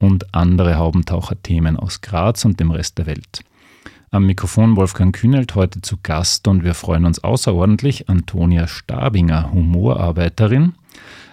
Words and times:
und 0.00 0.34
andere 0.34 0.76
Haubentaucher-Themen 0.76 1.76
aus 1.76 2.00
Graz 2.00 2.44
und 2.44 2.60
dem 2.60 2.70
Rest 2.70 2.98
der 2.98 3.06
Welt. 3.06 3.44
Am 4.10 4.26
Mikrofon 4.26 4.76
Wolfgang 4.76 5.14
Kühnelt 5.14 5.54
heute 5.56 5.80
zu 5.80 5.96
Gast 6.02 6.46
und 6.46 6.62
wir 6.62 6.74
freuen 6.74 7.04
uns 7.04 7.24
außerordentlich 7.24 8.08
Antonia 8.08 8.68
Stabinger, 8.68 9.52
Humorarbeiterin, 9.52 10.74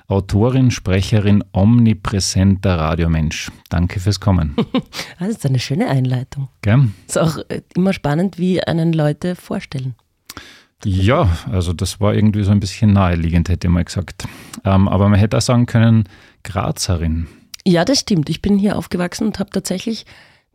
Autorin, 0.08 0.72
Sprecherin, 0.72 1.44
omnipräsenter 1.54 2.80
Radiomensch. 2.80 3.52
Danke 3.70 4.00
fürs 4.00 4.20
Kommen. 4.20 4.56
Das 5.20 5.30
ist 5.30 5.46
eine 5.46 5.60
schöne 5.60 5.88
Einleitung. 5.88 6.50
Gell? 6.64 6.88
Ist 7.08 7.20
auch 7.20 7.38
äh, 7.50 7.62
immer 7.76 7.94
spannend, 7.94 8.40
wie 8.40 8.64
einen 8.64 8.92
Leute 8.92 9.36
vorstellen. 9.36 9.94
Ja, 10.84 11.30
also 11.52 11.74
das 11.74 12.02
war 12.02 12.16
irgendwie 12.16 12.44
so 12.44 12.52
ein 12.52 12.60
bisschen 12.60 12.94
naheliegend, 12.94 13.50
hätte 13.50 13.68
ich 13.68 13.72
mal 13.74 13.84
gesagt. 13.84 14.28
Ähm, 14.66 14.88
aber 14.88 15.08
man 15.10 15.20
hätte 15.20 15.38
auch 15.38 15.42
sagen 15.42 15.68
können, 15.68 16.06
Grazerin. 16.44 17.28
Ja, 17.66 17.86
das 17.86 18.00
stimmt. 18.00 18.30
Ich 18.30 18.42
bin 18.42 18.58
hier 18.58 18.78
aufgewachsen 18.78 19.28
und 19.28 19.40
habe 19.40 19.50
tatsächlich 19.52 20.06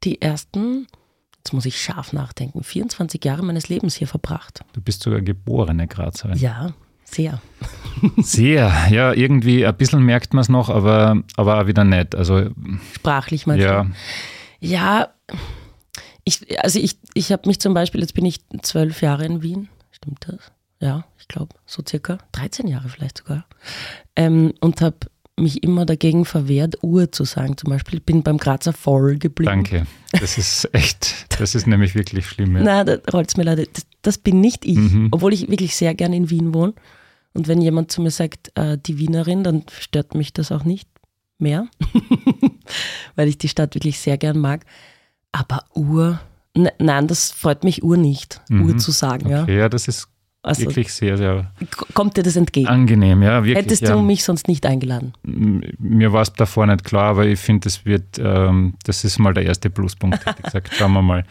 die 0.04 0.20
ersten, 0.20 0.86
jetzt 1.38 1.52
muss 1.52 1.66
ich 1.66 1.80
scharf 1.80 2.12
nachdenken, 2.12 2.62
24 2.62 3.24
Jahre 3.24 3.44
meines 3.44 3.68
Lebens 3.68 3.94
hier 3.94 4.08
verbracht. 4.08 4.60
Du 4.72 4.80
bist 4.80 5.02
sogar 5.02 5.20
geborene 5.20 5.86
Grazerin. 5.86 6.38
Ja, 6.38 6.72
sehr. 7.04 7.40
Sehr, 8.18 8.88
ja, 8.90 9.12
irgendwie 9.12 9.64
ein 9.64 9.76
bisschen 9.76 10.02
merkt 10.02 10.34
man 10.34 10.42
es 10.42 10.48
noch, 10.48 10.68
aber, 10.68 11.22
aber 11.36 11.62
auch 11.62 11.66
wieder 11.66 11.84
nicht. 11.84 12.14
Also, 12.14 12.50
Sprachlich 12.94 13.46
meinst 13.46 13.64
ja? 13.64 13.86
Ja, 14.60 15.08
ich, 16.24 16.62
also 16.62 16.78
ich, 16.78 16.98
ich 17.14 17.32
habe 17.32 17.46
mich 17.46 17.60
zum 17.60 17.72
Beispiel, 17.72 18.00
jetzt 18.00 18.14
bin 18.14 18.26
ich 18.26 18.40
zwölf 18.62 19.00
Jahre 19.00 19.24
in 19.24 19.42
Wien, 19.42 19.68
stimmt 19.92 20.26
das? 20.28 20.52
Ja, 20.80 21.04
ich 21.18 21.28
glaube, 21.28 21.54
so 21.64 21.82
circa 21.86 22.18
13 22.32 22.68
Jahre 22.68 22.88
vielleicht 22.88 23.18
sogar. 23.18 23.46
Ähm, 24.14 24.52
und 24.60 24.82
habe 24.82 24.96
mich 25.38 25.62
immer 25.62 25.84
dagegen 25.84 26.24
verwehrt, 26.24 26.76
Uhr 26.82 27.12
zu 27.12 27.24
sagen. 27.24 27.56
Zum 27.58 27.68
Beispiel, 27.70 27.98
ich 27.98 28.04
bin 28.04 28.22
beim 28.22 28.38
Grazer 28.38 28.72
voll 28.72 29.16
geblieben. 29.18 29.50
danke. 29.50 29.86
Das 30.12 30.38
ist 30.38 30.68
echt, 30.72 31.26
das 31.40 31.54
ist 31.54 31.66
nämlich 31.66 31.94
wirklich 31.94 32.26
schlimm. 32.26 32.56
Ja. 32.56 32.62
Na, 32.62 32.84
da 32.84 32.98
rollt's 33.12 33.36
mir 33.36 33.42
leider. 33.44 33.64
Das, 33.66 33.86
das 34.02 34.18
bin 34.18 34.40
nicht 34.40 34.64
ich, 34.64 34.76
Mhm. 34.78 35.08
obwohl 35.10 35.32
ich 35.34 35.48
wirklich 35.50 35.76
sehr 35.76 35.94
gern 35.94 36.12
in 36.14 36.30
Wien 36.30 36.54
wohne. 36.54 36.72
Und 37.34 37.48
wenn 37.48 37.60
jemand 37.60 37.92
zu 37.92 38.00
mir 38.00 38.10
sagt, 38.10 38.50
äh, 38.56 38.78
die 38.78 38.96
Wienerin, 38.98 39.44
dann 39.44 39.64
stört 39.78 40.14
mich 40.14 40.32
das 40.32 40.50
auch 40.52 40.64
nicht 40.64 40.88
mehr, 41.38 41.66
weil 43.14 43.28
ich 43.28 43.36
die 43.38 43.48
Stadt 43.48 43.74
wirklich 43.74 43.98
sehr 43.98 44.16
gern 44.16 44.38
mag. 44.38 44.64
Aber 45.32 45.64
Uhr, 45.74 46.18
ne, 46.56 46.72
nein, 46.78 47.08
das 47.08 47.30
freut 47.32 47.62
mich 47.62 47.82
Uhr 47.82 47.98
nicht, 47.98 48.40
Uhr 48.50 48.78
zu 48.78 48.90
sagen. 48.90 49.28
Ja. 49.28 49.42
Okay, 49.42 49.58
ja, 49.58 49.68
das 49.68 49.86
ist 49.86 50.08
Also 50.46 50.62
wirklich 50.62 50.92
sehr, 50.92 51.16
sehr 51.16 51.50
kommt 51.94 52.16
dir 52.16 52.22
das 52.22 52.36
entgegen? 52.36 52.68
angenehm. 52.68 53.20
Ja, 53.22 53.44
wirklich. 53.44 53.64
Hättest 53.64 53.82
ja. 53.82 53.94
du 53.94 54.02
mich 54.02 54.22
sonst 54.22 54.46
nicht 54.46 54.64
eingeladen? 54.64 55.12
Mir 55.24 56.12
war 56.12 56.22
es 56.22 56.32
davor 56.32 56.66
nicht 56.66 56.84
klar, 56.84 57.10
aber 57.10 57.26
ich 57.26 57.40
finde, 57.40 57.64
das 57.64 57.84
wird, 57.84 58.18
ähm, 58.18 58.74
das 58.84 59.02
ist 59.02 59.18
mal 59.18 59.34
der 59.34 59.44
erste 59.44 59.70
Pluspunkt, 59.70 60.24
hätte 60.24 60.36
ich 60.38 60.44
gesagt. 60.44 60.70
Schauen 60.72 60.92
wir 60.92 61.02
mal. 61.02 61.24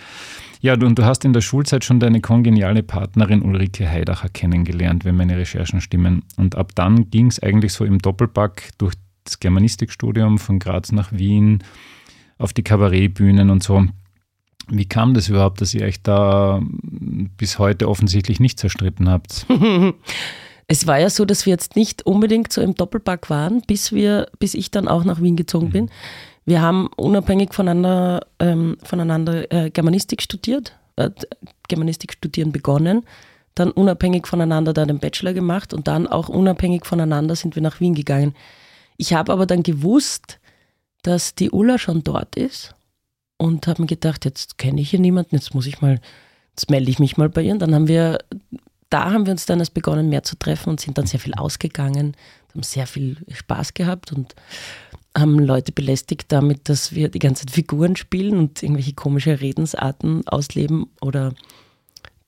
Ja, 0.59 0.75
du- 0.75 0.85
und 0.85 0.99
du 0.99 1.05
hast 1.05 1.23
in 1.23 1.31
der 1.31 1.41
Schulzeit 1.41 1.85
schon 1.85 1.99
deine 1.99 2.19
kongeniale 2.19 2.83
Partnerin 2.83 3.41
Ulrike 3.41 3.89
Heidacher 3.89 4.27
kennengelernt, 4.27 5.05
wenn 5.05 5.15
meine 5.15 5.37
Recherchen 5.37 5.79
stimmen. 5.79 6.23
Und 6.35 6.55
ab 6.55 6.71
dann 6.75 7.09
ging 7.09 7.27
es 7.27 7.41
eigentlich 7.41 7.71
so 7.71 7.85
im 7.85 7.99
Doppelpack 7.99 8.71
durch 8.77 8.95
das 9.23 9.39
Germanistikstudium 9.39 10.39
von 10.39 10.59
Graz 10.59 10.91
nach 10.91 11.13
Wien, 11.13 11.63
auf 12.37 12.51
die 12.51 12.63
Kabarettbühnen 12.63 13.49
und 13.49 13.63
so. 13.63 13.85
Wie 14.69 14.85
kam 14.85 15.13
das 15.13 15.29
überhaupt, 15.29 15.61
dass 15.61 15.73
ihr 15.73 15.83
euch 15.83 16.01
da 16.01 16.59
mm, 16.59 17.31
bis 17.37 17.59
heute 17.59 17.87
offensichtlich 17.87 18.39
nicht 18.39 18.59
zerstritten 18.59 19.09
habt? 19.09 19.45
Es 20.67 20.87
war 20.87 20.99
ja 20.99 21.11
so, 21.11 21.25
dass 21.25 21.45
wir 21.45 21.51
jetzt 21.51 21.75
nicht 21.75 22.05
unbedingt 22.07 22.51
so 22.51 22.59
im 22.59 22.73
Doppelpack 22.73 23.29
waren, 23.29 23.61
bis 23.61 23.91
wir, 23.91 24.27
bis 24.39 24.55
ich 24.55 24.71
dann 24.71 24.87
auch 24.87 25.03
nach 25.03 25.21
Wien 25.21 25.35
gezogen 25.35 25.69
bin. 25.69 25.91
Wir 26.45 26.61
haben 26.61 26.87
unabhängig 26.95 27.53
voneinander, 27.53 28.25
ähm, 28.39 28.77
voneinander 28.83 29.51
äh, 29.51 29.69
Germanistik 29.69 30.23
studiert, 30.23 30.75
äh, 30.95 31.11
Germanistik 31.67 32.13
studieren 32.13 32.51
begonnen, 32.51 33.03
dann 33.53 33.71
unabhängig 33.71 34.27
voneinander 34.27 34.73
da 34.73 34.85
den 34.85 34.99
Bachelor 34.99 35.33
gemacht 35.33 35.71
und 35.73 35.87
dann 35.87 36.07
auch 36.07 36.29
unabhängig 36.29 36.85
voneinander 36.85 37.35
sind 37.35 37.55
wir 37.55 37.61
nach 37.61 37.79
Wien 37.79 37.93
gegangen. 37.93 38.33
Ich 38.97 39.13
habe 39.13 39.33
aber 39.33 39.45
dann 39.45 39.61
gewusst, 39.61 40.39
dass 41.03 41.35
die 41.35 41.51
Ulla 41.51 41.77
schon 41.77 42.03
dort 42.03 42.35
ist 42.35 42.74
und 43.37 43.67
habe 43.67 43.81
mir 43.81 43.87
gedacht, 43.87 44.25
jetzt 44.25 44.57
kenne 44.57 44.81
ich 44.81 44.89
hier 44.89 44.99
niemanden, 44.99 45.35
jetzt 45.35 45.53
muss 45.53 45.67
ich 45.67 45.81
mal, 45.81 45.99
jetzt 46.51 46.69
melde 46.69 46.89
ich 46.89 46.99
mich 46.99 47.17
mal 47.17 47.29
bei 47.29 47.41
ihr. 47.41 47.53
Und 47.53 47.59
dann 47.59 47.75
haben 47.75 47.87
wir 47.87 48.19
da 48.89 49.11
haben 49.11 49.25
wir 49.25 49.31
uns 49.31 49.45
dann 49.45 49.59
erst 49.59 49.73
begonnen, 49.73 50.09
mehr 50.09 50.23
zu 50.23 50.37
treffen 50.37 50.69
und 50.69 50.79
sind 50.79 50.97
dann 50.97 51.07
sehr 51.07 51.19
viel 51.19 51.33
ausgegangen, 51.33 52.15
haben 52.53 52.63
sehr 52.63 52.87
viel 52.87 53.17
Spaß 53.29 53.73
gehabt 53.73 54.13
und 54.13 54.35
haben 55.17 55.39
Leute 55.39 55.71
belästigt 55.71 56.31
damit, 56.31 56.69
dass 56.69 56.93
wir 56.93 57.09
die 57.09 57.19
ganze 57.19 57.45
Zeit 57.45 57.55
Figuren 57.55 57.95
spielen 57.95 58.37
und 58.37 58.61
irgendwelche 58.61 58.93
komische 58.93 59.41
Redensarten 59.41 60.27
ausleben 60.27 60.87
oder 61.01 61.33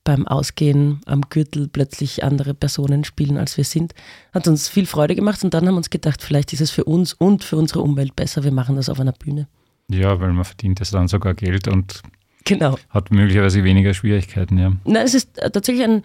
beim 0.03 0.25
Ausgehen 0.25 1.01
am 1.05 1.21
Gürtel 1.29 1.67
plötzlich 1.67 2.23
andere 2.23 2.53
Personen 2.53 3.03
spielen, 3.03 3.37
als 3.37 3.57
wir 3.57 3.65
sind. 3.65 3.93
Hat 4.33 4.47
uns 4.47 4.69
viel 4.69 4.85
Freude 4.85 5.15
gemacht 5.15 5.43
und 5.43 5.53
dann 5.53 5.67
haben 5.67 5.73
wir 5.73 5.79
uns 5.79 5.89
gedacht, 5.89 6.21
vielleicht 6.21 6.53
ist 6.53 6.61
es 6.61 6.71
für 6.71 6.85
uns 6.85 7.13
und 7.13 7.43
für 7.43 7.57
unsere 7.57 7.81
Umwelt 7.81 8.15
besser, 8.15 8.43
wir 8.45 8.53
machen 8.53 8.77
das 8.77 8.87
auf 8.87 9.01
einer 9.01 9.11
Bühne. 9.11 9.47
Ja, 9.89 10.19
weil 10.19 10.33
man 10.33 10.43
verdient 10.45 10.79
jetzt 10.79 10.93
dann 10.93 11.07
sogar 11.07 11.33
Geld 11.33 11.67
und 11.67 12.01
Genau. 12.45 12.77
hat 12.89 13.11
möglicherweise 13.11 13.63
weniger 13.63 13.93
Schwierigkeiten, 13.93 14.57
ja. 14.57 14.71
Na, 14.85 15.01
es 15.01 15.13
ist 15.13 15.37
äh, 15.37 15.51
tatsächlich 15.51 15.83
ein, 15.85 16.03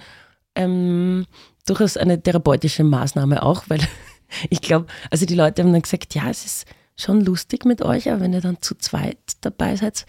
ähm, 0.54 1.26
durchaus 1.66 1.96
eine 1.96 2.20
therapeutische 2.20 2.84
Maßnahme 2.84 3.42
auch, 3.42 3.64
weil 3.68 3.80
ich 4.50 4.60
glaube, 4.60 4.86
also 5.10 5.26
die 5.26 5.34
Leute 5.34 5.62
haben 5.62 5.72
dann 5.72 5.82
gesagt, 5.82 6.14
ja, 6.14 6.28
es 6.28 6.44
ist 6.44 6.66
schon 6.96 7.20
lustig 7.24 7.64
mit 7.64 7.82
euch, 7.82 8.10
aber 8.10 8.20
wenn 8.20 8.32
ihr 8.32 8.40
dann 8.40 8.60
zu 8.60 8.74
zweit 8.76 9.18
dabei 9.40 9.76
seid, 9.76 10.04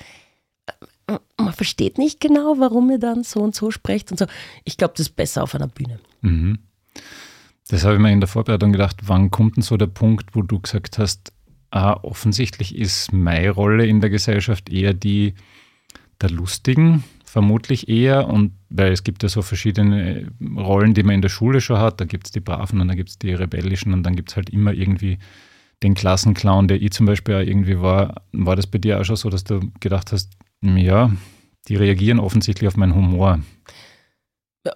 äh, 1.07 1.17
man 1.38 1.53
versteht 1.53 1.97
nicht 1.97 2.19
genau, 2.19 2.55
warum 2.59 2.90
ihr 2.91 3.00
dann 3.00 3.23
so 3.23 3.41
und 3.41 3.55
so 3.55 3.72
sprecht 3.72 4.11
und 4.11 4.17
so. 4.17 4.25
Ich 4.63 4.78
glaube, 4.78 4.94
das 4.97 5.07
ist 5.07 5.16
besser 5.16 5.44
auf 5.44 5.53
einer 5.55 5.67
Bühne. 5.67 6.00
Mhm. 6.22 6.59
Das 7.69 7.84
habe 7.84 7.95
ich 7.95 8.00
mir 8.01 8.11
in 8.11 8.19
der 8.19 8.28
Vorbereitung 8.28 8.72
gedacht, 8.72 8.97
wann 9.03 9.31
kommt 9.31 9.55
denn 9.57 9.63
so 9.63 9.78
der 9.78 9.88
Punkt, 9.88 10.35
wo 10.35 10.41
du 10.41 10.59
gesagt 10.59 10.97
hast, 10.97 11.31
ah, 11.73 12.00
offensichtlich 12.03 12.75
ist 12.78 13.11
meine 13.11 13.50
Rolle 13.50 13.85
in 13.85 14.00
der 14.00 14.11
Gesellschaft 14.11 14.69
eher 14.69 14.94
die 14.94 15.34
der 16.22 16.29
Lustigen, 16.29 17.03
vermutlich 17.25 17.89
eher, 17.89 18.28
und 18.28 18.53
weil 18.69 18.91
es 18.91 19.03
gibt 19.03 19.23
ja 19.23 19.29
so 19.29 19.41
verschiedene 19.41 20.31
Rollen, 20.56 20.94
die 20.94 21.03
man 21.03 21.16
in 21.16 21.22
der 21.22 21.29
Schule 21.29 21.59
schon 21.59 21.79
hat, 21.79 22.00
da 22.00 22.06
gibt 22.06 22.28
es 22.28 22.31
die 22.31 22.39
Braven 22.39 22.79
und 22.79 22.88
dann 22.88 22.95
gibt 22.95 23.09
es 23.09 23.17
die 23.17 23.34
Rebellischen 23.34 23.91
und 23.91 24.03
dann 24.03 24.16
gibt 24.16 24.29
es 24.29 24.35
halt 24.35 24.51
immer 24.51 24.72
irgendwie 24.72 25.17
den 25.81 25.95
Klassenclown, 25.95 26.67
der 26.67 26.81
ich 26.81 26.91
zum 26.91 27.07
Beispiel 27.07 27.35
auch 27.35 27.39
irgendwie 27.39 27.81
war. 27.81 28.22
War 28.31 28.55
das 28.55 28.67
bei 28.67 28.78
dir 28.78 29.01
auch 29.01 29.03
schon 29.03 29.16
so, 29.16 29.29
dass 29.29 29.44
du 29.44 29.59
gedacht 29.79 30.11
hast, 30.11 30.31
ja, 30.61 31.11
die 31.67 31.75
reagieren 31.75 32.19
offensichtlich 32.19 32.67
auf 32.67 32.78
meinen 32.78 32.95
Humor? 32.95 33.40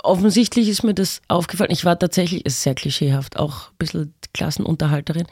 Offensichtlich 0.03 0.67
ist 0.67 0.83
mir 0.83 0.95
das 0.95 1.21
aufgefallen. 1.27 1.71
Ich 1.71 1.85
war 1.85 1.97
tatsächlich, 1.97 2.45
ist 2.45 2.63
sehr 2.63 2.75
klischeehaft, 2.75 3.37
auch 3.37 3.69
ein 3.69 3.77
bisschen 3.77 4.13
Klassenunterhalterin. 4.33 5.27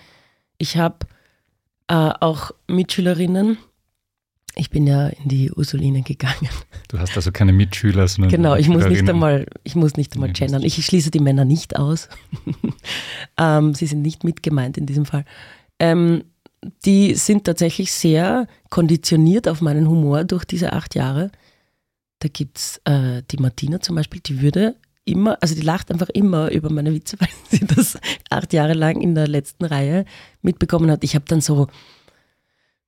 Ich 0.57 0.77
habe 0.77 0.99
äh, 1.87 1.93
auch 2.19 2.51
Mitschülerinnen. 2.67 3.57
Ich 4.57 4.69
bin 4.69 4.87
ja 4.87 5.07
in 5.07 5.27
die 5.27 5.51
Ursuline 5.51 6.01
gegangen. 6.01 6.49
Du 6.87 6.97
hast 6.97 7.15
also 7.15 7.31
keine 7.31 7.51
Mitschüler, 7.51 8.07
sondern 8.07 8.31
Genau, 8.31 8.55
ich 8.55 8.69
muss 8.69 8.85
nicht 8.85 9.09
einmal, 9.09 9.47
ich 9.63 9.75
muss 9.75 9.97
nicht 9.97 10.13
einmal 10.13 10.31
gendern. 10.31 10.63
Ich 10.63 10.83
schließe 10.85 11.11
die 11.11 11.19
Männer 11.19 11.43
nicht 11.43 11.75
aus. 11.75 12.07
ähm, 13.37 13.73
sie 13.73 13.85
sind 13.85 14.01
nicht 14.01 14.23
mit 14.23 14.43
gemeint 14.43 14.77
in 14.77 14.85
diesem 14.85 15.05
Fall. 15.05 15.25
Ähm, 15.79 16.23
die 16.85 17.15
sind 17.15 17.43
tatsächlich 17.43 17.91
sehr 17.91 18.47
konditioniert 18.69 19.47
auf 19.47 19.61
meinen 19.61 19.87
Humor 19.89 20.23
durch 20.23 20.45
diese 20.45 20.73
acht 20.73 20.95
Jahre. 20.95 21.31
Da 22.19 22.29
gibt 22.29 22.57
es 22.57 22.81
äh, 22.85 23.23
die 23.29 23.37
Martina 23.37 23.81
zum 23.81 23.95
Beispiel, 23.95 24.21
die 24.21 24.41
würde 24.41 24.75
immer, 25.05 25.37
also 25.41 25.55
die 25.55 25.61
lacht 25.61 25.91
einfach 25.91 26.09
immer 26.09 26.51
über 26.51 26.69
meine 26.71 26.93
Witze, 26.93 27.17
weil 27.19 27.29
sie 27.49 27.65
das 27.65 27.97
acht 28.29 28.51
Jahre 28.53 28.73
lang 28.73 28.99
in 29.01 29.15
der 29.15 29.27
letzten 29.27 29.65
Reihe 29.65 30.05
mitbekommen 30.41 30.91
hat. 30.91 31.03
Ich 31.03 31.15
habe 31.15 31.25
dann 31.27 31.41
so, 31.41 31.67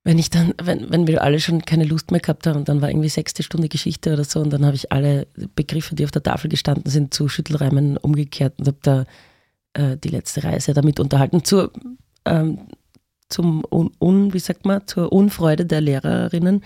wenn 0.04 0.18
ich 0.18 0.30
dann, 0.30 0.54
wenn, 0.62 0.90
wenn 0.90 1.06
wir 1.06 1.22
alle 1.22 1.40
schon 1.40 1.62
keine 1.64 1.84
Lust 1.84 2.10
mehr 2.10 2.20
gehabt 2.20 2.46
haben, 2.46 2.64
dann 2.64 2.80
war 2.80 2.90
irgendwie 2.90 3.08
sechste 3.08 3.42
Stunde 3.42 3.68
Geschichte 3.68 4.12
oder 4.12 4.24
so, 4.24 4.40
und 4.40 4.50
dann 4.50 4.64
habe 4.64 4.76
ich 4.76 4.92
alle 4.92 5.26
Begriffe, 5.54 5.94
die 5.94 6.04
auf 6.04 6.10
der 6.10 6.22
Tafel 6.22 6.48
gestanden 6.48 6.90
sind, 6.90 7.14
zu 7.14 7.28
Schüttelreimen 7.28 7.96
umgekehrt 7.96 8.54
und 8.58 8.66
habe 8.66 8.78
da 8.82 9.04
äh, 9.74 9.96
die 9.96 10.08
letzte 10.08 10.44
Reise 10.44 10.74
damit 10.74 11.00
unterhalten. 11.00 11.44
Zur, 11.44 11.72
ähm, 12.24 12.68
zum 13.28 13.64
un, 13.70 13.90
un, 14.00 14.32
wie 14.32 14.38
sagt 14.38 14.64
man, 14.64 14.86
zur 14.86 15.12
Unfreude 15.12 15.66
der 15.66 15.80
Lehrerinnen, 15.80 16.64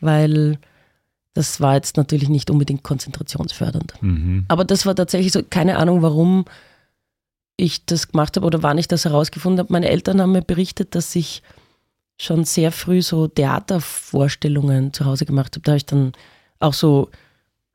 weil 0.00 0.58
Das 1.38 1.60
war 1.60 1.76
jetzt 1.76 1.96
natürlich 1.96 2.28
nicht 2.28 2.50
unbedingt 2.50 2.82
konzentrationsfördernd. 2.82 3.94
Mhm. 4.00 4.44
Aber 4.48 4.64
das 4.64 4.86
war 4.86 4.96
tatsächlich 4.96 5.30
so, 5.30 5.40
keine 5.48 5.78
Ahnung, 5.78 6.02
warum 6.02 6.46
ich 7.56 7.86
das 7.86 8.08
gemacht 8.08 8.34
habe 8.34 8.44
oder 8.44 8.64
wann 8.64 8.76
ich 8.76 8.88
das 8.88 9.04
herausgefunden 9.04 9.60
habe. 9.60 9.72
Meine 9.72 9.88
Eltern 9.88 10.20
haben 10.20 10.32
mir 10.32 10.42
berichtet, 10.42 10.96
dass 10.96 11.14
ich 11.14 11.44
schon 12.16 12.42
sehr 12.42 12.72
früh 12.72 13.02
so 13.02 13.28
Theatervorstellungen 13.28 14.92
zu 14.92 15.04
Hause 15.04 15.26
gemacht 15.26 15.54
habe. 15.54 15.62
Da 15.62 15.70
habe 15.70 15.76
ich 15.76 15.86
dann 15.86 16.10
auch 16.58 16.74
so, 16.74 17.08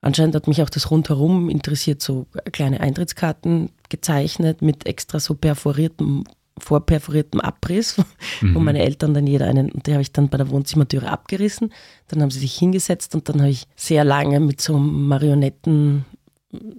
anscheinend 0.01 0.35
hat 0.35 0.49
mich 0.49 0.61
auch 0.61 0.69
das 0.69 0.91
rundherum 0.91 1.49
interessiert, 1.49 2.01
so 2.01 2.27
kleine 2.51 2.81
Eintrittskarten 2.81 3.69
gezeichnet 3.87 4.61
mit 4.61 4.85
extra 4.87 5.21
so 5.21 5.35
perforiertem, 5.35 6.25
vorperforiertem 6.59 7.39
Abriss, 7.41 7.97
wo 8.41 8.59
Mhm. 8.59 8.63
meine 8.63 8.79
Eltern 8.83 9.13
dann 9.13 9.25
jeder 9.27 9.47
einen, 9.47 9.71
und 9.71 9.87
die 9.87 9.91
habe 9.93 10.01
ich 10.01 10.11
dann 10.11 10.29
bei 10.29 10.37
der 10.37 10.49
Wohnzimmertüre 10.49 11.09
abgerissen. 11.09 11.73
Dann 12.09 12.21
haben 12.21 12.31
sie 12.31 12.39
sich 12.39 12.55
hingesetzt 12.55 13.15
und 13.15 13.27
dann 13.29 13.39
habe 13.41 13.49
ich 13.49 13.65
sehr 13.75 14.03
lange 14.03 14.39
mit 14.39 14.61
so 14.61 14.77
Marionetten 14.77 16.05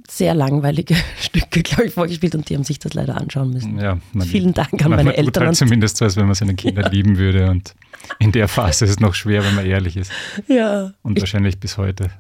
sehr 0.09 0.35
langweilige 0.35 0.95
Stücke, 1.21 1.63
glaube 1.63 1.87
ich, 1.87 1.95
vorgespielt 1.95 2.35
und 2.37 2.49
die 2.49 2.55
haben 2.55 2.63
sich 2.63 2.79
das 2.79 2.95
leider 2.95 3.17
anschauen 3.17 3.51
müssen. 3.51 3.79
Ja, 3.81 3.99
man, 4.13 4.27
Vielen 4.29 4.55
Dank 4.55 4.85
an 4.85 4.93
meine 4.93 5.17
Eltern. 5.17 5.47
halt 5.47 5.57
zumindest 5.57 5.97
so, 5.97 6.05
als 6.05 6.17
wenn 6.17 6.27
man 6.27 6.35
seine 6.37 6.55
Kinder 6.55 6.89
lieben 6.93 7.19
würde. 7.19 7.51
Und 7.51 7.75
in 8.21 8.31
der 8.31 8.47
Phase 8.47 8.85
ist 8.85 8.93
es 8.93 9.01
noch 9.01 9.15
schwer, 9.15 9.45
wenn 9.45 9.57
man 9.57 9.67
ehrlich 9.67 9.97
ist. 9.97 10.13
Ja, 10.47 10.93
Und 11.03 11.19
ich, 11.19 11.23
wahrscheinlich 11.23 11.59
bis 11.59 11.77
heute. 11.77 12.11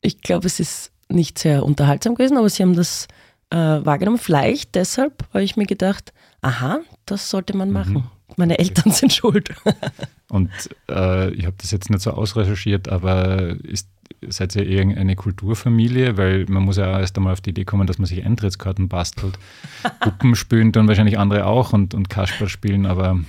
ich 0.00 0.20
glaube, 0.20 0.46
es 0.46 0.60
ist 0.60 0.92
nicht 1.08 1.38
sehr 1.38 1.64
unterhaltsam 1.64 2.14
gewesen, 2.14 2.36
aber 2.38 2.48
sie 2.48 2.62
haben 2.62 2.76
das 2.76 3.08
äh, 3.52 3.84
wahrgenommen. 3.84 4.18
Vielleicht 4.18 4.74
deshalb 4.74 5.24
habe 5.32 5.44
ich 5.44 5.56
mir 5.56 5.66
gedacht, 5.66 6.12
aha, 6.40 6.80
das 7.06 7.28
sollte 7.28 7.56
man 7.56 7.70
machen. 7.70 8.04
Meine 8.36 8.58
Eltern 8.58 8.92
sind 8.92 9.12
schuld. 9.12 9.54
Und 10.30 10.50
äh, 10.88 11.30
ich 11.34 11.44
habe 11.44 11.56
das 11.58 11.70
jetzt 11.70 11.90
nicht 11.90 12.00
so 12.00 12.12
ausrecherchiert, 12.12 12.88
aber 12.88 13.56
ist, 13.62 13.88
seid 14.26 14.56
ihr 14.56 14.66
irgendeine 14.66 15.16
Kulturfamilie? 15.16 16.16
Weil 16.16 16.46
man 16.48 16.62
muss 16.62 16.78
ja 16.78 16.98
erst 16.98 17.16
einmal 17.18 17.34
auf 17.34 17.42
die 17.42 17.50
Idee 17.50 17.66
kommen, 17.66 17.86
dass 17.86 17.98
man 17.98 18.06
sich 18.06 18.24
Eintrittskarten 18.24 18.88
bastelt. 18.88 19.38
Puppen 20.00 20.34
spielen 20.34 20.72
tun 20.72 20.88
wahrscheinlich 20.88 21.18
andere 21.18 21.44
auch 21.44 21.74
und, 21.74 21.92
und 21.92 22.08
Kasperl 22.08 22.48
spielen, 22.48 22.86
aber 22.86 23.20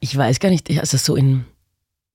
Ich 0.00 0.14
weiß 0.14 0.38
gar 0.38 0.50
nicht, 0.50 0.70
also 0.78 0.98
so 0.98 1.16
in, 1.16 1.46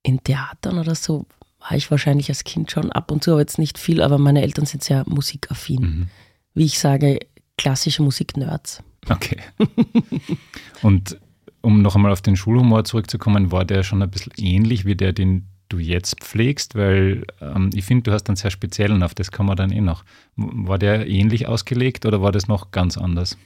in 0.04 0.22
Theatern 0.24 0.78
oder 0.78 0.94
so 0.94 1.26
war 1.60 1.76
ich 1.76 1.90
wahrscheinlich 1.90 2.30
als 2.30 2.44
Kind 2.44 2.70
schon 2.70 2.92
ab 2.92 3.12
und 3.12 3.24
zu, 3.24 3.32
aber 3.32 3.42
jetzt 3.42 3.58
nicht 3.58 3.80
viel, 3.80 4.04
aber 4.04 4.20
meine 4.20 4.44
Eltern 4.44 4.68
sind 4.68 4.84
sehr 4.84 5.04
musikaffin. 5.08 5.82
mhm. 5.82 6.08
Wie 6.54 6.66
ich 6.66 6.80
sage, 6.80 7.20
klassische 7.58 8.02
Musik-Nerds. 8.04 8.84
okay. 9.10 9.38
und 10.82 11.18
um 11.62 11.82
noch 11.82 11.96
einmal 11.96 12.12
auf 12.12 12.22
den 12.22 12.36
Schulhumor 12.38 12.86
zurückzukommen, 12.86 13.52
war 13.52 13.66
der 13.66 13.84
schon 13.84 14.02
ein 14.02 14.10
bisschen 14.10 14.34
ähnlich 14.38 14.86
wie 14.86 14.96
der, 14.96 15.12
den 15.14 15.48
du 15.68 15.78
jetzt 15.78 16.22
pflegst? 16.22 16.76
Weil 16.76 17.26
ähm, 17.42 17.70
ich 17.74 17.86
finde, 17.86 18.04
du 18.04 18.12
hast 18.14 18.30
einen 18.30 18.38
sehr 18.38 18.52
speziellen, 18.52 19.04
auf 19.04 19.14
das 19.14 19.32
kann 19.32 19.46
man 19.46 19.58
dann 19.58 19.72
eh 19.72 19.82
noch. 19.82 20.04
War 20.36 20.80
der 20.80 21.08
ähnlich 21.08 21.48
ausgelegt 21.48 22.06
oder 22.06 22.22
war 22.22 22.32
das 22.32 22.48
noch 22.48 22.72
ganz 22.72 22.98
anders? 22.98 23.38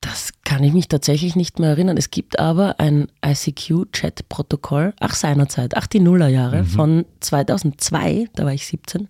Das 0.00 0.32
kann 0.44 0.62
ich 0.62 0.72
mich 0.72 0.88
tatsächlich 0.88 1.34
nicht 1.34 1.58
mehr 1.58 1.70
erinnern. 1.70 1.96
Es 1.96 2.10
gibt 2.10 2.38
aber 2.38 2.78
ein 2.78 3.08
ICQ-Chat-Protokoll, 3.26 4.92
ach 5.00 5.14
seinerzeit, 5.14 5.76
ach 5.76 5.86
die 5.86 6.00
Nullerjahre 6.00 6.62
Mhm. 6.62 6.66
von 6.66 7.04
2002, 7.20 8.28
da 8.34 8.44
war 8.44 8.52
ich 8.52 8.66
17, 8.66 9.08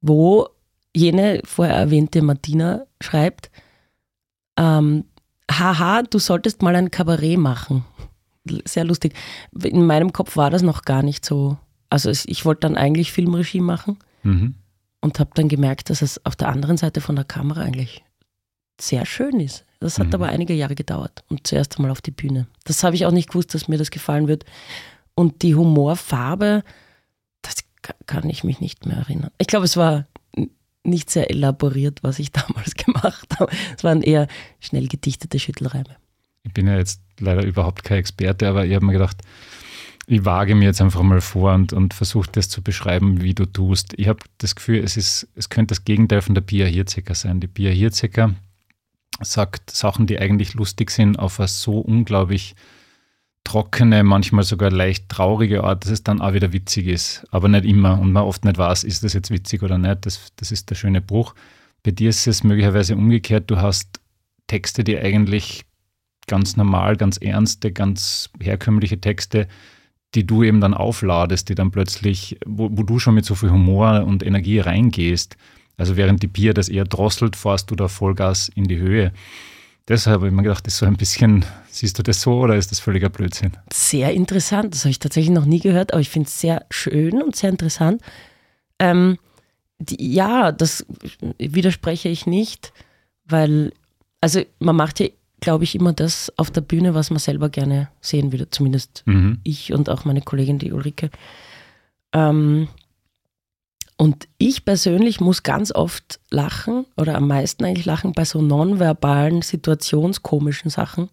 wo 0.00 0.48
jene 0.96 1.40
vorher 1.44 1.76
erwähnte 1.76 2.22
Martina 2.22 2.86
schreibt, 3.02 3.50
ähm, 4.58 5.04
haha, 5.50 6.02
du 6.02 6.18
solltest 6.18 6.62
mal 6.62 6.74
ein 6.76 6.90
Kabarett 6.90 7.38
machen. 7.38 7.84
Sehr 8.64 8.84
lustig. 8.84 9.14
In 9.62 9.86
meinem 9.86 10.12
Kopf 10.12 10.36
war 10.36 10.50
das 10.50 10.62
noch 10.62 10.82
gar 10.82 11.02
nicht 11.02 11.24
so. 11.24 11.58
Also 11.90 12.10
ich 12.10 12.44
wollte 12.44 12.60
dann 12.60 12.76
eigentlich 12.76 13.12
Filmregie 13.12 13.60
machen 13.60 13.98
Mhm. 14.22 14.54
und 15.00 15.20
habe 15.20 15.30
dann 15.34 15.48
gemerkt, 15.48 15.90
dass 15.90 16.02
es 16.02 16.24
auf 16.24 16.36
der 16.36 16.48
anderen 16.48 16.76
Seite 16.76 17.00
von 17.00 17.16
der 17.16 17.24
Kamera 17.24 17.60
eigentlich 17.62 18.04
sehr 18.80 19.06
schön 19.06 19.40
ist. 19.40 19.64
Das 19.80 19.98
hat 19.98 20.08
Mhm. 20.08 20.14
aber 20.14 20.26
einige 20.28 20.54
Jahre 20.54 20.74
gedauert 20.74 21.22
und 21.28 21.46
zuerst 21.46 21.76
einmal 21.76 21.90
auf 21.90 22.00
die 22.00 22.10
Bühne. 22.10 22.46
Das 22.64 22.82
habe 22.82 22.96
ich 22.96 23.04
auch 23.06 23.10
nicht 23.12 23.28
gewusst, 23.28 23.54
dass 23.54 23.68
mir 23.68 23.78
das 23.78 23.90
gefallen 23.90 24.26
wird. 24.28 24.44
Und 25.14 25.42
die 25.42 25.54
Humorfarbe, 25.54 26.62
das 27.42 27.56
ka- 27.82 27.94
kann 28.06 28.28
ich 28.28 28.42
mich 28.44 28.60
nicht 28.60 28.86
mehr 28.86 28.96
erinnern. 28.98 29.30
Ich 29.38 29.46
glaube, 29.46 29.64
es 29.64 29.76
war 29.76 30.06
nicht 30.86 31.10
sehr 31.10 31.30
elaboriert, 31.30 32.02
was 32.02 32.18
ich 32.18 32.32
damals 32.32 32.74
gemacht 32.74 33.38
habe. 33.38 33.50
Es 33.76 33.84
waren 33.84 34.02
eher 34.02 34.28
schnell 34.60 34.88
gedichtete 34.88 35.38
Schüttelreime. 35.38 35.96
Ich 36.44 36.52
bin 36.52 36.66
ja 36.66 36.76
jetzt 36.76 37.00
leider 37.18 37.44
überhaupt 37.44 37.82
kein 37.84 37.98
Experte, 37.98 38.48
aber 38.48 38.66
ich 38.66 38.74
habe 38.74 38.84
mir 38.84 38.92
gedacht, 38.92 39.18
ich 40.06 40.24
wage 40.24 40.54
mir 40.54 40.66
jetzt 40.66 40.80
einfach 40.80 41.02
mal 41.02 41.20
vor 41.20 41.52
und, 41.54 41.72
und 41.72 41.92
versuche 41.92 42.30
das 42.30 42.48
zu 42.48 42.62
beschreiben, 42.62 43.22
wie 43.22 43.34
du 43.34 43.44
tust. 43.44 43.92
Ich 43.96 44.06
habe 44.06 44.20
das 44.38 44.54
Gefühl, 44.54 44.78
es, 44.84 44.96
ist, 44.96 45.26
es 45.34 45.48
könnte 45.48 45.72
das 45.72 45.84
Gegenteil 45.84 46.22
von 46.22 46.34
der 46.34 46.42
Pia 46.42 46.66
Hirzecker 46.66 47.16
sein. 47.16 47.40
Die 47.40 47.48
Pia 47.48 47.70
Hirzecker 47.70 48.34
sagt 49.20 49.70
Sachen, 49.70 50.06
die 50.06 50.18
eigentlich 50.20 50.54
lustig 50.54 50.92
sind, 50.92 51.18
auf 51.18 51.40
eine 51.40 51.48
so 51.48 51.78
unglaublich 51.78 52.54
trockene, 53.46 54.02
manchmal 54.02 54.44
sogar 54.44 54.70
leicht 54.70 55.08
traurige 55.08 55.62
Art, 55.62 55.84
dass 55.84 55.92
es 55.92 56.02
dann 56.02 56.20
auch 56.20 56.32
wieder 56.32 56.52
witzig 56.52 56.88
ist. 56.88 57.24
Aber 57.30 57.48
nicht 57.48 57.64
immer 57.64 57.98
und 57.98 58.12
man 58.12 58.24
oft 58.24 58.44
nicht 58.44 58.58
weiß, 58.58 58.84
ist 58.84 59.04
das 59.04 59.12
jetzt 59.12 59.30
witzig 59.30 59.62
oder 59.62 59.78
nicht. 59.78 60.04
Das, 60.04 60.32
das 60.36 60.50
ist 60.50 60.68
der 60.68 60.74
schöne 60.74 61.00
Bruch. 61.00 61.34
Bei 61.82 61.92
dir 61.92 62.10
ist 62.10 62.26
es 62.26 62.42
möglicherweise 62.42 62.96
umgekehrt. 62.96 63.48
Du 63.48 63.58
hast 63.58 64.00
Texte, 64.48 64.82
die 64.82 64.98
eigentlich 64.98 65.64
ganz 66.26 66.56
normal, 66.56 66.96
ganz 66.96 67.18
ernste, 67.18 67.70
ganz 67.72 68.30
herkömmliche 68.40 69.00
Texte, 69.00 69.46
die 70.16 70.26
du 70.26 70.42
eben 70.42 70.60
dann 70.60 70.74
aufladest, 70.74 71.48
die 71.48 71.54
dann 71.54 71.70
plötzlich, 71.70 72.38
wo, 72.44 72.68
wo 72.72 72.82
du 72.82 72.98
schon 72.98 73.14
mit 73.14 73.24
so 73.24 73.36
viel 73.36 73.50
Humor 73.50 74.04
und 74.04 74.26
Energie 74.26 74.58
reingehst. 74.58 75.36
Also 75.76 75.96
während 75.96 76.22
die 76.22 76.26
Bier 76.26 76.52
das 76.52 76.68
eher 76.68 76.84
drosselt, 76.84 77.36
fährst 77.36 77.70
du 77.70 77.76
da 77.76 77.86
Vollgas 77.86 78.48
in 78.48 78.64
die 78.64 78.78
Höhe. 78.78 79.12
Deshalb 79.88 80.16
habe 80.16 80.26
ich 80.28 80.32
mir 80.34 80.42
gedacht, 80.42 80.66
das 80.66 80.74
ist 80.74 80.78
so 80.80 80.86
ein 80.86 80.96
bisschen, 80.96 81.44
siehst 81.70 81.98
du 81.98 82.02
das 82.02 82.20
so 82.20 82.40
oder 82.40 82.56
ist 82.56 82.72
das 82.72 82.80
völliger 82.80 83.08
Blödsinn? 83.08 83.52
Sehr 83.72 84.12
interessant, 84.12 84.74
das 84.74 84.80
habe 84.80 84.90
ich 84.90 84.98
tatsächlich 84.98 85.32
noch 85.32 85.44
nie 85.44 85.60
gehört, 85.60 85.92
aber 85.92 86.00
ich 86.00 86.10
finde 86.10 86.26
es 86.28 86.40
sehr 86.40 86.66
schön 86.70 87.22
und 87.22 87.36
sehr 87.36 87.50
interessant. 87.50 88.02
Ähm, 88.80 89.16
die, 89.78 90.12
ja, 90.12 90.50
das 90.52 90.84
widerspreche 91.38 92.08
ich 92.08 92.26
nicht, 92.26 92.72
weil, 93.26 93.72
also 94.20 94.42
man 94.58 94.74
macht 94.74 94.98
ja, 94.98 95.06
glaube 95.40 95.64
ich, 95.64 95.74
immer 95.76 95.92
das 95.92 96.32
auf 96.36 96.50
der 96.50 96.62
Bühne, 96.62 96.94
was 96.94 97.10
man 97.10 97.18
selber 97.20 97.48
gerne 97.48 97.88
sehen 98.00 98.32
würde, 98.32 98.50
zumindest 98.50 99.02
Mhm. 99.06 99.38
ich 99.44 99.72
und 99.72 99.88
auch 99.88 100.04
meine 100.04 100.22
Kollegin, 100.22 100.58
die 100.58 100.72
Ulrike. 100.72 101.10
Ähm, 102.12 102.68
und 103.96 104.28
ich 104.38 104.64
persönlich 104.64 105.20
muss 105.20 105.42
ganz 105.42 105.72
oft 105.72 106.20
lachen 106.30 106.84
oder 106.96 107.14
am 107.14 107.28
meisten 107.28 107.64
eigentlich 107.64 107.86
lachen 107.86 108.12
bei 108.12 108.24
so 108.24 108.42
nonverbalen, 108.42 109.42
situationskomischen 109.42 110.70
Sachen. 110.70 111.08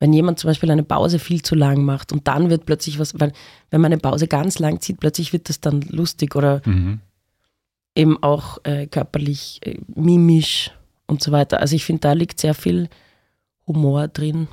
Wenn 0.00 0.12
jemand 0.12 0.38
zum 0.38 0.48
Beispiel 0.48 0.70
eine 0.70 0.82
Pause 0.82 1.18
viel 1.18 1.42
zu 1.42 1.54
lang 1.54 1.84
macht 1.84 2.12
und 2.12 2.26
dann 2.26 2.50
wird 2.50 2.66
plötzlich 2.66 2.98
was, 2.98 3.20
weil 3.20 3.32
wenn 3.70 3.80
man 3.80 3.92
eine 3.92 4.00
Pause 4.00 4.26
ganz 4.26 4.58
lang 4.58 4.80
zieht, 4.80 4.98
plötzlich 5.00 5.32
wird 5.32 5.48
das 5.48 5.60
dann 5.60 5.82
lustig 5.82 6.34
oder 6.34 6.60
Mhm. 6.64 7.00
eben 7.94 8.22
auch 8.22 8.58
äh, 8.64 8.86
körperlich, 8.86 9.60
äh, 9.62 9.78
mimisch 9.94 10.70
und 11.06 11.22
so 11.22 11.30
weiter. 11.30 11.60
Also 11.60 11.76
ich 11.76 11.84
finde, 11.84 12.00
da 12.00 12.12
liegt 12.14 12.40
sehr 12.40 12.54
viel 12.54 12.88
Humor 13.66 14.08
drin. 14.08 14.48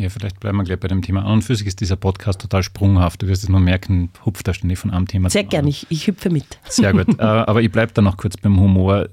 Ja, 0.00 0.08
vielleicht 0.08 0.40
bleiben 0.40 0.56
wir 0.56 0.64
gleich 0.64 0.80
bei 0.80 0.88
dem 0.88 1.02
Thema. 1.02 1.26
An 1.26 1.32
und 1.32 1.42
für 1.42 1.54
sich 1.54 1.66
ist 1.66 1.82
dieser 1.82 1.96
Podcast 1.96 2.40
total 2.40 2.62
sprunghaft. 2.62 3.20
Du 3.20 3.28
wirst 3.28 3.42
es 3.42 3.50
nur 3.50 3.60
merken, 3.60 4.08
hupft 4.24 4.48
da 4.48 4.54
ständig 4.54 4.78
von 4.78 4.90
einem 4.90 5.06
Thema 5.06 5.28
Sehr 5.28 5.44
gerne, 5.44 5.68
ich, 5.68 5.86
ich 5.90 6.06
hüpfe 6.06 6.30
mit. 6.30 6.58
Sehr 6.70 6.94
gut. 6.94 7.06
äh, 7.18 7.22
aber 7.22 7.60
ich 7.60 7.70
bleibe 7.70 7.92
da 7.92 8.00
noch 8.00 8.16
kurz 8.16 8.38
beim 8.38 8.58
Humor. 8.58 9.10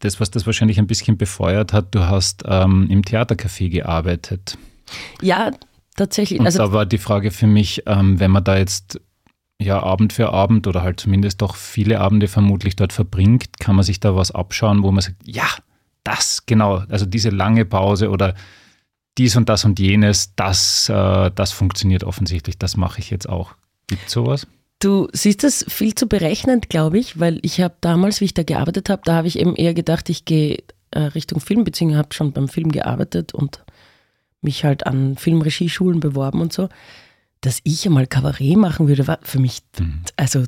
Das, 0.00 0.18
was 0.18 0.32
das 0.32 0.44
wahrscheinlich 0.44 0.80
ein 0.80 0.88
bisschen 0.88 1.16
befeuert 1.16 1.72
hat, 1.72 1.94
du 1.94 2.00
hast 2.00 2.42
ähm, 2.44 2.88
im 2.90 3.02
Theatercafé 3.02 3.70
gearbeitet. 3.70 4.58
Ja, 5.22 5.52
tatsächlich. 5.94 6.40
Und 6.40 6.46
Also 6.46 6.58
da 6.58 6.72
war 6.72 6.86
die 6.86 6.98
Frage 6.98 7.30
für 7.30 7.46
mich, 7.46 7.84
ähm, 7.86 8.18
wenn 8.18 8.32
man 8.32 8.42
da 8.42 8.58
jetzt 8.58 9.00
ja 9.60 9.80
Abend 9.80 10.12
für 10.12 10.32
Abend 10.32 10.66
oder 10.66 10.82
halt 10.82 10.98
zumindest 10.98 11.40
doch 11.40 11.54
viele 11.54 12.00
Abende 12.00 12.26
vermutlich 12.26 12.74
dort 12.74 12.92
verbringt, 12.92 13.60
kann 13.60 13.76
man 13.76 13.84
sich 13.84 14.00
da 14.00 14.16
was 14.16 14.32
abschauen, 14.32 14.82
wo 14.82 14.90
man 14.90 15.02
sagt, 15.02 15.16
ja, 15.24 15.46
das, 16.02 16.46
genau, 16.46 16.82
also 16.88 17.06
diese 17.06 17.30
lange 17.30 17.64
Pause 17.64 18.10
oder 18.10 18.34
dies 19.18 19.36
und 19.36 19.48
das 19.48 19.64
und 19.64 19.78
jenes, 19.78 20.34
das, 20.36 20.88
äh, 20.88 21.30
das 21.34 21.52
funktioniert 21.52 22.04
offensichtlich, 22.04 22.58
das 22.58 22.76
mache 22.76 23.00
ich 23.00 23.10
jetzt 23.10 23.28
auch. 23.28 23.54
Gibt 23.86 24.10
sowas? 24.10 24.46
Du 24.78 25.08
siehst 25.12 25.42
das 25.42 25.64
viel 25.68 25.94
zu 25.94 26.06
berechnend, 26.06 26.68
glaube 26.68 26.98
ich, 26.98 27.18
weil 27.18 27.38
ich 27.42 27.60
habe 27.60 27.74
damals, 27.80 28.20
wie 28.20 28.26
ich 28.26 28.34
da 28.34 28.42
gearbeitet 28.42 28.90
habe, 28.90 29.02
da 29.04 29.14
habe 29.14 29.28
ich 29.28 29.38
eben 29.38 29.56
eher 29.56 29.72
gedacht, 29.72 30.10
ich 30.10 30.26
gehe 30.26 30.62
äh, 30.90 31.00
Richtung 31.00 31.40
Film, 31.40 31.64
beziehungsweise 31.64 31.98
habe 31.98 32.14
schon 32.14 32.32
beim 32.32 32.48
Film 32.48 32.70
gearbeitet 32.70 33.32
und 33.32 33.64
mich 34.42 34.64
halt 34.64 34.86
an 34.86 35.16
Filmregieschulen 35.16 36.00
beworben 36.00 36.40
und 36.42 36.52
so. 36.52 36.68
Dass 37.40 37.60
ich 37.64 37.86
einmal 37.86 38.06
Kabarett 38.06 38.56
machen 38.56 38.86
würde, 38.88 39.06
war 39.06 39.18
für 39.22 39.38
mich, 39.38 39.60
Mhm. 39.78 40.00
also 40.16 40.44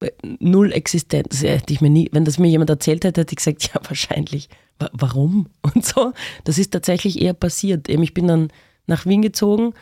äh, 0.00 0.10
null 0.38 0.72
Existenz. 0.72 1.42
Hätte 1.42 1.72
ich 1.72 1.80
mir 1.80 1.90
nie, 1.90 2.08
wenn 2.12 2.24
das 2.24 2.38
mir 2.38 2.48
jemand 2.48 2.70
erzählt 2.70 3.04
hätte, 3.04 3.22
hätte 3.22 3.32
ich 3.32 3.38
gesagt, 3.38 3.62
ja, 3.74 3.80
wahrscheinlich. 3.88 4.48
Wa- 4.78 4.90
Warum? 4.92 5.48
Und 5.62 5.84
so. 5.84 6.12
Das 6.44 6.58
ist 6.58 6.72
tatsächlich 6.72 7.20
eher 7.20 7.34
passiert. 7.34 7.88
Eben, 7.88 8.02
ich 8.02 8.14
bin 8.14 8.26
dann 8.28 8.48
nach 8.86 9.06
Wien 9.06 9.22
gezogen 9.22 9.74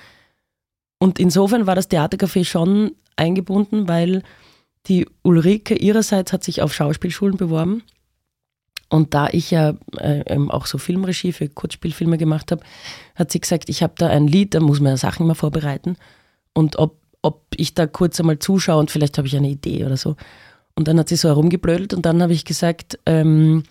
Und 0.99 1.19
insofern 1.19 1.67
war 1.67 1.75
das 1.75 1.91
Theatercafé 1.91 2.45
schon 2.45 2.93
eingebunden, 3.17 3.89
weil 3.89 4.23
die 4.87 5.07
Ulrike 5.23 5.75
ihrerseits 5.75 6.33
hat 6.33 6.45
sich 6.45 6.63
auf 6.63 6.73
Schauspielschulen 6.73 7.37
beworben. 7.37 7.83
Und 8.89 9.15
da 9.15 9.29
ich 9.33 9.51
ja 9.51 9.75
äh, 9.99 10.37
auch 10.49 10.67
so 10.67 10.79
Filmregie 10.79 11.33
für 11.33 11.49
Kurzspielfilme 11.49 12.19
gemacht 12.19 12.53
habe, 12.53 12.63
hat 13.17 13.33
sie 13.33 13.41
gesagt, 13.41 13.69
ich 13.69 13.83
habe 13.83 13.95
da 13.99 14.07
ein 14.09 14.29
Lied, 14.29 14.55
da 14.55 14.61
muss 14.61 14.79
man 14.81 14.93
ja 14.93 14.97
Sachen 14.97 15.25
immer 15.25 15.35
vorbereiten. 15.35 15.97
Und 16.53 16.79
ob, 16.79 17.01
ob 17.21 17.43
ich 17.57 17.75
da 17.75 17.87
kurz 17.89 18.21
einmal 18.21 18.39
zuschaue 18.39 18.79
und 18.79 18.91
vielleicht 18.93 19.19
habe 19.19 19.27
ich 19.27 19.37
eine 19.37 19.49
Idee 19.51 19.85
oder 19.85 19.97
so. 19.97 20.15
Und 20.77 20.87
dann 20.87 20.99
hat 21.01 21.09
sie 21.09 21.17
so 21.17 21.29
herumgeblödelt 21.29 21.95
und 21.95 22.07
dann 22.07 22.23
habe 22.23 22.33
ich 22.33 22.45
gesagt, 22.45 22.99
ähm, 23.07 23.65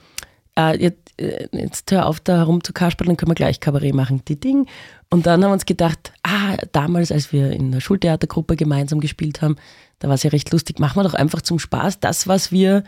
äh, 0.57 0.81
jetzt, 0.81 1.19
äh, 1.19 1.47
jetzt 1.51 1.91
hör 1.91 2.07
auf 2.07 2.19
da 2.19 2.37
herumzukaspern, 2.37 3.07
dann 3.07 3.17
können 3.17 3.31
wir 3.31 3.35
gleich 3.35 3.59
Kabarett 3.59 3.93
machen. 3.93 4.23
Die 4.27 4.39
Ding. 4.39 4.67
Und 5.09 5.25
dann 5.25 5.43
haben 5.43 5.49
wir 5.49 5.53
uns 5.53 5.65
gedacht, 5.65 6.13
ah, 6.23 6.57
damals, 6.71 7.11
als 7.11 7.31
wir 7.31 7.51
in 7.51 7.71
der 7.71 7.81
Schultheatergruppe 7.81 8.55
gemeinsam 8.55 8.99
gespielt 8.99 9.41
haben, 9.41 9.55
da 9.99 10.07
war 10.07 10.15
es 10.15 10.23
ja 10.23 10.29
recht 10.29 10.51
lustig, 10.51 10.79
machen 10.79 10.97
wir 10.97 11.03
doch 11.03 11.13
einfach 11.13 11.41
zum 11.41 11.59
Spaß 11.59 11.99
das, 11.99 12.27
was 12.27 12.51
wir 12.51 12.83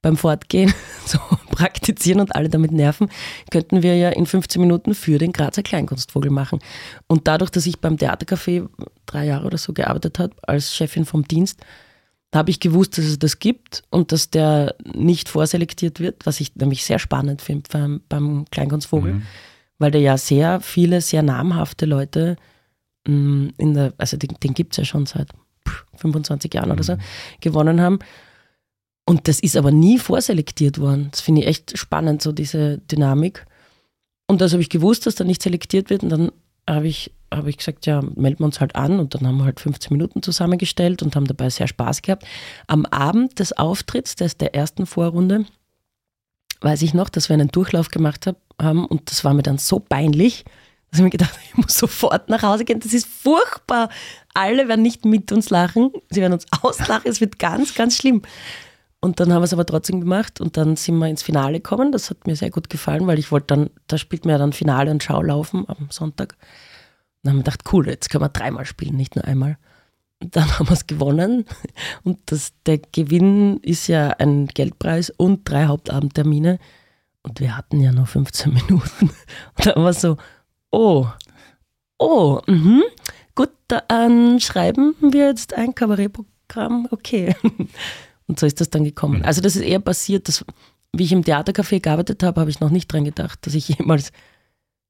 beim 0.00 0.16
Fortgehen 0.16 0.72
so 1.06 1.18
praktizieren 1.50 2.20
und 2.20 2.34
alle 2.34 2.48
damit 2.48 2.72
nerven, 2.72 3.10
könnten 3.50 3.82
wir 3.82 3.96
ja 3.96 4.10
in 4.10 4.26
15 4.26 4.60
Minuten 4.60 4.94
für 4.94 5.18
den 5.18 5.32
Grazer 5.32 5.62
Kleinkunstvogel 5.62 6.30
machen. 6.30 6.60
Und 7.06 7.26
dadurch, 7.26 7.50
dass 7.50 7.66
ich 7.66 7.80
beim 7.80 7.96
Theatercafé 7.96 8.68
drei 9.06 9.26
Jahre 9.26 9.46
oder 9.46 9.58
so 9.58 9.72
gearbeitet 9.72 10.18
habe, 10.18 10.34
als 10.42 10.74
Chefin 10.74 11.04
vom 11.04 11.26
Dienst, 11.26 11.60
habe 12.34 12.50
ich 12.50 12.60
gewusst, 12.60 12.98
dass 12.98 13.06
es 13.06 13.18
das 13.18 13.38
gibt 13.38 13.84
und 13.90 14.12
dass 14.12 14.30
der 14.30 14.74
nicht 14.84 15.28
vorselektiert 15.28 15.98
wird, 15.98 16.26
was 16.26 16.40
ich 16.40 16.54
nämlich 16.56 16.84
sehr 16.84 16.98
spannend 16.98 17.40
finde 17.40 17.68
beim, 17.72 18.00
beim 18.08 18.44
Kleinkunstvogel, 18.50 19.14
mhm. 19.14 19.22
weil 19.78 19.90
der 19.90 20.02
ja 20.02 20.18
sehr 20.18 20.60
viele, 20.60 21.00
sehr 21.00 21.22
namhafte 21.22 21.86
Leute 21.86 22.36
mm, 23.06 23.48
in 23.56 23.74
der, 23.74 23.94
also 23.96 24.16
den, 24.16 24.36
den 24.42 24.52
gibt 24.52 24.74
es 24.74 24.76
ja 24.76 24.84
schon 24.84 25.06
seit 25.06 25.30
25 25.96 26.52
Jahren 26.52 26.68
mhm. 26.68 26.72
oder 26.74 26.82
so, 26.82 26.94
mhm. 26.94 27.00
gewonnen 27.40 27.80
haben. 27.80 27.98
Und 29.06 29.26
das 29.26 29.40
ist 29.40 29.56
aber 29.56 29.70
nie 29.70 29.98
vorselektiert 29.98 30.78
worden. 30.78 31.08
Das 31.10 31.22
finde 31.22 31.40
ich 31.40 31.46
echt 31.46 31.78
spannend, 31.78 32.20
so 32.20 32.30
diese 32.30 32.76
Dynamik. 32.76 33.46
Und 34.26 34.42
das 34.42 34.52
habe 34.52 34.60
ich 34.60 34.68
gewusst, 34.68 35.06
dass 35.06 35.14
da 35.14 35.24
nicht 35.24 35.42
selektiert 35.42 35.88
wird. 35.88 36.02
Und 36.02 36.10
dann 36.10 36.32
habe 36.68 36.88
ich, 36.88 37.14
hab 37.32 37.46
ich 37.46 37.58
gesagt, 37.58 37.86
ja, 37.86 38.00
melden 38.00 38.40
wir 38.40 38.46
uns 38.46 38.60
halt 38.60 38.76
an. 38.76 38.98
Und 38.98 39.14
dann 39.14 39.26
haben 39.26 39.38
wir 39.38 39.44
halt 39.44 39.60
15 39.60 39.92
Minuten 39.92 40.22
zusammengestellt 40.22 41.02
und 41.02 41.14
haben 41.16 41.26
dabei 41.26 41.50
sehr 41.50 41.68
Spaß 41.68 42.02
gehabt. 42.02 42.24
Am 42.66 42.86
Abend 42.86 43.38
des 43.38 43.56
Auftritts, 43.56 44.16
des, 44.16 44.36
der 44.36 44.54
ersten 44.54 44.86
Vorrunde, 44.86 45.44
weiß 46.60 46.82
ich 46.82 46.94
noch, 46.94 47.08
dass 47.08 47.28
wir 47.28 47.34
einen 47.34 47.48
Durchlauf 47.48 47.88
gemacht 47.88 48.26
hab, 48.26 48.36
haben. 48.60 48.86
Und 48.86 49.10
das 49.10 49.24
war 49.24 49.34
mir 49.34 49.42
dann 49.42 49.58
so 49.58 49.78
peinlich, 49.78 50.44
dass 50.90 51.00
ich 51.00 51.04
mir 51.04 51.10
gedacht 51.10 51.32
habe, 51.32 51.42
ich 51.50 51.56
muss 51.56 51.78
sofort 51.78 52.28
nach 52.28 52.42
Hause 52.42 52.64
gehen. 52.64 52.80
Das 52.80 52.92
ist 52.92 53.06
furchtbar. 53.06 53.90
Alle 54.34 54.68
werden 54.68 54.82
nicht 54.82 55.04
mit 55.04 55.30
uns 55.32 55.50
lachen. 55.50 55.90
Sie 56.10 56.20
werden 56.20 56.32
uns 56.32 56.46
auslachen. 56.62 57.10
Es 57.10 57.20
wird 57.20 57.38
ganz, 57.38 57.74
ganz 57.74 57.96
schlimm. 57.96 58.22
Und 59.00 59.20
dann 59.20 59.32
haben 59.32 59.42
wir 59.42 59.44
es 59.44 59.52
aber 59.52 59.66
trotzdem 59.66 60.00
gemacht 60.00 60.40
und 60.40 60.56
dann 60.56 60.74
sind 60.74 60.98
wir 60.98 61.06
ins 61.06 61.22
Finale 61.22 61.60
gekommen. 61.60 61.92
Das 61.92 62.10
hat 62.10 62.26
mir 62.26 62.34
sehr 62.34 62.50
gut 62.50 62.68
gefallen, 62.68 63.06
weil 63.06 63.18
ich 63.18 63.30
wollte 63.30 63.54
dann, 63.54 63.70
da 63.86 63.96
spielt 63.96 64.24
man 64.24 64.32
ja 64.32 64.38
dann 64.38 64.52
Finale 64.52 64.90
und 64.90 65.04
Schaulaufen 65.04 65.68
am 65.68 65.86
Sonntag. 65.90 66.36
Dann 67.22 67.32
haben 67.32 67.38
wir 67.38 67.44
gedacht, 67.44 67.62
cool, 67.72 67.88
jetzt 67.88 68.10
können 68.10 68.22
wir 68.22 68.28
dreimal 68.28 68.64
spielen, 68.66 68.96
nicht 68.96 69.16
nur 69.16 69.24
einmal. 69.24 69.58
Und 70.20 70.36
dann 70.36 70.46
haben 70.58 70.68
wir 70.68 70.74
es 70.74 70.86
gewonnen 70.86 71.44
und 72.04 72.18
das, 72.26 72.52
der 72.66 72.78
Gewinn 72.78 73.58
ist 73.58 73.86
ja 73.86 74.10
ein 74.10 74.46
Geldpreis 74.46 75.10
und 75.10 75.48
drei 75.48 75.66
Hauptabendtermine. 75.66 76.58
Und 77.22 77.40
wir 77.40 77.56
hatten 77.56 77.80
ja 77.80 77.92
nur 77.92 78.06
15 78.06 78.52
Minuten. 78.68 79.10
Und 79.10 79.66
dann 79.66 79.82
war 79.82 79.92
so, 79.92 80.16
oh, 80.70 81.06
oh, 81.98 82.40
mhm. 82.46 82.82
gut, 83.34 83.50
dann 83.68 84.40
schreiben 84.40 84.94
wir 85.00 85.26
jetzt 85.26 85.54
ein 85.54 85.74
Kabarettprogramm, 85.74 86.88
okay. 86.90 87.34
Und 88.26 88.38
so 88.38 88.44
ist 88.44 88.60
das 88.60 88.68
dann 88.68 88.84
gekommen. 88.84 89.20
Mhm. 89.20 89.24
Also 89.24 89.40
das 89.40 89.56
ist 89.56 89.62
eher 89.62 89.80
passiert, 89.80 90.28
dass, 90.28 90.44
wie 90.92 91.04
ich 91.04 91.12
im 91.12 91.24
Theatercafé 91.24 91.80
gearbeitet 91.80 92.22
habe, 92.22 92.40
habe 92.40 92.50
ich 92.50 92.60
noch 92.60 92.70
nicht 92.70 92.92
dran 92.92 93.04
gedacht, 93.04 93.38
dass 93.46 93.54
ich 93.54 93.68
jemals 93.68 94.12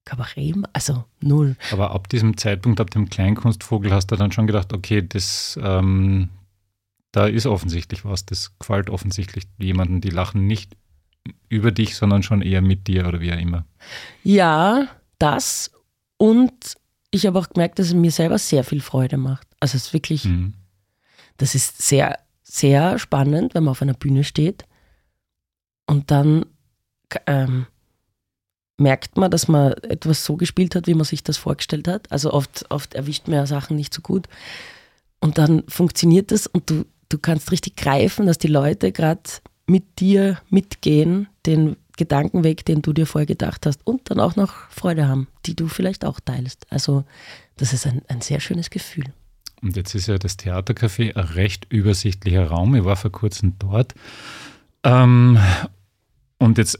Kabarett, 0.08 0.56
also 0.72 1.04
null. 1.20 1.56
Aber 1.70 1.90
ab 1.90 2.08
diesem 2.08 2.36
Zeitpunkt, 2.36 2.80
ab 2.80 2.90
dem 2.90 3.08
Kleinkunstvogel, 3.08 3.92
hast 3.92 4.08
du 4.08 4.16
dann 4.16 4.32
schon 4.32 4.46
gedacht, 4.46 4.72
okay, 4.72 5.06
das, 5.06 5.58
ähm, 5.62 6.30
da 7.12 7.26
ist 7.26 7.46
offensichtlich 7.46 8.04
was, 8.04 8.24
das 8.24 8.58
gefällt 8.58 8.88
offensichtlich 8.88 9.44
jemanden, 9.58 10.00
die 10.00 10.10
lachen 10.10 10.46
nicht 10.46 10.76
über 11.48 11.72
dich, 11.72 11.96
sondern 11.96 12.22
schon 12.22 12.40
eher 12.40 12.62
mit 12.62 12.86
dir 12.86 13.06
oder 13.06 13.20
wie 13.20 13.32
auch 13.32 13.38
immer. 13.38 13.66
Ja, 14.24 14.88
das 15.18 15.70
und 16.16 16.76
ich 17.10 17.26
habe 17.26 17.38
auch 17.38 17.48
gemerkt, 17.50 17.78
dass 17.78 17.88
es 17.88 17.94
mir 17.94 18.10
selber 18.10 18.38
sehr 18.38 18.64
viel 18.64 18.80
Freude 18.80 19.18
macht. 19.18 19.46
Also 19.60 19.76
es 19.76 19.86
ist 19.86 19.92
wirklich, 19.92 20.24
mhm. 20.24 20.54
das 21.36 21.54
ist 21.54 21.82
sehr 21.82 22.18
sehr 22.42 22.98
spannend, 22.98 23.54
wenn 23.54 23.64
man 23.64 23.72
auf 23.72 23.82
einer 23.82 23.92
Bühne 23.92 24.24
steht 24.24 24.64
und 25.86 26.10
dann 26.10 26.46
ähm, 27.26 27.66
merkt 28.78 29.16
man, 29.16 29.30
dass 29.30 29.48
man 29.48 29.72
etwas 29.72 30.24
so 30.24 30.36
gespielt 30.36 30.74
hat, 30.74 30.86
wie 30.86 30.94
man 30.94 31.04
sich 31.04 31.22
das 31.22 31.36
vorgestellt 31.36 31.88
hat. 31.88 32.10
Also 32.10 32.32
oft, 32.32 32.66
oft 32.70 32.94
erwischt 32.94 33.28
man 33.28 33.36
ja 33.36 33.46
Sachen 33.46 33.76
nicht 33.76 33.92
so 33.92 34.00
gut. 34.00 34.26
Und 35.20 35.36
dann 35.36 35.64
funktioniert 35.68 36.30
das 36.30 36.46
und 36.46 36.70
du, 36.70 36.86
du 37.08 37.18
kannst 37.18 37.50
richtig 37.50 37.76
greifen, 37.76 38.26
dass 38.26 38.38
die 38.38 38.48
Leute 38.48 38.92
gerade 38.92 39.22
mit 39.66 40.00
dir 40.00 40.38
mitgehen, 40.48 41.28
den 41.44 41.76
Gedankenweg, 41.96 42.64
den 42.64 42.80
du 42.80 42.92
dir 42.92 43.06
vorher 43.06 43.26
gedacht 43.26 43.66
hast 43.66 43.84
und 43.84 44.10
dann 44.10 44.20
auch 44.20 44.36
noch 44.36 44.70
Freude 44.70 45.08
haben, 45.08 45.26
die 45.46 45.56
du 45.56 45.66
vielleicht 45.66 46.04
auch 46.04 46.20
teilst. 46.20 46.66
Also 46.70 47.04
das 47.56 47.72
ist 47.72 47.86
ein, 47.86 48.02
ein 48.08 48.20
sehr 48.20 48.38
schönes 48.38 48.70
Gefühl. 48.70 49.06
Und 49.60 49.76
jetzt 49.76 49.96
ist 49.96 50.06
ja 50.06 50.18
das 50.18 50.38
Theatercafé 50.38 51.16
ein 51.16 51.24
recht 51.24 51.66
übersichtlicher 51.68 52.46
Raum. 52.46 52.76
Ich 52.76 52.84
war 52.84 52.94
vor 52.94 53.10
kurzem 53.10 53.54
dort. 53.58 53.94
Ähm, 54.84 55.38
und 56.38 56.58
jetzt 56.58 56.78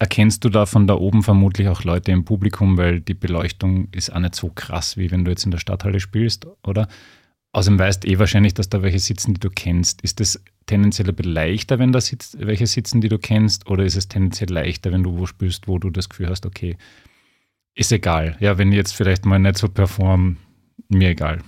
erkennst 0.00 0.42
du 0.44 0.48
da 0.48 0.66
von 0.66 0.86
da 0.86 0.94
oben 0.94 1.22
vermutlich 1.22 1.68
auch 1.68 1.84
Leute 1.84 2.10
im 2.10 2.24
Publikum, 2.24 2.78
weil 2.78 3.00
die 3.00 3.14
Beleuchtung 3.14 3.88
ist 3.92 4.12
auch 4.12 4.18
nicht 4.18 4.34
so 4.34 4.48
krass, 4.48 4.96
wie 4.96 5.10
wenn 5.10 5.24
du 5.24 5.30
jetzt 5.30 5.44
in 5.44 5.50
der 5.50 5.58
Stadthalle 5.58 6.00
spielst, 6.00 6.46
oder? 6.66 6.88
Außerdem 7.52 7.78
weißt 7.78 8.06
eh 8.06 8.18
wahrscheinlich, 8.18 8.54
dass 8.54 8.70
da 8.70 8.82
welche 8.82 8.98
sitzen, 8.98 9.34
die 9.34 9.40
du 9.40 9.50
kennst. 9.50 10.00
Ist 10.02 10.20
es 10.20 10.42
tendenziell 10.66 11.08
ein 11.08 11.16
bisschen 11.16 11.32
leichter, 11.32 11.78
wenn 11.78 11.92
da 11.92 12.00
sitzt, 12.00 12.38
welche 12.38 12.66
sitzen, 12.66 13.00
die 13.00 13.08
du 13.08 13.18
kennst, 13.18 13.68
oder 13.68 13.84
ist 13.84 13.96
es 13.96 14.08
tendenziell 14.08 14.50
leichter, 14.50 14.90
wenn 14.90 15.02
du 15.02 15.18
wo 15.18 15.26
spielst, 15.26 15.68
wo 15.68 15.78
du 15.78 15.90
das 15.90 16.08
Gefühl 16.08 16.30
hast, 16.30 16.46
okay, 16.46 16.76
ist 17.74 17.92
egal. 17.92 18.36
Ja, 18.40 18.56
wenn 18.56 18.72
jetzt 18.72 18.92
vielleicht 18.92 19.26
mal 19.26 19.38
nicht 19.38 19.58
so 19.58 19.68
perform, 19.68 20.38
mir 20.88 21.10
egal. 21.10 21.40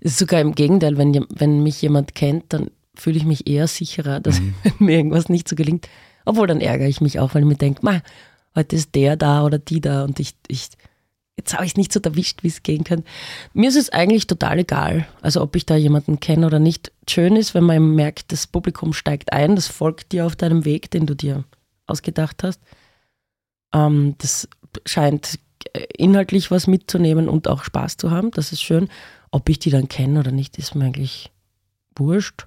Es 0.00 0.12
ist 0.12 0.18
sogar 0.18 0.40
im 0.40 0.54
Gegenteil, 0.54 0.98
wenn, 0.98 1.24
wenn 1.36 1.62
mich 1.62 1.80
jemand 1.82 2.16
kennt, 2.16 2.52
dann 2.52 2.70
fühle 2.96 3.18
ich 3.18 3.24
mich 3.24 3.46
eher 3.46 3.68
sicherer, 3.68 4.18
dass 4.18 4.40
mhm. 4.40 4.54
mir 4.80 4.96
irgendwas 4.96 5.28
nicht 5.28 5.48
so 5.48 5.54
gelingt. 5.54 5.88
Obwohl 6.26 6.46
dann 6.46 6.60
ärgere 6.60 6.88
ich 6.88 7.00
mich 7.00 7.18
auch, 7.18 7.34
weil 7.34 7.42
ich 7.42 7.48
mir 7.48 7.56
denke, 7.56 8.02
heute 8.54 8.76
ist 8.76 8.94
der 8.94 9.16
da 9.16 9.44
oder 9.44 9.58
die 9.58 9.80
da 9.80 10.04
und 10.04 10.20
ich, 10.20 10.34
ich 10.48 10.68
jetzt 11.36 11.54
habe 11.54 11.64
ich 11.64 11.72
es 11.72 11.76
nicht 11.76 11.92
so 11.92 12.00
erwischt, 12.00 12.42
wie 12.42 12.48
es 12.48 12.62
gehen 12.62 12.84
könnte. 12.84 13.08
Mir 13.54 13.68
ist 13.68 13.76
es 13.76 13.90
eigentlich 13.90 14.26
total 14.26 14.58
egal, 14.58 15.06
also 15.22 15.40
ob 15.40 15.54
ich 15.56 15.66
da 15.66 15.76
jemanden 15.76 16.20
kenne 16.20 16.46
oder 16.46 16.58
nicht. 16.58 16.92
Schön 17.08 17.36
ist, 17.36 17.54
wenn 17.54 17.64
man 17.64 17.94
merkt, 17.94 18.32
das 18.32 18.46
Publikum 18.46 18.92
steigt 18.92 19.32
ein, 19.32 19.54
das 19.54 19.68
folgt 19.68 20.12
dir 20.12 20.26
auf 20.26 20.36
deinem 20.36 20.64
Weg, 20.64 20.90
den 20.90 21.06
du 21.06 21.14
dir 21.14 21.44
ausgedacht 21.86 22.42
hast. 22.42 22.60
Ähm, 23.72 24.16
das 24.18 24.48
scheint 24.84 25.38
inhaltlich 25.96 26.50
was 26.50 26.66
mitzunehmen 26.66 27.28
und 27.28 27.48
auch 27.48 27.64
Spaß 27.64 27.96
zu 27.96 28.10
haben, 28.10 28.30
das 28.32 28.52
ist 28.52 28.62
schön. 28.62 28.88
Ob 29.30 29.48
ich 29.48 29.58
die 29.58 29.70
dann 29.70 29.88
kenne 29.88 30.20
oder 30.20 30.32
nicht, 30.32 30.58
ist 30.58 30.74
mir 30.74 30.86
eigentlich 30.86 31.30
wurscht. 31.94 32.46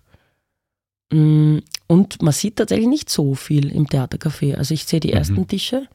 Mm, 1.12 1.60
und 1.88 2.22
man 2.22 2.34
sieht 2.34 2.58
tatsächlich 2.58 2.88
nicht 2.88 3.10
so 3.10 3.36
viel 3.36 3.72
im 3.72 3.88
Theatercafé. 3.88 4.56
Also 4.56 4.74
ich 4.74 4.86
sehe 4.86 5.00
die 5.00 5.14
ersten 5.14 5.42
mhm. 5.42 5.48
Tische, 5.48 5.88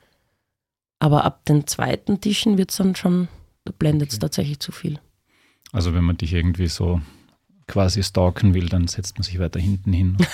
aber 0.99 1.25
ab 1.25 1.45
den 1.45 1.67
zweiten 1.67 2.21
Tischen 2.21 2.59
wird 2.59 2.71
es 2.71 2.79
dann 2.79 2.97
schon, 2.97 3.29
da 3.65 3.73
blendet 3.79 4.11
es 4.11 4.17
okay. 4.17 4.23
tatsächlich 4.23 4.61
zu 4.61 4.73
viel. 4.73 4.99
Also 5.73 5.95
wenn 5.95 6.05
man 6.05 6.17
dich 6.17 6.33
irgendwie 6.33 6.69
so 6.69 7.01
quasi 7.67 8.03
stalken 8.03 8.55
will, 8.55 8.69
dann 8.69 8.89
setzt 8.89 9.17
man 9.17 9.23
sich 9.23 9.39
weiter 9.39 9.61
hinten 9.61 9.93
hin. 9.93 10.17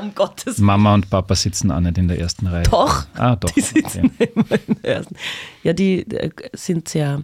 um 0.00 0.14
Gottes 0.14 0.58
Willen. 0.58 0.66
Mama 0.66 0.94
und 0.94 1.10
Papa 1.10 1.34
sitzen 1.34 1.70
auch 1.70 1.80
nicht 1.80 1.98
in 1.98 2.08
der 2.08 2.18
ersten 2.18 2.46
Reihe. 2.46 2.64
Doch. 2.64 3.06
Ah, 3.14 3.36
doch. 3.36 3.50
Die 3.50 3.60
sitzen 3.60 4.06
okay. 4.06 4.32
immer 4.34 4.58
in 4.66 4.82
der 4.82 4.96
ersten. 4.96 5.16
Ja, 5.62 5.72
die 5.72 6.00
äh, 6.10 6.30
sind 6.52 6.88
sehr 6.88 7.22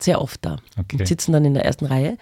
sehr 0.00 0.20
oft 0.20 0.44
da 0.44 0.58
okay. 0.78 0.98
und 0.98 1.08
sitzen 1.08 1.32
dann 1.32 1.44
in 1.44 1.54
der 1.54 1.64
ersten 1.64 1.86
Reihe. 1.86 2.18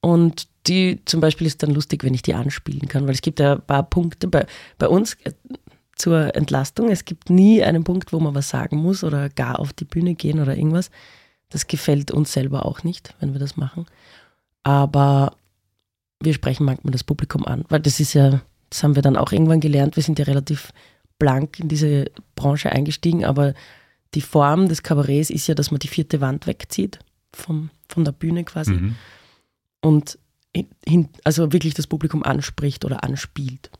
Und 0.00 0.48
die 0.68 1.00
zum 1.04 1.20
Beispiel 1.20 1.46
ist 1.46 1.62
dann 1.62 1.70
lustig, 1.70 2.04
wenn 2.04 2.14
ich 2.14 2.22
die 2.22 2.34
anspielen 2.34 2.88
kann, 2.88 3.06
weil 3.06 3.14
es 3.14 3.22
gibt 3.22 3.40
ja 3.40 3.54
ein 3.54 3.62
paar 3.62 3.82
Punkte 3.82 4.28
bei, 4.28 4.46
bei 4.78 4.88
uns 4.88 5.14
äh, 5.24 5.32
zur 5.96 6.34
Entlastung. 6.36 6.90
Es 6.90 7.04
gibt 7.04 7.30
nie 7.30 7.62
einen 7.62 7.84
Punkt, 7.84 8.12
wo 8.12 8.20
man 8.20 8.34
was 8.34 8.48
sagen 8.48 8.76
muss 8.76 9.02
oder 9.02 9.28
gar 9.28 9.58
auf 9.58 9.72
die 9.72 9.84
Bühne 9.84 10.14
gehen 10.14 10.40
oder 10.40 10.56
irgendwas. 10.56 10.90
Das 11.50 11.66
gefällt 11.66 12.10
uns 12.10 12.32
selber 12.32 12.66
auch 12.66 12.84
nicht, 12.84 13.14
wenn 13.20 13.32
wir 13.32 13.40
das 13.40 13.56
machen. 13.56 13.86
Aber 14.62 15.36
wir 16.20 16.34
sprechen 16.34 16.64
manchmal 16.64 16.92
das 16.92 17.04
Publikum 17.04 17.44
an, 17.46 17.64
weil 17.68 17.80
das 17.80 18.00
ist 18.00 18.12
ja, 18.12 18.40
das 18.70 18.82
haben 18.82 18.94
wir 18.94 19.02
dann 19.02 19.16
auch 19.16 19.32
irgendwann 19.32 19.60
gelernt. 19.60 19.96
Wir 19.96 20.02
sind 20.02 20.18
ja 20.18 20.26
relativ 20.26 20.72
blank 21.18 21.58
in 21.58 21.68
diese 21.68 22.10
Branche 22.36 22.70
eingestiegen, 22.70 23.24
aber 23.24 23.54
die 24.14 24.20
Form 24.20 24.68
des 24.68 24.82
Kabarets 24.82 25.30
ist 25.30 25.46
ja, 25.46 25.54
dass 25.54 25.70
man 25.70 25.80
die 25.80 25.88
vierte 25.88 26.20
Wand 26.20 26.46
wegzieht 26.46 26.98
vom, 27.32 27.70
von 27.88 28.04
der 28.04 28.12
Bühne 28.12 28.44
quasi. 28.44 28.72
Mhm. 28.72 28.96
Und 29.80 30.18
hin, 30.54 31.08
also 31.24 31.52
wirklich 31.52 31.74
das 31.74 31.86
Publikum 31.86 32.22
anspricht 32.22 32.84
oder 32.84 33.04
anspielt. 33.04 33.70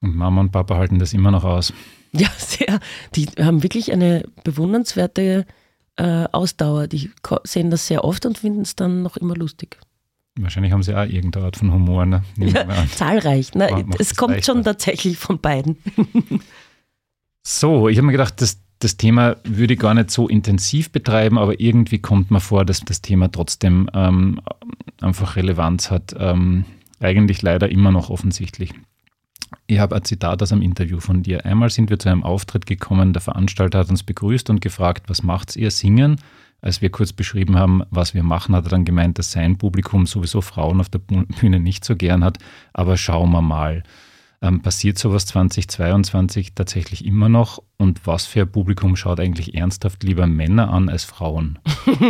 Und 0.00 0.16
Mama 0.16 0.42
und 0.42 0.52
Papa 0.52 0.76
halten 0.76 0.98
das 0.98 1.12
immer 1.12 1.30
noch 1.30 1.44
aus. 1.44 1.72
Ja, 2.12 2.28
sehr. 2.36 2.78
Die 3.14 3.26
haben 3.40 3.62
wirklich 3.62 3.92
eine 3.92 4.24
bewundernswerte 4.44 5.46
äh, 5.96 6.24
Ausdauer. 6.30 6.86
Die 6.86 7.10
sehen 7.44 7.70
das 7.70 7.86
sehr 7.86 8.04
oft 8.04 8.26
und 8.26 8.38
finden 8.38 8.62
es 8.62 8.76
dann 8.76 9.02
noch 9.02 9.16
immer 9.16 9.34
lustig. 9.34 9.78
Wahrscheinlich 10.36 10.72
haben 10.72 10.82
sie 10.82 10.94
auch 10.94 11.06
irgendeine 11.06 11.46
Art 11.46 11.56
von 11.56 11.72
Humor. 11.72 12.06
Ne? 12.06 12.22
Ja, 12.36 12.66
zahlreich. 12.88 13.54
Ne? 13.54 13.86
Es 13.98 14.16
kommt 14.16 14.34
leichter. 14.34 14.52
schon 14.52 14.64
tatsächlich 14.64 15.16
von 15.16 15.40
beiden. 15.40 15.76
so, 17.42 17.88
ich 17.88 17.96
habe 17.98 18.06
mir 18.06 18.12
gedacht, 18.12 18.40
das, 18.40 18.60
das 18.80 18.96
Thema 18.96 19.36
würde 19.44 19.74
ich 19.74 19.80
gar 19.80 19.94
nicht 19.94 20.10
so 20.10 20.28
intensiv 20.28 20.90
betreiben, 20.90 21.38
aber 21.38 21.60
irgendwie 21.60 22.00
kommt 22.00 22.32
mir 22.32 22.40
vor, 22.40 22.64
dass 22.64 22.80
das 22.80 23.00
Thema 23.00 23.30
trotzdem 23.30 23.88
ähm, 23.94 24.40
einfach 25.04 25.36
Relevanz 25.36 25.90
hat. 25.90 26.14
Ähm, 26.18 26.64
eigentlich 27.00 27.42
leider 27.42 27.68
immer 27.70 27.92
noch 27.92 28.10
offensichtlich. 28.10 28.72
Ich 29.66 29.78
habe 29.78 29.94
ein 29.94 30.04
Zitat 30.04 30.42
aus 30.42 30.52
einem 30.52 30.62
Interview 30.62 31.00
von 31.00 31.22
dir. 31.22 31.44
Einmal 31.44 31.70
sind 31.70 31.90
wir 31.90 31.98
zu 31.98 32.08
einem 32.08 32.24
Auftritt 32.24 32.66
gekommen, 32.66 33.12
der 33.12 33.22
Veranstalter 33.22 33.78
hat 33.78 33.90
uns 33.90 34.02
begrüßt 34.02 34.50
und 34.50 34.60
gefragt, 34.60 35.08
was 35.08 35.22
macht 35.22 35.56
ihr? 35.56 35.70
Singen? 35.70 36.16
Als 36.60 36.80
wir 36.80 36.90
kurz 36.90 37.12
beschrieben 37.12 37.56
haben, 37.56 37.82
was 37.90 38.14
wir 38.14 38.22
machen, 38.22 38.56
hat 38.56 38.64
er 38.64 38.70
dann 38.70 38.86
gemeint, 38.86 39.18
dass 39.18 39.32
sein 39.32 39.58
Publikum 39.58 40.06
sowieso 40.06 40.40
Frauen 40.40 40.80
auf 40.80 40.88
der 40.88 40.98
Bühne 40.98 41.60
nicht 41.60 41.84
so 41.84 41.94
gern 41.94 42.24
hat. 42.24 42.38
Aber 42.72 42.96
schauen 42.96 43.30
wir 43.32 43.42
mal. 43.42 43.82
Ähm, 44.40 44.62
passiert 44.62 44.98
sowas 44.98 45.26
2022 45.26 46.54
tatsächlich 46.54 47.04
immer 47.04 47.28
noch? 47.28 47.62
Und 47.76 48.06
was 48.06 48.26
für 48.26 48.42
ein 48.42 48.52
Publikum 48.52 48.96
schaut 48.96 49.20
eigentlich 49.20 49.54
ernsthaft 49.54 50.02
lieber 50.02 50.26
Männer 50.26 50.70
an 50.70 50.88
als 50.88 51.04
Frauen? 51.04 51.58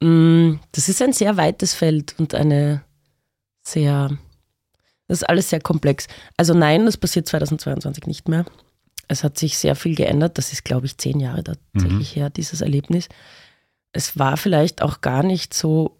Mm, 0.00 0.54
das 0.72 0.88
ist 0.88 1.00
ein 1.02 1.12
sehr 1.12 1.36
weites 1.36 1.74
Feld 1.74 2.14
und 2.18 2.34
eine 2.34 2.82
sehr 3.62 4.16
das 5.08 5.22
ist 5.22 5.28
alles 5.28 5.50
sehr 5.50 5.60
komplex. 5.60 6.08
Also 6.36 6.54
nein, 6.54 6.86
das 6.86 6.96
passiert 6.96 7.28
2022 7.28 8.06
nicht 8.06 8.28
mehr. 8.28 8.44
Es 9.08 9.22
hat 9.22 9.38
sich 9.38 9.56
sehr 9.56 9.76
viel 9.76 9.94
geändert. 9.94 10.36
Das 10.36 10.52
ist, 10.52 10.64
glaube 10.64 10.86
ich, 10.86 10.98
zehn 10.98 11.20
Jahre 11.20 11.44
tatsächlich 11.44 12.16
mhm. 12.16 12.20
her, 12.20 12.30
dieses 12.30 12.60
Erlebnis. 12.60 13.08
Es 13.92 14.18
war 14.18 14.36
vielleicht 14.36 14.82
auch 14.82 15.00
gar 15.00 15.22
nicht 15.22 15.54
so 15.54 15.96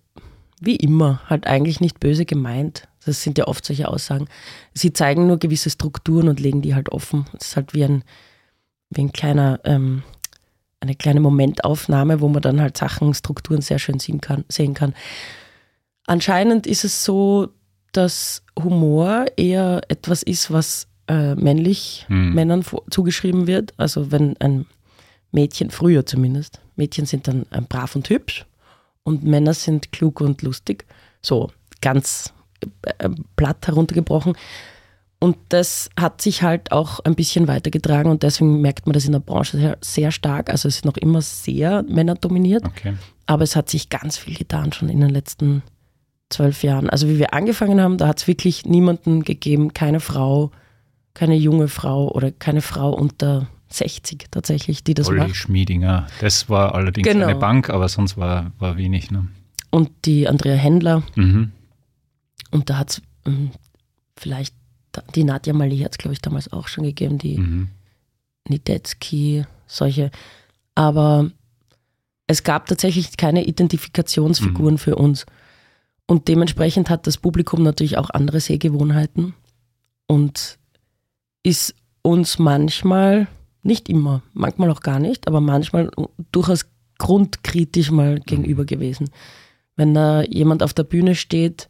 wie 0.61 0.77
immer, 0.77 1.21
halt 1.27 1.47
eigentlich 1.47 1.81
nicht 1.81 2.01
böse 2.01 2.25
gemeint. 2.25 2.89
Das 3.05 3.23
sind 3.23 3.39
ja 3.39 3.47
oft 3.47 3.65
solche 3.65 3.89
Aussagen. 3.89 4.27
Sie 4.75 4.93
zeigen 4.93 5.27
nur 5.27 5.39
gewisse 5.39 5.71
Strukturen 5.71 6.29
und 6.29 6.41
legen 6.41 6.63
die 6.63 6.75
halt 6.75 6.91
offen. 6.91 7.27
Es 7.39 7.49
ist 7.49 7.57
halt 7.57 7.75
wie 7.75 7.85
ein, 7.85 8.03
wie 8.91 9.03
ein 9.03 9.13
kleiner, 9.13 9.61
ähm, 9.65 10.03
eine 10.81 10.95
kleine 10.95 11.21
Momentaufnahme, 11.21 12.21
wo 12.21 12.29
man 12.29 12.43
dann 12.43 12.61
halt 12.61 12.77
Sachen, 12.77 13.15
Strukturen 13.15 13.61
sehr 13.61 13.79
schön 13.79 13.99
sehen 13.99 14.21
kann. 14.21 14.45
Sehen 14.49 14.75
kann. 14.75 14.95
Anscheinend 16.07 16.67
ist 16.67 16.85
es 16.85 17.05
so, 17.05 17.49
dass 17.93 18.43
Humor 18.63 19.27
eher 19.37 19.81
etwas 19.89 20.23
ist, 20.23 20.51
was 20.51 20.87
äh, 21.09 21.35
männlich 21.35 22.05
hm. 22.09 22.35
Männern 22.35 22.65
zugeschrieben 22.91 23.47
wird. 23.47 23.73
Also 23.77 24.13
wenn 24.13 24.37
ein 24.39 24.67
Mädchen, 25.33 25.71
früher 25.71 26.07
zumindest, 26.07 26.61
Mädchen 26.77 27.07
sind 27.07 27.27
dann 27.29 27.47
äh, 27.51 27.61
brav 27.61 27.97
und 27.97 28.09
hübsch 28.09 28.47
und 29.03 29.25
Männer 29.25 29.55
sind 29.55 29.93
klug 29.93 30.21
und 30.21 30.43
lustig. 30.43 30.85
So 31.23 31.51
ganz 31.81 32.33
äh, 32.99 33.09
platt 33.37 33.67
heruntergebrochen. 33.67 34.37
Und 35.19 35.37
das 35.49 35.89
hat 35.99 36.21
sich 36.21 36.43
halt 36.43 36.73
auch 36.73 37.01
ein 37.01 37.15
bisschen 37.15 37.49
weitergetragen 37.49 38.11
und 38.11 38.23
deswegen 38.23 38.61
merkt 38.61 38.87
man 38.87 38.93
das 38.93 39.07
in 39.07 39.13
der 39.13 39.21
Branche 39.21 39.57
sehr, 39.57 39.79
sehr 39.81 40.11
stark. 40.11 40.51
Also 40.51 40.69
es 40.69 40.77
ist 40.77 40.85
noch 40.85 40.99
immer 40.99 41.23
sehr 41.23 41.83
männerdominiert, 41.85 42.65
okay. 42.67 42.95
aber 43.25 43.43
es 43.43 43.57
hat 43.57 43.71
sich 43.71 43.89
ganz 43.89 44.19
viel 44.19 44.35
getan 44.35 44.73
schon 44.73 44.91
in 44.91 45.01
den 45.01 45.09
letzten 45.09 45.63
zwölf 46.29 46.63
Jahren. 46.63 46.91
Also 46.91 47.09
wie 47.09 47.19
wir 47.19 47.33
angefangen 47.33 47.81
haben, 47.81 47.97
da 47.97 48.09
hat 48.09 48.21
es 48.21 48.27
wirklich 48.27 48.67
niemanden 48.67 49.23
gegeben, 49.23 49.73
keine 49.73 50.01
Frau, 50.01 50.51
keine 51.15 51.37
junge 51.37 51.69
Frau 51.69 52.11
oder 52.11 52.31
keine 52.31 52.61
Frau 52.61 52.93
unter 52.93 53.49
60 53.69 54.27
tatsächlich, 54.31 54.85
die 54.85 54.95
das 54.95 55.09
Olli 55.09 55.21
macht. 55.21 55.37
Schmiedinger, 55.37 56.07
das 56.21 56.49
war 56.49 56.75
allerdings 56.75 57.09
genau. 57.09 57.27
eine 57.27 57.39
Bank, 57.39 57.71
aber 57.71 57.89
sonst 57.89 58.17
war, 58.17 58.53
war 58.59 58.77
wenig. 58.77 59.11
Ne? 59.11 59.29
Und 59.71 59.91
die 60.05 60.29
Andrea 60.29 60.55
Händler. 60.55 61.03
Mhm. 61.15 61.53
Und 62.51 62.71
da 62.71 62.79
hat 62.79 62.91
es 62.91 63.03
hm, 63.25 63.51
vielleicht, 64.17 64.55
die 65.15 65.25
Nadja 65.25 65.53
Mali 65.53 65.79
hat 65.79 65.93
es, 65.93 65.99
glaube 65.99 66.15
ich, 66.15 66.21
damals 66.21 66.53
auch 66.53 66.69
schon 66.69 66.85
gegeben, 66.85 67.19
die 67.19 67.39
mhm. 67.39 67.69
Nidetzky, 68.49 69.45
solche. 69.67 70.11
Aber 70.75 71.31
es 72.27 72.43
gab 72.43 72.67
tatsächlich 72.67 73.17
keine 73.17 73.45
Identifikationsfiguren 73.45 74.75
mhm. 74.75 74.79
für 74.79 74.97
uns. 74.97 75.27
Und 76.07 76.29
dementsprechend 76.29 76.91
hat 76.91 77.07
das 77.07 77.19
Publikum 77.19 77.63
natürlich 77.63 77.99
auch 77.99 78.11
andere 78.11 78.41
Sehgewohnheiten 78.41 79.35
und 80.07 80.59
ist 81.43 81.75
uns 82.03 82.39
manchmal, 82.39 83.27
nicht 83.63 83.89
immer, 83.89 84.23
manchmal 84.33 84.71
auch 84.71 84.81
gar 84.81 85.01
nicht, 85.01 85.27
aber 85.27 85.41
manchmal 85.41 85.91
durchaus 86.31 86.67
grundkritisch 86.99 87.91
mal 87.91 88.21
gegenüber 88.21 88.65
gewesen. 88.65 89.11
Wenn 89.75 89.95
da 89.95 90.23
jemand 90.23 90.63
auf 90.63 90.73
der 90.73 90.85
Bühne 90.85 91.15
steht, 91.15 91.69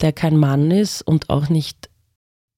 der 0.00 0.12
kein 0.12 0.36
Mann 0.36 0.70
ist 0.70 1.02
und 1.02 1.30
auch 1.30 1.48
nicht 1.48 1.90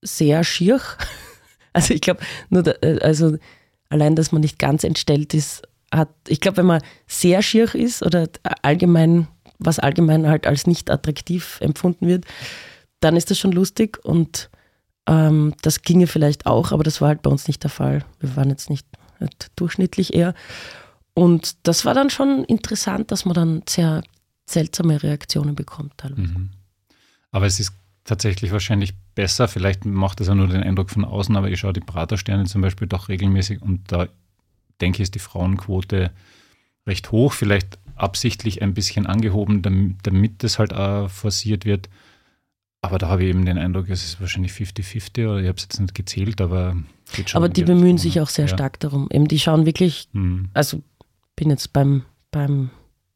sehr 0.02 0.44
schier, 0.44 0.80
also 1.72 1.94
ich 1.94 2.00
glaube, 2.00 2.20
nur 2.48 2.62
da, 2.62 2.72
äh, 2.82 3.00
also 3.00 3.36
allein, 3.88 4.16
dass 4.16 4.32
man 4.32 4.40
nicht 4.42 4.58
ganz 4.58 4.84
entstellt 4.84 5.34
ist, 5.34 5.62
hat, 5.92 6.10
ich 6.28 6.40
glaube, 6.40 6.58
wenn 6.58 6.66
man 6.66 6.82
sehr 7.06 7.42
schier 7.42 7.74
ist 7.74 8.04
oder 8.04 8.28
allgemein 8.62 9.26
was 9.60 9.78
allgemein 9.78 10.26
halt 10.26 10.46
als 10.46 10.66
nicht 10.66 10.90
attraktiv 10.90 11.58
empfunden 11.60 12.08
wird, 12.08 12.24
dann 12.98 13.16
ist 13.16 13.30
das 13.30 13.38
schon 13.38 13.52
lustig 13.52 13.98
und 14.04 14.50
ähm, 15.06 15.54
das 15.62 15.82
ginge 15.82 16.06
vielleicht 16.06 16.46
auch, 16.46 16.72
aber 16.72 16.82
das 16.82 17.00
war 17.00 17.08
halt 17.08 17.22
bei 17.22 17.30
uns 17.30 17.46
nicht 17.46 17.62
der 17.62 17.70
Fall. 17.70 18.04
Wir 18.18 18.34
waren 18.36 18.50
jetzt 18.50 18.70
nicht, 18.70 18.86
nicht 19.20 19.52
durchschnittlich 19.56 20.14
eher. 20.14 20.34
Und 21.14 21.56
das 21.66 21.84
war 21.84 21.94
dann 21.94 22.10
schon 22.10 22.44
interessant, 22.44 23.10
dass 23.10 23.24
man 23.24 23.34
dann 23.34 23.62
sehr 23.68 24.02
seltsame 24.46 25.02
Reaktionen 25.02 25.54
bekommt 25.54 25.92
teilweise. 25.98 26.38
Mhm. 26.38 26.50
Aber 27.30 27.46
es 27.46 27.60
ist 27.60 27.72
tatsächlich 28.04 28.52
wahrscheinlich 28.52 28.94
besser, 29.20 29.48
vielleicht 29.48 29.84
macht 29.84 30.20
das 30.20 30.28
ja 30.28 30.34
nur 30.34 30.46
den 30.48 30.62
Eindruck 30.62 30.88
von 30.88 31.04
außen, 31.04 31.36
aber 31.36 31.50
ich 31.50 31.60
schaue 31.60 31.74
die 31.74 31.80
Pratersterne 31.80 32.44
zum 32.46 32.62
Beispiel 32.62 32.88
doch 32.88 33.10
regelmäßig 33.10 33.60
und 33.60 33.92
da 33.92 34.08
denke 34.80 34.96
ich, 34.96 35.02
ist 35.02 35.14
die 35.14 35.18
Frauenquote 35.18 36.10
recht 36.86 37.12
hoch. 37.12 37.34
Vielleicht 37.34 37.78
absichtlich 37.96 38.62
ein 38.62 38.72
bisschen 38.72 39.06
angehoben, 39.06 39.60
damit, 39.60 39.96
damit 40.04 40.42
das 40.42 40.58
halt 40.58 40.72
auch 40.72 41.10
forciert 41.10 41.66
wird. 41.66 41.90
Aber 42.80 42.96
da 42.96 43.08
habe 43.08 43.24
ich 43.24 43.28
eben 43.28 43.44
den 43.44 43.58
Eindruck, 43.58 43.90
es 43.90 44.02
ist 44.02 44.22
wahrscheinlich 44.22 44.52
50-50 44.52 45.28
oder 45.28 45.40
ich 45.40 45.48
habe 45.48 45.58
es 45.58 45.64
jetzt 45.64 45.80
nicht 45.80 45.94
gezählt, 45.94 46.40
aber 46.40 46.76
geht 47.12 47.28
schon. 47.28 47.42
Aber 47.42 47.50
die 47.50 47.64
bemühen 47.64 47.98
sich 47.98 48.22
auch 48.22 48.30
sehr 48.30 48.46
ja. 48.46 48.54
stark 48.54 48.80
darum. 48.80 49.06
Eben, 49.10 49.28
die 49.28 49.38
schauen 49.38 49.66
wirklich, 49.66 50.08
mhm. 50.14 50.48
also 50.54 50.82
bin 51.36 51.50
jetzt 51.50 51.74
beim, 51.74 52.04
beim 52.30 52.70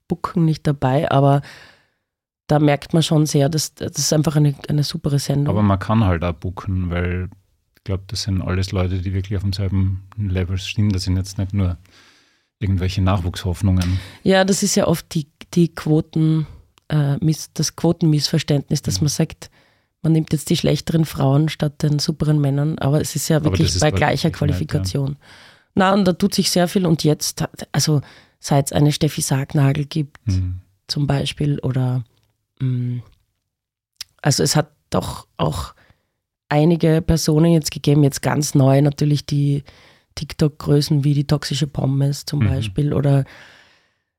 Booken 0.07 0.45
nicht 0.45 0.67
dabei, 0.67 1.11
aber 1.11 1.41
da 2.55 2.61
merkt 2.61 2.95
man 2.95 3.03
schon 3.03 3.27
sehr, 3.27 3.49
dass 3.49 3.75
das 3.75 3.99
ist 3.99 4.13
einfach 4.13 4.37
eine, 4.37 4.55
eine 4.69 4.85
super 4.85 5.19
Sendung. 5.19 5.49
Aber 5.49 5.63
man 5.63 5.81
kann 5.81 6.05
halt 6.05 6.23
auch 6.23 6.35
booken, 6.35 6.89
weil 6.89 7.29
ich 7.77 7.83
glaube, 7.83 8.05
das 8.07 8.23
sind 8.23 8.43
alles 8.43 8.71
Leute, 8.71 9.03
die 9.03 9.13
wirklich 9.13 9.37
auf 9.37 9.43
demselben 9.43 10.05
Level 10.17 10.57
stehen. 10.57 10.91
Das 10.91 11.03
sind 11.03 11.17
jetzt 11.17 11.37
nicht 11.37 11.53
nur 11.53 11.79
irgendwelche 12.61 13.03
Nachwuchshoffnungen. 13.03 13.99
Ja, 14.23 14.45
das 14.45 14.63
ist 14.63 14.77
ja 14.77 14.87
oft 14.87 15.13
die, 15.17 15.27
die 15.55 15.75
Quoten, 15.75 16.47
äh, 16.87 17.17
das 17.55 17.75
Quotenmissverständnis, 17.75 18.83
dass 18.83 19.01
mhm. 19.01 19.07
man 19.07 19.09
sagt, 19.09 19.51
man 20.03 20.13
nimmt 20.13 20.33
jetzt 20.33 20.49
die 20.49 20.57
schlechteren 20.57 21.05
Frauen 21.05 21.49
statt 21.49 21.83
den 21.83 21.99
superen 21.99 22.41
Männern, 22.41 22.79
aber 22.79 23.01
es 23.01 23.17
ist 23.17 23.29
ja 23.29 23.43
wirklich 23.43 23.75
ist 23.75 23.81
bei 23.81 23.91
gleicher 23.91 24.31
Qualifikation. 24.31 25.09
Nicht, 25.09 25.21
ja. 25.21 25.27
Na, 25.75 25.93
und 25.93 26.05
da 26.05 26.13
tut 26.13 26.37
sich 26.37 26.51
sehr 26.51 26.69
viel 26.69 26.87
und 26.87 27.03
jetzt, 27.03 27.43
also 27.73 28.01
seit 28.39 28.67
es 28.67 28.73
eine 28.73 28.93
Steffi 28.93 29.23
Sargnagel 29.23 29.87
gibt, 29.87 30.25
mhm. 30.29 30.61
zum 30.87 31.09
Beispiel, 31.09 31.59
oder 31.59 32.05
also 34.23 34.43
es 34.43 34.57
hat 34.57 34.71
doch 34.91 35.27
auch 35.37 35.75
einige 36.49 37.03
Personen 37.03 37.53
jetzt 37.53 37.71
gegeben, 37.71 38.05
jetzt 38.05 38.23
ganz 38.23 38.55
neu 38.55 38.81
natürlich 38.81 39.27
die 39.27 39.65
TikTok-Größen 40.15 41.05
wie 41.05 41.15
die 41.15 41.27
toxische 41.27 41.67
Pommes 41.67 42.25
zum 42.25 42.41
mhm. 42.41 42.49
Beispiel 42.49 42.93
oder 42.93 43.25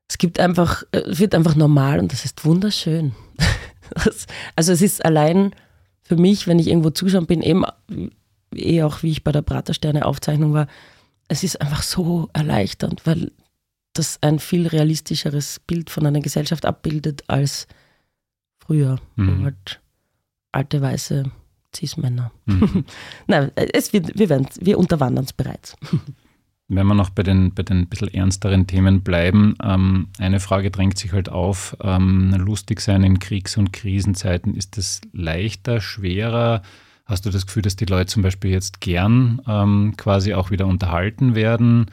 es 0.08 0.18
gibt 0.18 0.40
einfach, 0.40 0.84
es 0.92 1.20
wird 1.20 1.34
einfach 1.34 1.56
normal 1.56 2.00
und 2.00 2.12
das 2.12 2.26
ist 2.26 2.46
wunderschön. 2.46 3.16
also 4.56 4.72
es 4.72 4.82
ist 4.82 5.04
allein 5.04 5.52
für 6.02 6.16
mich, 6.16 6.46
wenn 6.46 6.60
ich 6.60 6.68
irgendwo 6.68 6.92
zuschauen 6.92 7.26
bin, 7.26 7.42
eben 7.42 7.64
eh 8.54 8.84
auch 8.84 9.02
wie 9.02 9.12
ich 9.12 9.24
bei 9.24 9.32
der 9.32 9.42
Pratersterne-Aufzeichnung 9.42 10.54
war, 10.54 10.68
es 11.28 11.44
ist 11.44 11.60
einfach 11.60 11.82
so 11.82 12.30
erleichternd, 12.34 13.06
weil 13.06 13.32
das 13.94 14.20
ein 14.22 14.40
viel 14.40 14.68
realistischeres 14.68 15.60
Bild 15.66 15.90
von 15.90 16.06
einer 16.06 16.20
Gesellschaft 16.20 16.66
abbildet 16.66 17.24
als 17.28 17.68
früher, 18.66 19.00
mhm. 19.16 19.44
halt 19.44 19.82
alte 20.52 20.82
weiße 20.82 21.32
Cis-Männer. 21.76 22.32
Mhm. 22.46 22.86
Nein, 23.28 23.52
es, 23.56 23.94
wir, 23.94 24.04
wir, 24.04 24.46
wir 24.60 24.78
unterwandern 24.80 25.26
es 25.26 25.34
bereits. 25.34 25.76
Wenn 26.68 26.88
wir 26.88 26.96
noch 26.96 27.12
bei 27.12 27.22
den, 27.22 27.54
bei 27.54 27.62
den 27.62 27.88
bisschen 27.88 28.12
ernsteren 28.12 28.66
Themen 28.66 29.02
bleiben, 29.04 29.54
ähm, 29.64 30.08
eine 30.18 30.40
Frage 30.40 30.72
drängt 30.72 30.98
sich 30.98 31.14
halt 31.14 31.30
auf. 31.30 31.78
Ähm, 31.80 32.34
lustig 32.40 32.82
sein 32.82 33.04
in 33.04 33.20
Kriegs- 33.20 33.58
und 33.58 33.72
Krisenzeiten, 33.72 34.56
ist 34.56 34.76
das 34.78 35.02
leichter, 35.14 35.80
schwerer? 35.80 36.64
Hast 37.06 37.28
du 37.28 37.30
das 37.30 37.46
Gefühl, 37.46 37.62
dass 37.62 37.76
die 37.76 37.86
Leute 37.86 38.08
zum 38.08 38.24
Beispiel 38.24 38.50
jetzt 38.50 38.82
gern 38.82 39.44
ähm, 39.48 39.94
quasi 39.96 40.34
auch 40.34 40.50
wieder 40.50 40.66
unterhalten 40.66 41.36
werden? 41.36 41.92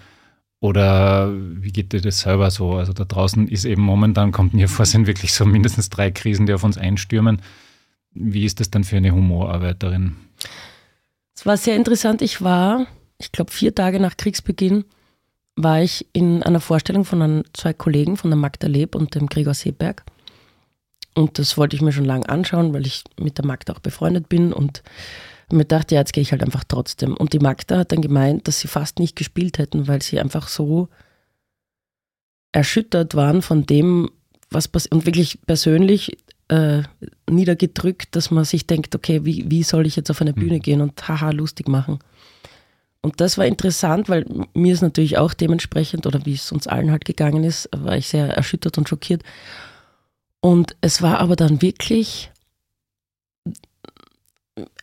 Oder 0.62 1.30
wie 1.34 1.72
geht 1.72 1.92
dir 1.92 2.00
das 2.00 2.20
selber 2.20 2.50
so? 2.50 2.76
Also 2.76 2.94
da 2.94 3.04
draußen 3.04 3.48
ist 3.48 3.66
eben 3.66 3.82
momentan, 3.82 4.32
kommt 4.32 4.54
mir 4.54 4.68
vor, 4.70 4.86
sind 4.86 5.06
wirklich 5.06 5.34
so 5.34 5.44
mindestens 5.44 5.90
drei 5.90 6.10
Krisen, 6.10 6.46
die 6.46 6.54
auf 6.54 6.64
uns 6.64 6.78
einstürmen. 6.78 7.42
Wie 8.14 8.46
ist 8.46 8.60
das 8.60 8.70
dann 8.70 8.84
für 8.84 8.96
eine 8.96 9.12
Humorarbeiterin? 9.12 10.16
Es 11.34 11.44
war 11.44 11.58
sehr 11.58 11.76
interessant. 11.76 12.22
Ich 12.22 12.42
war 12.42 12.86
ich 13.22 13.32
glaube, 13.32 13.52
vier 13.52 13.74
Tage 13.74 14.00
nach 14.00 14.16
Kriegsbeginn 14.16 14.84
war 15.54 15.80
ich 15.80 16.06
in 16.12 16.42
einer 16.42 16.60
Vorstellung 16.60 17.04
von 17.04 17.22
einem, 17.22 17.44
zwei 17.52 17.72
Kollegen, 17.72 18.16
von 18.16 18.30
der 18.30 18.38
Magda 18.38 18.66
Leb 18.66 18.94
und 18.94 19.14
dem 19.14 19.28
Gregor 19.28 19.54
Seeberg. 19.54 20.02
Und 21.14 21.38
das 21.38 21.56
wollte 21.56 21.76
ich 21.76 21.82
mir 21.82 21.92
schon 21.92 22.04
lange 22.04 22.28
anschauen, 22.28 22.72
weil 22.72 22.86
ich 22.86 23.04
mit 23.20 23.38
der 23.38 23.46
Magda 23.46 23.72
auch 23.74 23.78
befreundet 23.78 24.28
bin 24.28 24.52
und 24.52 24.82
mir 25.52 25.64
dachte, 25.64 25.94
ja, 25.94 26.00
jetzt 26.00 26.12
gehe 26.12 26.22
ich 26.22 26.32
halt 26.32 26.42
einfach 26.42 26.64
trotzdem. 26.64 27.16
Und 27.16 27.32
die 27.32 27.38
Magda 27.38 27.78
hat 27.78 27.92
dann 27.92 28.02
gemeint, 28.02 28.48
dass 28.48 28.60
sie 28.60 28.68
fast 28.68 28.98
nicht 28.98 29.16
gespielt 29.16 29.58
hätten, 29.58 29.88
weil 29.88 30.02
sie 30.02 30.20
einfach 30.20 30.48
so 30.48 30.88
erschüttert 32.52 33.14
waren 33.14 33.42
von 33.42 33.64
dem, 33.64 34.10
was 34.50 34.68
passiert 34.68 34.92
und 34.92 35.06
wirklich 35.06 35.40
persönlich 35.46 36.18
äh, 36.48 36.82
niedergedrückt, 37.30 38.14
dass 38.14 38.30
man 38.30 38.44
sich 38.44 38.66
denkt, 38.66 38.94
okay, 38.94 39.24
wie, 39.24 39.50
wie 39.50 39.62
soll 39.62 39.86
ich 39.86 39.96
jetzt 39.96 40.10
auf 40.10 40.20
eine 40.20 40.34
Bühne 40.34 40.56
mhm. 40.56 40.62
gehen 40.62 40.80
und 40.80 41.08
haha 41.08 41.30
lustig 41.30 41.68
machen. 41.68 41.98
Und 43.00 43.20
das 43.20 43.38
war 43.38 43.46
interessant, 43.46 44.08
weil 44.08 44.26
mir 44.54 44.72
ist 44.72 44.82
natürlich 44.82 45.18
auch 45.18 45.34
dementsprechend, 45.34 46.06
oder 46.06 46.24
wie 46.24 46.34
es 46.34 46.52
uns 46.52 46.66
allen 46.66 46.90
halt 46.90 47.04
gegangen 47.04 47.42
ist, 47.42 47.68
war 47.74 47.96
ich 47.96 48.08
sehr 48.08 48.28
erschüttert 48.28 48.78
und 48.78 48.88
schockiert. 48.88 49.22
Und 50.40 50.76
es 50.80 51.02
war 51.02 51.18
aber 51.18 51.36
dann 51.36 51.62
wirklich 51.62 52.31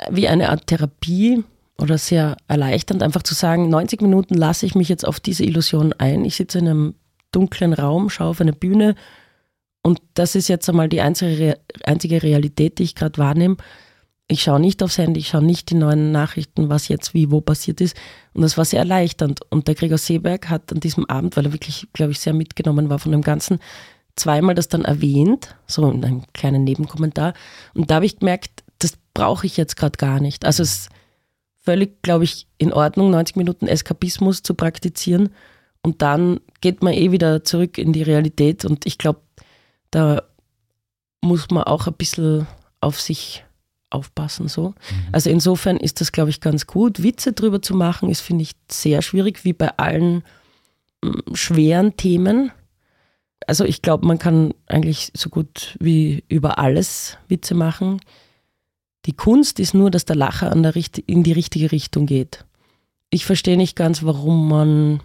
wie 0.09 0.27
eine 0.27 0.49
Art 0.49 0.67
Therapie 0.67 1.43
oder 1.77 1.97
sehr 1.97 2.37
erleichternd, 2.47 3.03
einfach 3.03 3.23
zu 3.23 3.33
sagen, 3.33 3.69
90 3.69 4.01
Minuten 4.01 4.33
lasse 4.35 4.65
ich 4.65 4.75
mich 4.75 4.89
jetzt 4.89 5.07
auf 5.07 5.19
diese 5.19 5.43
Illusion 5.43 5.93
ein. 5.93 6.25
Ich 6.25 6.35
sitze 6.35 6.59
in 6.59 6.67
einem 6.67 6.95
dunklen 7.31 7.73
Raum, 7.73 8.09
schaue 8.09 8.29
auf 8.29 8.41
eine 8.41 8.53
Bühne 8.53 8.95
und 9.81 10.01
das 10.13 10.35
ist 10.35 10.47
jetzt 10.47 10.67
einmal 10.69 10.89
die 10.89 11.01
einzige, 11.01 11.57
Realität, 11.87 12.79
die 12.79 12.83
ich 12.83 12.95
gerade 12.95 13.17
wahrnehme 13.17 13.57
ich 14.31 14.43
schaue 14.43 14.59
nicht 14.59 14.83
aufs 14.83 14.99
Handy, 14.99 15.19
ich 15.19 15.29
schaue 15.29 15.43
nicht 15.43 15.71
die 15.71 15.75
neuen 15.75 16.11
Nachrichten, 16.11 16.69
was 16.69 16.87
jetzt 16.87 17.15
wie 17.15 17.31
wo 17.31 17.41
passiert 17.41 17.81
ist. 17.81 17.97
Und 18.33 18.43
das 18.43 18.57
war 18.57 18.65
sehr 18.65 18.79
erleichternd. 18.79 19.41
Und 19.49 19.67
der 19.67 19.73
Gregor 19.73 19.97
Seeberg 19.97 20.49
hat 20.49 20.71
an 20.71 20.79
diesem 20.79 21.09
Abend, 21.09 21.35
weil 21.35 21.47
er 21.47 21.53
wirklich, 21.53 21.87
glaube 21.93 22.11
ich, 22.11 22.19
sehr 22.19 22.33
mitgenommen 22.33 22.89
war 22.89 22.99
von 22.99 23.11
dem 23.11 23.23
Ganzen, 23.23 23.59
zweimal 24.15 24.53
das 24.53 24.67
dann 24.67 24.85
erwähnt, 24.85 25.55
so 25.65 25.89
in 25.89 26.05
einem 26.05 26.23
kleinen 26.33 26.63
Nebenkommentar. 26.63 27.33
Und 27.73 27.89
da 27.89 27.95
habe 27.95 28.05
ich 28.05 28.19
gemerkt, 28.19 28.63
das 28.79 28.93
brauche 29.13 29.45
ich 29.45 29.57
jetzt 29.57 29.75
gerade 29.75 29.97
gar 29.97 30.19
nicht. 30.19 30.45
Also 30.45 30.63
es 30.63 30.71
ist 30.71 30.89
völlig, 31.61 32.01
glaube 32.01 32.23
ich, 32.23 32.47
in 32.57 32.73
Ordnung, 32.73 33.11
90 33.11 33.35
Minuten 33.35 33.67
Eskapismus 33.67 34.41
zu 34.41 34.53
praktizieren. 34.55 35.29
Und 35.81 36.01
dann 36.01 36.39
geht 36.61 36.83
man 36.83 36.93
eh 36.93 37.11
wieder 37.11 37.43
zurück 37.43 37.77
in 37.77 37.93
die 37.93 38.03
Realität. 38.03 38.65
Und 38.65 38.85
ich 38.85 38.97
glaube, 38.97 39.21
da 39.91 40.23
muss 41.21 41.49
man 41.51 41.63
auch 41.63 41.87
ein 41.87 41.93
bisschen 41.93 42.47
auf 42.81 42.99
sich 42.99 43.43
aufpassen. 43.89 44.47
So. 44.47 44.69
Mhm. 44.69 44.73
Also 45.11 45.29
insofern 45.29 45.77
ist 45.77 46.01
das, 46.01 46.11
glaube 46.11 46.29
ich, 46.29 46.41
ganz 46.41 46.67
gut. 46.67 47.03
Witze 47.03 47.33
drüber 47.33 47.61
zu 47.61 47.75
machen, 47.75 48.09
ist, 48.09 48.21
finde 48.21 48.43
ich, 48.43 48.51
sehr 48.71 49.01
schwierig, 49.01 49.43
wie 49.45 49.53
bei 49.53 49.77
allen 49.77 50.23
mm, 51.03 51.33
schweren 51.33 51.97
Themen. 51.97 52.51
Also 53.47 53.65
ich 53.65 53.81
glaube, 53.81 54.05
man 54.05 54.19
kann 54.19 54.53
eigentlich 54.67 55.11
so 55.15 55.29
gut 55.29 55.77
wie 55.79 56.23
über 56.27 56.59
alles 56.59 57.17
Witze 57.27 57.55
machen. 57.55 57.99
Die 59.09 59.15
Kunst 59.15 59.59
ist 59.59 59.73
nur, 59.73 59.89
dass 59.89 60.05
der 60.05 60.15
Lacher 60.15 60.53
der, 60.53 60.73
in 61.07 61.23
die 61.23 61.31
richtige 61.31 61.71
Richtung 61.71 62.05
geht. 62.05 62.45
Ich 63.09 63.25
verstehe 63.25 63.57
nicht 63.57 63.75
ganz, 63.75 64.03
warum 64.03 64.47
man 64.47 65.01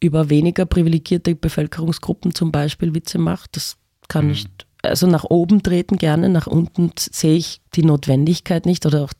über 0.00 0.28
weniger 0.28 0.66
privilegierte 0.66 1.34
Bevölkerungsgruppen 1.34 2.34
zum 2.34 2.52
Beispiel 2.52 2.94
Witze 2.94 3.16
macht. 3.16 3.56
Das 3.56 3.78
kann 4.08 4.26
mhm. 4.26 4.32
nicht 4.32 4.66
also 4.82 5.06
nach 5.06 5.24
oben 5.24 5.62
treten 5.62 5.96
gerne, 5.96 6.28
nach 6.28 6.46
unten 6.46 6.92
sehe 6.98 7.36
ich 7.36 7.62
die 7.74 7.84
Notwendigkeit 7.84 8.66
nicht 8.66 8.84
oder 8.84 9.04
auch 9.04 9.14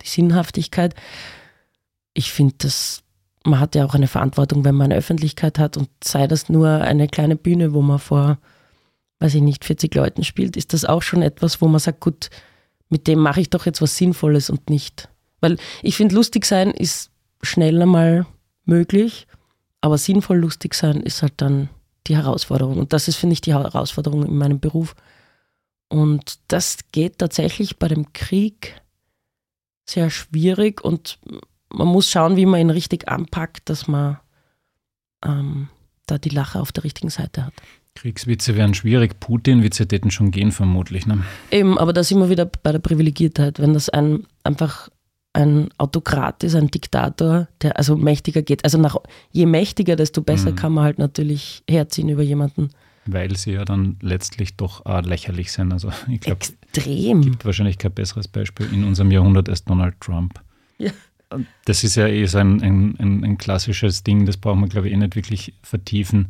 die 0.00 0.08
Sinnhaftigkeit. 0.08 0.94
Ich 2.14 2.30
finde, 2.30 2.54
dass 2.58 3.02
man 3.44 3.58
hat 3.58 3.74
ja 3.74 3.84
auch 3.84 3.94
eine 3.94 4.06
Verantwortung, 4.06 4.64
wenn 4.64 4.76
man 4.76 4.92
eine 4.92 4.96
Öffentlichkeit 4.96 5.58
hat 5.58 5.76
und 5.76 5.88
sei 6.04 6.28
das 6.28 6.48
nur 6.48 6.68
eine 6.68 7.08
kleine 7.08 7.34
Bühne, 7.34 7.72
wo 7.72 7.82
man 7.82 7.98
vor, 7.98 8.38
weiß 9.18 9.34
ich 9.34 9.42
nicht, 9.42 9.64
40 9.64 9.92
Leuten 9.96 10.22
spielt, 10.22 10.56
ist 10.56 10.72
das 10.72 10.84
auch 10.84 11.02
schon 11.02 11.22
etwas, 11.22 11.60
wo 11.60 11.66
man 11.66 11.80
sagt, 11.80 11.98
gut, 11.98 12.30
mit 12.88 13.06
dem 13.06 13.18
mache 13.18 13.40
ich 13.40 13.50
doch 13.50 13.66
jetzt 13.66 13.82
was 13.82 13.96
Sinnvolles 13.96 14.50
und 14.50 14.70
nicht. 14.70 15.08
Weil 15.40 15.56
ich 15.82 15.96
finde, 15.96 16.14
lustig 16.14 16.44
sein 16.44 16.70
ist 16.70 17.10
schnell 17.42 17.80
einmal 17.80 18.26
möglich, 18.64 19.26
aber 19.80 19.98
sinnvoll 19.98 20.38
lustig 20.38 20.74
sein 20.74 21.00
ist 21.00 21.22
halt 21.22 21.34
dann 21.36 21.68
die 22.06 22.16
Herausforderung. 22.16 22.78
Und 22.78 22.92
das 22.92 23.08
ist, 23.08 23.16
finde 23.16 23.34
ich, 23.34 23.40
die 23.40 23.54
Herausforderung 23.54 24.24
in 24.24 24.36
meinem 24.36 24.60
Beruf. 24.60 24.94
Und 25.88 26.38
das 26.48 26.78
geht 26.92 27.18
tatsächlich 27.18 27.78
bei 27.78 27.88
dem 27.88 28.12
Krieg 28.12 28.80
sehr 29.88 30.10
schwierig 30.10 30.82
und 30.84 31.18
man 31.70 31.88
muss 31.88 32.10
schauen, 32.10 32.36
wie 32.36 32.46
man 32.46 32.60
ihn 32.60 32.70
richtig 32.70 33.08
anpackt, 33.08 33.68
dass 33.70 33.88
man 33.88 34.18
ähm, 35.24 35.68
da 36.06 36.18
die 36.18 36.28
Lache 36.28 36.60
auf 36.60 36.72
der 36.72 36.84
richtigen 36.84 37.10
Seite 37.10 37.46
hat. 37.46 37.54
Kriegswitze 38.00 38.54
wären 38.54 38.74
schwierig, 38.74 39.18
Putin-Witze 39.18 39.88
täten 39.88 40.12
schon 40.12 40.30
gehen 40.30 40.52
vermutlich. 40.52 41.06
Ne? 41.06 41.24
Eben, 41.50 41.78
aber 41.78 41.92
da 41.92 42.04
sind 42.04 42.20
wir 42.20 42.30
wieder 42.30 42.46
bei 42.46 42.70
der 42.70 42.78
Privilegiertheit. 42.78 43.58
Wenn 43.58 43.74
das 43.74 43.88
ein 43.88 44.24
einfach 44.44 44.88
ein 45.32 45.68
Autokrat 45.78 46.42
ist, 46.44 46.54
ein 46.54 46.68
Diktator, 46.68 47.48
der 47.60 47.76
also 47.76 47.96
mächtiger 47.96 48.42
geht. 48.42 48.64
Also 48.64 48.78
nach, 48.78 48.96
je 49.32 49.46
mächtiger, 49.46 49.96
desto 49.96 50.22
besser 50.22 50.52
mhm. 50.52 50.56
kann 50.56 50.72
man 50.72 50.84
halt 50.84 50.98
natürlich 50.98 51.62
herziehen 51.68 52.08
über 52.08 52.22
jemanden. 52.22 52.70
Weil 53.06 53.36
sie 53.36 53.52
ja 53.52 53.64
dann 53.64 53.96
letztlich 54.00 54.56
doch 54.56 54.86
äh, 54.86 55.00
lächerlich 55.00 55.50
sind. 55.50 55.72
Also 55.72 55.90
ich 56.08 56.20
glaube, 56.20 56.40
es 56.40 56.54
gibt 56.84 57.44
wahrscheinlich 57.44 57.78
kein 57.78 57.92
besseres 57.92 58.28
Beispiel 58.28 58.72
in 58.72 58.84
unserem 58.84 59.10
Jahrhundert 59.10 59.48
als 59.48 59.64
Donald 59.64 60.00
Trump. 60.00 60.40
Ja. 60.78 60.92
Das 61.64 61.84
ist 61.84 61.96
ja 61.96 62.06
eh 62.06 62.24
so 62.26 62.38
ein, 62.38 62.62
ein, 62.62 62.96
ein, 62.98 63.24
ein 63.24 63.38
klassisches 63.38 64.02
Ding, 64.02 64.24
das 64.24 64.36
braucht 64.36 64.58
man, 64.58 64.68
glaube 64.68 64.88
ich, 64.88 64.94
eh 64.94 64.96
nicht 64.96 65.16
wirklich 65.16 65.52
vertiefen, 65.62 66.28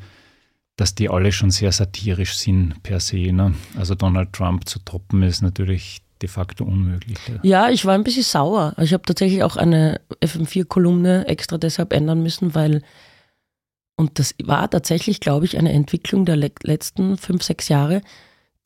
dass 0.78 0.94
die 0.94 1.10
alle 1.10 1.32
schon 1.32 1.50
sehr 1.50 1.72
satirisch 1.72 2.38
sind 2.38 2.82
per 2.84 3.00
se. 3.00 3.32
Ne? 3.32 3.52
Also 3.76 3.96
Donald 3.96 4.32
Trump 4.32 4.68
zu 4.68 4.78
toppen 4.78 5.24
ist 5.24 5.42
natürlich 5.42 6.00
de 6.22 6.28
facto 6.28 6.64
unmöglich. 6.64 7.18
Ja, 7.42 7.68
ich 7.68 7.84
war 7.84 7.94
ein 7.94 8.04
bisschen 8.04 8.22
sauer. 8.22 8.74
Ich 8.80 8.92
habe 8.92 9.02
tatsächlich 9.02 9.42
auch 9.42 9.56
eine 9.56 10.00
FM4-Kolumne 10.22 11.26
extra 11.26 11.58
deshalb 11.58 11.92
ändern 11.92 12.22
müssen, 12.22 12.54
weil, 12.54 12.82
und 13.96 14.20
das 14.20 14.36
war 14.44 14.70
tatsächlich, 14.70 15.18
glaube 15.18 15.46
ich, 15.46 15.58
eine 15.58 15.72
Entwicklung 15.72 16.24
der 16.24 16.36
letzten 16.36 17.18
fünf, 17.18 17.42
sechs 17.42 17.68
Jahre, 17.68 18.00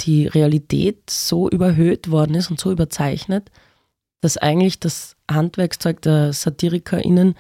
die 0.03 0.27
Realität 0.27 1.09
so 1.09 1.49
überhöht 1.49 2.11
worden 2.11 2.35
ist 2.35 2.51
und 2.51 2.61
so 2.61 2.71
überzeichnet, 2.71 3.51
dass 4.21 4.37
eigentlich 4.37 4.81
das 4.81 5.17
Handwerkszeug 5.31 6.03
der 6.03 6.35
SatirikerInnen 6.35 7.37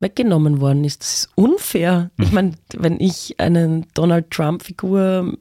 weggenommen 0.00 0.60
worden 0.60 0.84
ist. 0.84 1.02
Das 1.02 1.14
ist 1.14 1.28
unfair. 1.34 2.10
Ich 2.18 2.28
hm. 2.28 2.34
meine, 2.34 2.52
wenn 2.76 3.00
ich 3.00 3.36
eine 3.38 3.82
Donald 3.94 4.30
Trump-Figur 4.30 5.36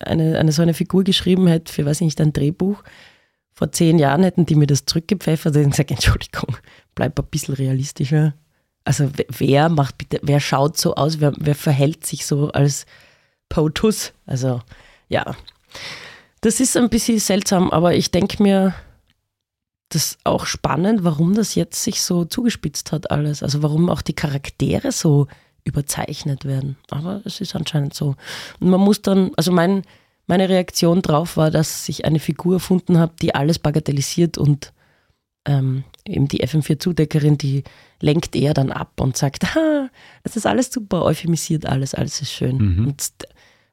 eine, 0.00 0.38
eine 0.38 0.52
so 0.52 0.62
eine 0.62 0.74
Figur 0.74 1.04
geschrieben 1.04 1.46
hätte 1.46 1.72
für, 1.72 1.86
weiß 1.86 2.00
ich 2.00 2.06
nicht, 2.06 2.20
ein 2.20 2.32
Drehbuch, 2.32 2.82
vor 3.54 3.70
zehn 3.70 3.98
Jahren 3.98 4.22
hätten 4.22 4.46
die 4.46 4.54
mir 4.54 4.66
das 4.66 4.86
zurückgepfeffert 4.86 5.56
und 5.56 5.70
gesagt, 5.70 5.90
Entschuldigung, 5.90 6.56
bleib 6.94 7.18
ein 7.18 7.26
bisschen 7.26 7.54
realistischer. 7.54 8.34
Also 8.84 9.10
wer 9.28 9.68
macht 9.68 9.98
bitte, 9.98 10.18
wer 10.22 10.40
schaut 10.40 10.76
so 10.76 10.94
aus, 10.94 11.20
wer, 11.20 11.32
wer 11.38 11.54
verhält 11.54 12.04
sich 12.04 12.26
so 12.26 12.50
als 12.50 12.86
POTUS? 13.48 14.12
Also 14.26 14.60
ja, 15.08 15.36
das 16.40 16.58
ist 16.58 16.76
ein 16.76 16.88
bisschen 16.88 17.18
seltsam, 17.20 17.70
aber 17.70 17.94
ich 17.94 18.10
denke 18.10 18.42
mir, 18.42 18.74
das 19.92 20.12
ist 20.12 20.18
auch 20.24 20.46
spannend, 20.46 21.04
warum 21.04 21.34
das 21.34 21.54
jetzt 21.54 21.82
sich 21.82 22.00
so 22.00 22.24
zugespitzt 22.24 22.92
hat 22.92 23.10
alles. 23.10 23.42
Also 23.42 23.62
warum 23.62 23.90
auch 23.90 24.00
die 24.00 24.14
Charaktere 24.14 24.90
so 24.90 25.26
überzeichnet 25.64 26.44
werden. 26.44 26.76
Aber 26.90 27.20
es 27.24 27.40
ist 27.40 27.54
anscheinend 27.54 27.94
so. 27.94 28.16
Und 28.58 28.70
man 28.70 28.80
muss 28.80 29.02
dann, 29.02 29.32
also 29.36 29.52
mein, 29.52 29.82
meine 30.26 30.48
Reaktion 30.48 31.02
drauf 31.02 31.36
war, 31.36 31.50
dass 31.50 31.88
ich 31.88 32.04
eine 32.04 32.20
Figur 32.20 32.54
erfunden 32.54 32.98
habe, 32.98 33.12
die 33.20 33.34
alles 33.34 33.58
bagatellisiert 33.58 34.38
und 34.38 34.72
ähm, 35.44 35.84
eben 36.06 36.26
die 36.28 36.42
FM4-Zudeckerin, 36.42 37.36
die 37.36 37.64
lenkt 38.00 38.34
eher 38.34 38.54
dann 38.54 38.72
ab 38.72 39.00
und 39.00 39.16
sagt, 39.16 39.44
ah, 39.56 39.88
es 40.22 40.36
ist 40.36 40.46
alles 40.46 40.72
super, 40.72 41.02
euphemisiert 41.02 41.66
alles, 41.66 41.94
alles 41.94 42.22
ist 42.22 42.32
schön. 42.32 42.56
Mhm. 42.56 42.86
Und, 42.86 43.12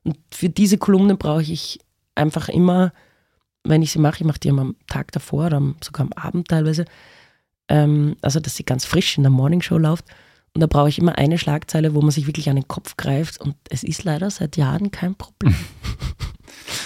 und, 0.04 0.18
für 0.34 0.50
diese 0.50 0.78
Kolumne 0.78 1.16
brauche 1.16 1.44
ich 1.44 1.80
einfach 2.16 2.50
immer, 2.50 2.92
wenn 3.64 3.82
ich 3.82 3.92
sie 3.92 4.00
mache, 4.00 4.18
ich 4.18 4.26
mache 4.26 4.40
die 4.40 4.50
am 4.50 4.76
Tag 4.88 5.12
davor 5.12 5.48
oder 5.48 5.62
sogar 5.84 6.06
am 6.06 6.14
Abend 6.14 6.48
teilweise, 6.48 6.86
ähm, 7.68 8.16
also 8.22 8.40
dass 8.40 8.56
sie 8.56 8.64
ganz 8.64 8.86
frisch 8.86 9.18
in 9.18 9.24
der 9.24 9.32
Morningshow 9.32 9.78
läuft, 9.78 10.06
Und 10.54 10.62
da 10.62 10.68
brauche 10.68 10.90
ich 10.90 11.00
immer 11.00 11.18
eine 11.18 11.38
Schlagzeile, 11.38 11.94
wo 11.94 12.02
man 12.02 12.12
sich 12.12 12.28
wirklich 12.28 12.50
an 12.50 12.56
den 12.56 12.68
Kopf 12.68 12.98
greift. 12.98 13.40
Und 13.40 13.56
es 13.70 13.84
ist 13.84 14.04
leider 14.04 14.30
seit 14.30 14.58
Jahren 14.58 14.92
kein 14.92 15.16
Problem. 15.16 15.56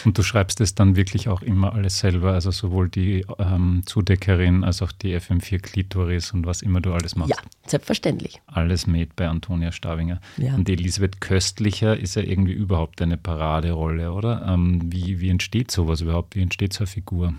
Und 0.06 0.17
du 0.17 0.23
schreibst 0.23 0.62
es 0.62 0.76
dann 0.76 0.95
wirklich 0.95 1.30
auch 1.30 1.41
immer 1.41 1.73
alles 1.73 1.99
selber, 1.99 2.34
also 2.34 2.52
sowohl 2.52 2.89
die 2.89 3.26
ähm, 3.39 3.84
Zudeckerin 3.86 4.63
als 4.63 4.82
auch 4.82 4.91
die 4.91 5.17
FM4 5.17 5.60
Klitoris 5.60 6.32
und 6.32 6.45
was 6.45 6.62
immer 6.62 6.82
du 6.82 6.93
alles 6.93 7.15
machst. 7.15 7.32
Ja, 7.32 7.38
selbstverständlich. 7.65 8.41
Alles 8.47 8.88
made 8.88 9.10
bei 9.15 9.28
Antonia 9.28 9.71
Stavinger. 9.71 10.19
Ja. 10.38 10.56
Und 10.56 10.69
Elisabeth 10.69 11.21
Köstlicher 11.21 11.97
ist 11.97 12.15
ja 12.15 12.21
irgendwie 12.21 12.54
überhaupt 12.54 13.02
eine 13.02 13.17
Paraderolle, 13.17 14.12
oder? 14.12 14.45
Ähm, 14.47 14.82
wie, 14.91 15.19
wie 15.19 15.30
entsteht 15.30 15.71
sowas 15.71 16.02
überhaupt? 16.02 16.36
Wie 16.36 16.41
entsteht 16.41 16.73
so 16.73 16.80
eine 16.80 16.88
Figur? 16.88 17.34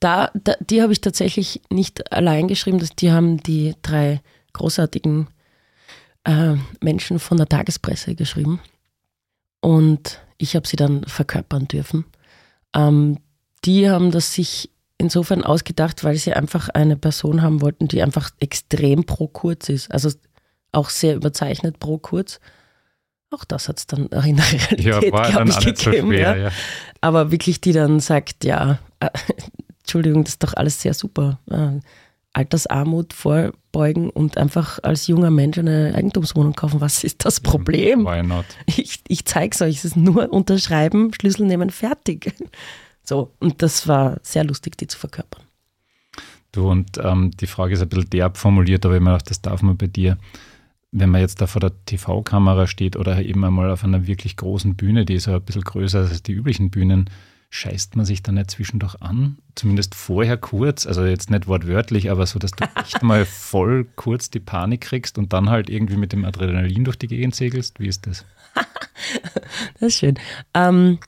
Da, 0.00 0.30
da 0.34 0.54
die 0.60 0.82
habe 0.82 0.92
ich 0.92 1.00
tatsächlich 1.00 1.60
nicht 1.70 2.12
allein 2.12 2.48
geschrieben, 2.48 2.78
das, 2.78 2.90
die 2.90 3.12
haben 3.12 3.38
die 3.38 3.74
drei 3.82 4.20
großartigen 4.52 5.28
äh, 6.24 6.54
Menschen 6.80 7.18
von 7.18 7.36
der 7.36 7.48
Tagespresse 7.48 8.14
geschrieben. 8.14 8.60
Und 9.62 10.20
ich 10.38 10.56
habe 10.56 10.66
sie 10.66 10.76
dann 10.76 11.04
verkörpern 11.04 11.68
dürfen. 11.68 12.04
Ähm, 12.74 13.18
die 13.64 13.88
haben 13.88 14.10
das 14.10 14.34
sich 14.34 14.70
insofern 14.98 15.44
ausgedacht, 15.44 16.04
weil 16.04 16.16
sie 16.16 16.34
einfach 16.34 16.68
eine 16.68 16.96
Person 16.96 17.42
haben 17.42 17.62
wollten, 17.62 17.88
die 17.88 18.02
einfach 18.02 18.30
extrem 18.40 19.04
pro 19.04 19.28
kurz 19.28 19.68
ist. 19.68 19.90
Also 19.90 20.10
auch 20.72 20.90
sehr 20.90 21.14
überzeichnet 21.14 21.78
pro 21.78 21.98
kurz. 21.98 22.40
Auch 23.30 23.44
das 23.44 23.68
hat 23.68 23.78
es 23.78 23.86
dann 23.86 24.06
in 24.08 24.36
der 24.36 24.52
Realität, 24.52 24.80
Ja, 24.84 24.98
glaube 24.98 25.48
ich, 25.50 25.64
nicht 25.64 25.78
so 25.78 25.90
gegeben. 25.90 26.08
schwer, 26.08 26.36
ja. 26.36 26.44
ja. 26.44 26.50
Aber 27.00 27.30
wirklich, 27.30 27.60
die 27.60 27.72
dann 27.72 28.00
sagt, 28.00 28.44
ja, 28.44 28.78
äh, 29.00 29.08
Entschuldigung, 29.80 30.24
das 30.24 30.34
ist 30.34 30.42
doch 30.42 30.54
alles 30.54 30.82
sehr 30.82 30.94
super. 30.94 31.38
Altersarmut 32.32 33.12
vorbeugen 33.12 34.10
und 34.10 34.38
einfach 34.38 34.78
als 34.82 35.06
junger 35.06 35.30
Mensch 35.30 35.58
eine 35.58 35.94
Eigentumswohnung 35.94 36.54
kaufen. 36.54 36.80
Was 36.80 37.04
ist 37.04 37.24
das 37.24 37.40
Problem? 37.40 38.04
Why 38.04 38.22
not? 38.22 38.46
Ich, 38.66 39.00
ich 39.06 39.24
zeige 39.24 39.54
es 39.54 39.62
euch, 39.62 39.76
es 39.76 39.84
ist 39.84 39.96
nur 39.96 40.32
unterschreiben, 40.32 41.12
Schlüssel 41.14 41.46
nehmen, 41.46 41.70
fertig. 41.70 42.32
So, 43.04 43.32
und 43.40 43.62
das 43.62 43.88
war 43.88 44.18
sehr 44.22 44.44
lustig, 44.44 44.78
die 44.78 44.86
zu 44.86 44.98
verkörpern. 44.98 45.42
Du, 46.52 46.70
und 46.70 46.98
ähm, 46.98 47.30
die 47.32 47.46
Frage 47.46 47.74
ist 47.74 47.82
ein 47.82 47.88
bisschen 47.88 48.10
derb 48.10 48.36
formuliert, 48.36 48.84
aber 48.84 48.94
ich 48.94 49.00
meine, 49.00 49.18
das 49.18 49.40
darf 49.40 49.62
man 49.62 49.76
bei 49.76 49.86
dir, 49.86 50.18
wenn 50.92 51.10
man 51.10 51.22
jetzt 51.22 51.40
da 51.40 51.46
vor 51.46 51.60
der 51.60 51.72
TV-Kamera 51.86 52.66
steht 52.66 52.96
oder 52.96 53.20
eben 53.22 53.44
einmal 53.44 53.70
auf 53.70 53.82
einer 53.82 54.06
wirklich 54.06 54.36
großen 54.36 54.76
Bühne, 54.76 55.04
die 55.06 55.14
ist 55.14 55.26
ja 55.26 55.36
ein 55.36 55.42
bisschen 55.42 55.62
größer 55.62 56.00
als 56.00 56.22
die 56.22 56.32
üblichen 56.32 56.70
Bühnen, 56.70 57.08
scheißt 57.54 57.96
man 57.96 58.06
sich 58.06 58.22
da 58.22 58.32
nicht 58.32 58.50
zwischendurch 58.50 58.96
an? 59.02 59.36
Zumindest 59.54 59.94
vorher 59.94 60.38
kurz, 60.38 60.86
also 60.86 61.04
jetzt 61.04 61.30
nicht 61.30 61.46
wortwörtlich, 61.46 62.10
aber 62.10 62.24
so, 62.24 62.38
dass 62.38 62.52
du 62.52 62.64
echt 62.76 63.02
mal 63.02 63.26
voll 63.26 63.84
kurz 63.94 64.30
die 64.30 64.40
Panik 64.40 64.80
kriegst 64.80 65.18
und 65.18 65.34
dann 65.34 65.50
halt 65.50 65.68
irgendwie 65.68 65.98
mit 65.98 66.14
dem 66.14 66.24
Adrenalin 66.24 66.84
durch 66.84 66.96
die 66.96 67.08
Gegend 67.08 67.34
segelst? 67.34 67.78
Wie 67.78 67.88
ist 67.88 68.06
das? 68.06 68.24
Das 69.74 69.88
ist 69.88 69.98
schön. 69.98 70.18
Ähm, 70.54 70.98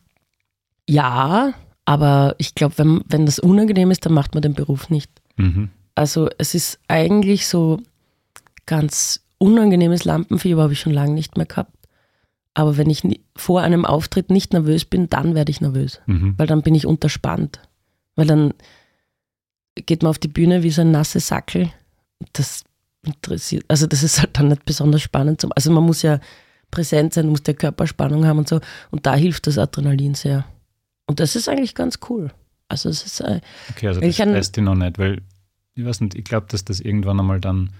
ja, 0.88 1.54
aber 1.84 2.34
ich 2.38 2.54
glaube, 2.54 2.76
wenn, 2.78 3.02
wenn 3.06 3.24
das 3.24 3.38
unangenehm 3.38 3.90
ist, 3.90 4.04
dann 4.04 4.12
macht 4.12 4.34
man 4.34 4.42
den 4.42 4.54
Beruf 4.54 4.90
nicht. 4.90 5.10
Mhm. 5.36 5.70
Also 5.94 6.28
es 6.38 6.54
ist 6.54 6.80
eigentlich 6.88 7.46
so 7.46 7.80
ganz 8.66 9.24
unangenehmes 9.38 10.04
Lampenfieber 10.04 10.62
habe 10.62 10.72
ich 10.72 10.80
schon 10.80 10.92
lange 10.92 11.14
nicht 11.14 11.36
mehr 11.36 11.46
gehabt. 11.46 11.72
Aber 12.54 12.76
wenn 12.76 12.88
ich 12.88 13.02
vor 13.36 13.62
einem 13.62 13.84
Auftritt 13.84 14.30
nicht 14.30 14.52
nervös 14.52 14.84
bin, 14.84 15.08
dann 15.08 15.34
werde 15.34 15.50
ich 15.50 15.60
nervös, 15.60 16.00
Mhm. 16.06 16.34
weil 16.36 16.46
dann 16.46 16.62
bin 16.62 16.74
ich 16.74 16.86
unterspannt. 16.86 17.60
Weil 18.14 18.26
dann 18.26 18.54
geht 19.74 20.02
man 20.02 20.10
auf 20.10 20.18
die 20.18 20.28
Bühne 20.28 20.62
wie 20.62 20.70
so 20.70 20.82
ein 20.82 20.92
nasses 20.92 21.26
Sackel. 21.28 21.70
Das 22.32 22.64
interessiert, 23.04 23.64
also 23.68 23.86
das 23.86 24.02
ist 24.02 24.20
halt 24.20 24.38
dann 24.38 24.48
nicht 24.48 24.64
besonders 24.64 25.02
spannend. 25.02 25.40
Zum, 25.40 25.50
also 25.54 25.70
man 25.72 25.82
muss 25.84 26.02
ja 26.02 26.20
präsent 26.70 27.12
sein, 27.14 27.28
muss 27.28 27.42
der 27.42 27.54
Körperspannung 27.54 28.24
haben 28.26 28.38
und 28.38 28.48
so. 28.48 28.60
Und 28.90 29.04
da 29.06 29.14
hilft 29.14 29.46
das 29.46 29.58
Adrenalin 29.58 30.14
sehr. 30.14 30.44
Und 31.06 31.20
das 31.20 31.36
ist 31.36 31.48
eigentlich 31.48 31.74
ganz 31.74 31.98
cool. 32.08 32.30
Also 32.68 32.88
es 32.88 33.04
ist, 33.04 33.20
äh, 33.20 33.40
Okay, 33.70 33.88
also 33.88 34.00
das 34.00 34.14
stresst 34.14 34.56
dich 34.56 34.64
noch 34.64 34.74
nicht, 34.74 34.98
weil 34.98 35.22
ich 35.74 35.84
weiß 35.84 36.00
nicht, 36.00 36.14
ich 36.14 36.24
glaube, 36.24 36.46
dass 36.48 36.64
das 36.64 36.80
irgendwann 36.80 37.18
einmal 37.20 37.40
dann, 37.40 37.70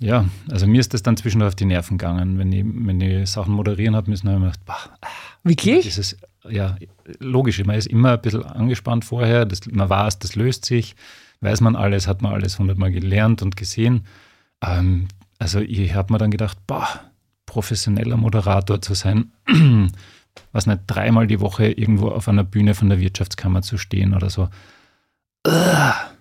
ja, 0.00 0.26
also 0.50 0.66
mir 0.66 0.80
ist 0.80 0.94
das 0.94 1.02
dann 1.02 1.16
zwischendurch 1.16 1.48
auf 1.48 1.54
die 1.54 1.64
Nerven 1.64 1.98
gegangen. 1.98 2.38
Wenn 2.38 2.52
ich, 2.52 2.64
wenn 2.64 3.00
ich 3.00 3.30
Sachen 3.30 3.54
moderieren 3.54 3.96
habe 3.96 4.10
müssen, 4.10 4.28
habe 4.28 4.38
ich 4.38 4.42
mir 4.42 4.50
gedacht, 4.50 4.64
boah, 4.64 5.08
wirklich? 5.42 5.84
dieses, 5.84 6.16
ja, 6.48 6.76
logisch, 7.18 7.62
man 7.64 7.76
ist 7.76 7.86
immer 7.86 8.12
ein 8.12 8.20
bisschen 8.20 8.44
angespannt 8.44 9.04
vorher, 9.04 9.44
das, 9.44 9.66
man 9.66 9.88
weiß, 9.88 10.20
das 10.20 10.36
löst 10.36 10.64
sich, 10.64 10.94
weiß 11.40 11.60
man 11.60 11.74
alles, 11.74 12.06
hat 12.06 12.22
man 12.22 12.32
alles 12.32 12.58
hundertmal 12.58 12.92
gelernt 12.92 13.42
und 13.42 13.56
gesehen. 13.56 14.06
Ähm, 14.62 15.08
also 15.38 15.60
ich 15.60 15.94
habe 15.94 16.12
mir 16.12 16.18
dann 16.18 16.30
gedacht, 16.30 16.58
boah, 16.66 16.88
professioneller 17.46 18.16
Moderator 18.16 18.80
zu 18.80 18.94
sein, 18.94 19.32
was 20.52 20.66
nicht, 20.66 20.82
dreimal 20.86 21.26
die 21.26 21.40
Woche 21.40 21.66
irgendwo 21.70 22.08
auf 22.08 22.28
einer 22.28 22.44
Bühne 22.44 22.74
von 22.74 22.88
der 22.88 23.00
Wirtschaftskammer 23.00 23.62
zu 23.62 23.78
stehen 23.78 24.14
oder 24.14 24.30
so. 24.30 24.48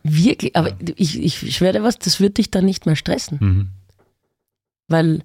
Wirklich? 0.03 0.55
Aber 0.55 0.71
ich, 0.95 1.21
ich 1.21 1.55
schwöre 1.55 1.73
dir 1.73 1.83
was, 1.83 1.99
das 1.99 2.19
wird 2.19 2.37
dich 2.37 2.49
dann 2.51 2.65
nicht 2.65 2.85
mehr 2.85 2.95
stressen. 2.95 3.37
Mhm. 3.41 3.67
Weil, 4.87 5.23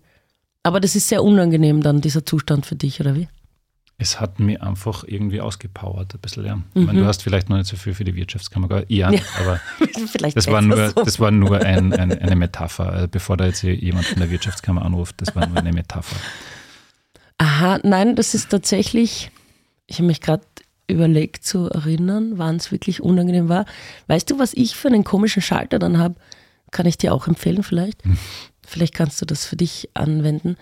aber 0.63 0.81
das 0.81 0.97
ist 0.97 1.09
sehr 1.09 1.23
unangenehm 1.23 1.83
dann, 1.83 2.01
dieser 2.01 2.27
Zustand 2.27 2.67
für 2.67 2.75
dich, 2.75 3.01
oder 3.01 3.15
wie? 3.15 3.29
Es 3.99 4.19
hat 4.19 4.41
mich 4.41 4.61
einfach 4.61 5.05
irgendwie 5.07 5.41
ausgepowert, 5.41 6.15
ein 6.15 6.21
bisschen, 6.21 6.45
ja. 6.45 6.59
Ich 6.71 6.81
Mhm. 6.81 6.87
meine, 6.87 7.01
du 7.01 7.07
hast 7.07 7.23
vielleicht 7.23 7.49
noch 7.49 7.57
nicht 7.59 7.69
so 7.69 7.77
viel 7.77 7.95
für 7.95 8.03
die 8.03 8.17
Wirtschaftskammer, 8.17 8.67
gehabt, 8.67 8.91
ja, 8.91 9.11
nicht, 9.11 9.25
aber 9.39 9.61
Das 10.35 10.49
war 10.49 10.61
nur, 10.63 10.89
so. 10.91 11.05
das 11.05 11.21
war 11.21 11.31
nur 11.31 11.61
ein, 11.61 11.93
ein, 11.93 12.11
eine 12.19 12.35
Metapher. 12.35 13.05
Äh, 13.05 13.09
Bevor 13.09 13.37
da 13.37 13.47
jetzt 13.47 13.63
jemand 13.63 14.07
von 14.07 14.19
der 14.19 14.31
Wirtschaftskammer 14.31 14.83
anruft, 14.85 15.21
das 15.21 15.37
war 15.37 15.47
nur 15.47 15.59
eine 15.59 15.73
Metapher. 15.73 16.17
Aha, 17.39 17.79
nein, 17.85 18.17
das 18.17 18.35
ist 18.35 18.51
tatsächlich, 18.51 19.31
ich 19.87 19.99
habe 19.99 20.07
mich 20.09 20.21
gerade 20.21 20.43
überlegt 20.89 21.45
zu 21.45 21.69
erinnern, 21.71 22.33
wann 22.37 22.57
es 22.57 22.71
wirklich 22.73 23.01
unangenehm 23.03 23.49
war. 23.49 23.65
Weißt 24.09 24.31
du, 24.31 24.39
was 24.39 24.53
ich 24.55 24.77
für 24.77 24.89
einen 24.89 25.05
komischen 25.05 25.43
Schalter 25.43 25.79
dann 25.79 25.99
habe? 25.99 26.17
Kann 26.71 26.87
ich 26.87 26.99
dir 26.99 27.13
auch 27.15 27.29
empfehlen 27.29 27.63
vielleicht? 27.63 28.03
Vielleicht 28.67 28.95
kannst 28.95 29.21
du 29.21 29.27
das 29.27 29.45
für 29.45 29.57
dich 29.57 29.91
anwenden. 29.95 30.57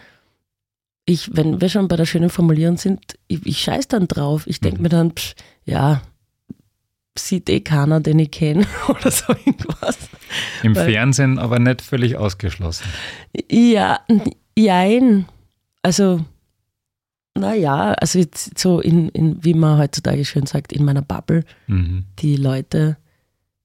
Ich, 1.06 1.34
wenn 1.36 1.60
wir 1.60 1.68
schon 1.68 1.88
bei 1.88 1.96
der 1.96 2.06
schönen 2.06 2.30
Formulierung 2.30 2.76
sind, 2.76 3.00
ich, 3.28 3.44
ich 3.46 3.60
scheiß 3.60 3.88
dann 3.88 4.06
drauf. 4.08 4.46
Ich 4.46 4.60
denke 4.60 4.78
Mhm. 4.78 4.82
mir 4.82 4.88
dann, 4.90 5.10
pff, 5.12 5.34
ja, 5.64 6.02
sieht 7.18 7.48
eh 7.50 7.60
keiner, 7.60 8.00
den 8.00 8.18
ich 8.18 8.30
kenne 8.30 8.66
oder 8.88 9.10
so 9.10 9.32
irgendwas. 9.32 9.98
Im 10.62 10.76
Weil- 10.76 10.92
Fernsehen 10.92 11.38
aber 11.38 11.58
nicht 11.58 11.82
völlig 11.82 12.16
ausgeschlossen. 12.16 12.84
Ja, 13.50 14.00
jein. 14.56 15.26
Also, 15.82 16.24
naja, 17.40 17.92
also 17.94 18.18
jetzt 18.18 18.58
so 18.58 18.80
in, 18.80 19.08
in, 19.10 19.42
wie 19.44 19.54
man 19.54 19.78
heutzutage 19.78 20.24
schön 20.24 20.46
sagt, 20.46 20.72
in 20.72 20.84
meiner 20.84 21.02
Bubble, 21.02 21.44
Mhm. 21.66 22.04
die 22.20 22.36
Leute, 22.36 22.96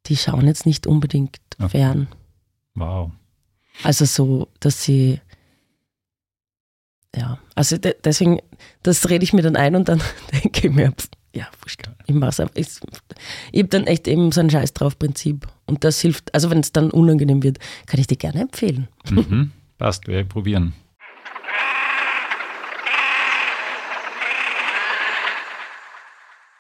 die 0.08 0.18
schauen 0.18 0.48
jetzt 0.48 0.66
nicht 0.66 0.88
unbedingt 0.88 1.38
Okay. 1.60 1.70
fern. 1.70 2.08
Wow. 2.74 3.12
Also 3.84 4.06
so, 4.06 4.48
dass 4.60 4.84
sie, 4.84 5.22
ja, 7.16 7.40
also 7.56 7.78
de 7.78 7.96
deswegen, 8.04 8.40
das 8.84 9.10
rede 9.10 9.24
ich 9.24 9.32
mir 9.34 9.42
dann 9.42 9.56
ein 9.56 9.76
und 9.76 9.88
dann 9.88 10.02
denke 10.34 10.68
ich 10.68 10.74
mir, 10.74 10.92
pff, 10.92 11.10
ja, 11.34 11.48
wurscht, 11.62 11.90
ich 12.08 12.16
mach's 12.16 12.40
einfach. 12.40 12.56
Ich, 12.56 12.68
ich 13.52 13.60
habe 13.62 13.70
dann 13.70 13.88
echt 13.88 14.08
eben 14.08 14.32
so 14.32 14.42
ein 14.42 14.50
Scheiß 14.50 14.74
drauf 14.74 14.98
Prinzip 15.00 15.48
und 15.66 15.84
das 15.84 16.00
hilft, 16.02 16.34
also 16.34 16.50
wenn 16.50 16.60
es 16.60 16.72
dann 16.74 16.92
unangenehm 16.92 17.42
wird, 17.44 17.60
kann 17.86 18.00
ich 18.00 18.08
dir 18.08 18.18
gerne 18.18 18.42
empfehlen. 18.42 18.88
Mhm. 19.10 19.52
Passt, 19.78 20.08
werde 20.08 20.22
ich 20.24 20.30
probieren. 20.30 20.74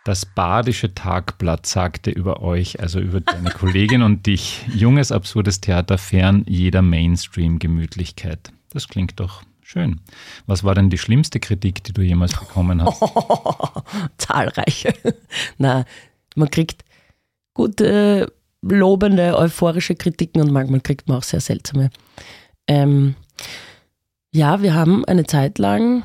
Das 0.06 0.24
Badische 0.24 0.94
Tagblatt 0.94 1.66
sagte 1.66 2.12
über 2.12 2.44
euch, 2.44 2.80
also 2.80 3.00
über 3.00 3.22
deine 3.22 3.50
Kollegin 3.50 4.04
und 4.04 4.28
dich, 4.28 4.64
junges, 4.72 5.12
absurdes 5.12 5.62
Theater 5.62 5.98
fern 5.98 6.46
jeder 6.48 6.84
Mainstream-Gemütlichkeit. 6.84 8.52
Das 8.70 8.88
klingt 8.88 9.20
doch 9.20 9.42
schön. 9.64 10.02
Was 10.46 10.64
war 10.64 10.76
denn 10.76 10.92
die 10.92 11.00
schlimmste 11.00 11.40
Kritik, 11.40 11.84
die 11.86 11.92
du 11.92 12.04
jemals 12.04 12.34
bekommen 12.38 12.84
hast? 12.84 13.02
Zahlreiche. 14.20 14.94
Na, 15.58 15.86
man 16.36 16.52
kriegt 16.52 16.86
gute, 17.56 18.32
lobende, 18.62 19.36
euphorische 19.36 19.96
Kritiken 19.96 20.40
und 20.40 20.52
manchmal 20.52 20.82
kriegt 20.82 21.08
man 21.08 21.18
auch 21.18 21.24
sehr 21.24 21.42
seltsame. 21.42 21.90
Ähm, 22.68 23.16
ja, 24.32 24.62
wir 24.62 24.76
haben 24.76 25.04
eine 25.06 25.24
Zeit 25.24 25.58
lang 25.58 26.04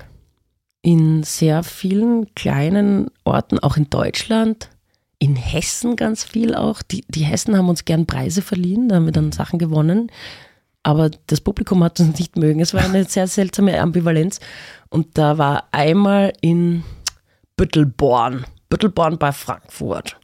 in 0.83 1.23
sehr 1.23 1.63
vielen 1.63 2.35
kleinen 2.35 3.11
Orten, 3.25 3.59
auch 3.59 3.77
in 3.77 3.91
Deutschland, 3.91 4.71
in 5.19 5.37
Hessen 5.37 5.97
ganz 5.97 6.25
viel 6.25 6.55
auch. 6.55 6.83
Die, 6.83 7.05
die 7.09 7.25
Hessen 7.25 7.57
haben 7.57 7.69
uns 7.69 7.85
gern 7.85 8.07
Preise 8.07 8.43
verliehen, 8.43 8.89
da 8.89 8.97
haben 8.97 9.05
wir 9.05 9.13
dann 9.13 9.33
Sachen 9.33 9.59
gewonnen. 9.59 10.11
Aber 10.83 11.11
das 11.27 11.43
Publikum 11.43 11.85
hat 11.85 12.01
uns 12.01 12.19
nicht 12.19 12.37
mögen. 12.37 12.61
Es 12.61 12.73
war 12.73 12.83
eine 12.83 13.05
sehr 13.05 13.27
seltsame 13.27 13.79
Ambivalenz. 13.79 14.41
Und 14.89 15.19
da 15.19 15.37
war 15.37 15.69
einmal 15.73 16.33
in 16.41 16.85
Büttelborn, 17.57 18.47
Büttelborn 18.71 19.19
bei 19.19 19.33
Frankfurt. 19.33 20.17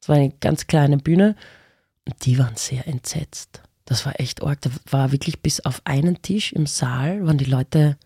Das 0.00 0.10
war 0.10 0.16
eine 0.16 0.34
ganz 0.40 0.66
kleine 0.66 0.98
Bühne. 0.98 1.34
Und 2.04 2.26
die 2.26 2.38
waren 2.38 2.56
sehr 2.56 2.86
entsetzt. 2.86 3.62
das 3.86 4.04
war 4.04 4.20
echt 4.20 4.42
arg. 4.42 4.60
Da 4.60 4.70
war 4.90 5.12
wirklich 5.12 5.40
bis 5.40 5.60
auf 5.60 5.80
einen 5.84 6.20
Tisch 6.20 6.52
im 6.52 6.66
Saal, 6.66 7.26
waren 7.26 7.38
die 7.38 7.46
Leute 7.46 7.96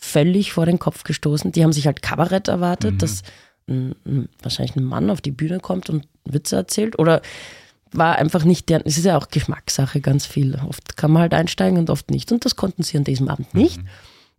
völlig 0.00 0.52
vor 0.52 0.66
den 0.66 0.78
Kopf 0.78 1.04
gestoßen. 1.04 1.52
Die 1.52 1.62
haben 1.62 1.72
sich 1.72 1.86
halt 1.86 2.02
Kabarett 2.02 2.48
erwartet, 2.48 2.94
mhm. 2.94 2.98
dass 2.98 3.22
ein, 3.68 3.94
ein, 4.06 4.28
wahrscheinlich 4.42 4.76
ein 4.76 4.84
Mann 4.84 5.10
auf 5.10 5.20
die 5.20 5.30
Bühne 5.30 5.60
kommt 5.60 5.90
und 5.90 6.06
Witze 6.24 6.56
erzählt. 6.56 6.98
Oder 6.98 7.22
war 7.90 8.16
einfach 8.16 8.44
nicht 8.44 8.68
der, 8.68 8.86
es 8.86 8.98
ist 8.98 9.04
ja 9.04 9.16
auch 9.16 9.28
Geschmackssache 9.28 10.00
ganz 10.00 10.26
viel. 10.26 10.58
Oft 10.66 10.96
kann 10.96 11.10
man 11.10 11.22
halt 11.22 11.34
einsteigen 11.34 11.78
und 11.78 11.90
oft 11.90 12.10
nicht. 12.10 12.32
Und 12.32 12.44
das 12.44 12.56
konnten 12.56 12.82
sie 12.82 12.96
an 12.96 13.04
diesem 13.04 13.28
Abend 13.28 13.54
nicht. 13.54 13.78
Mhm. 13.78 13.88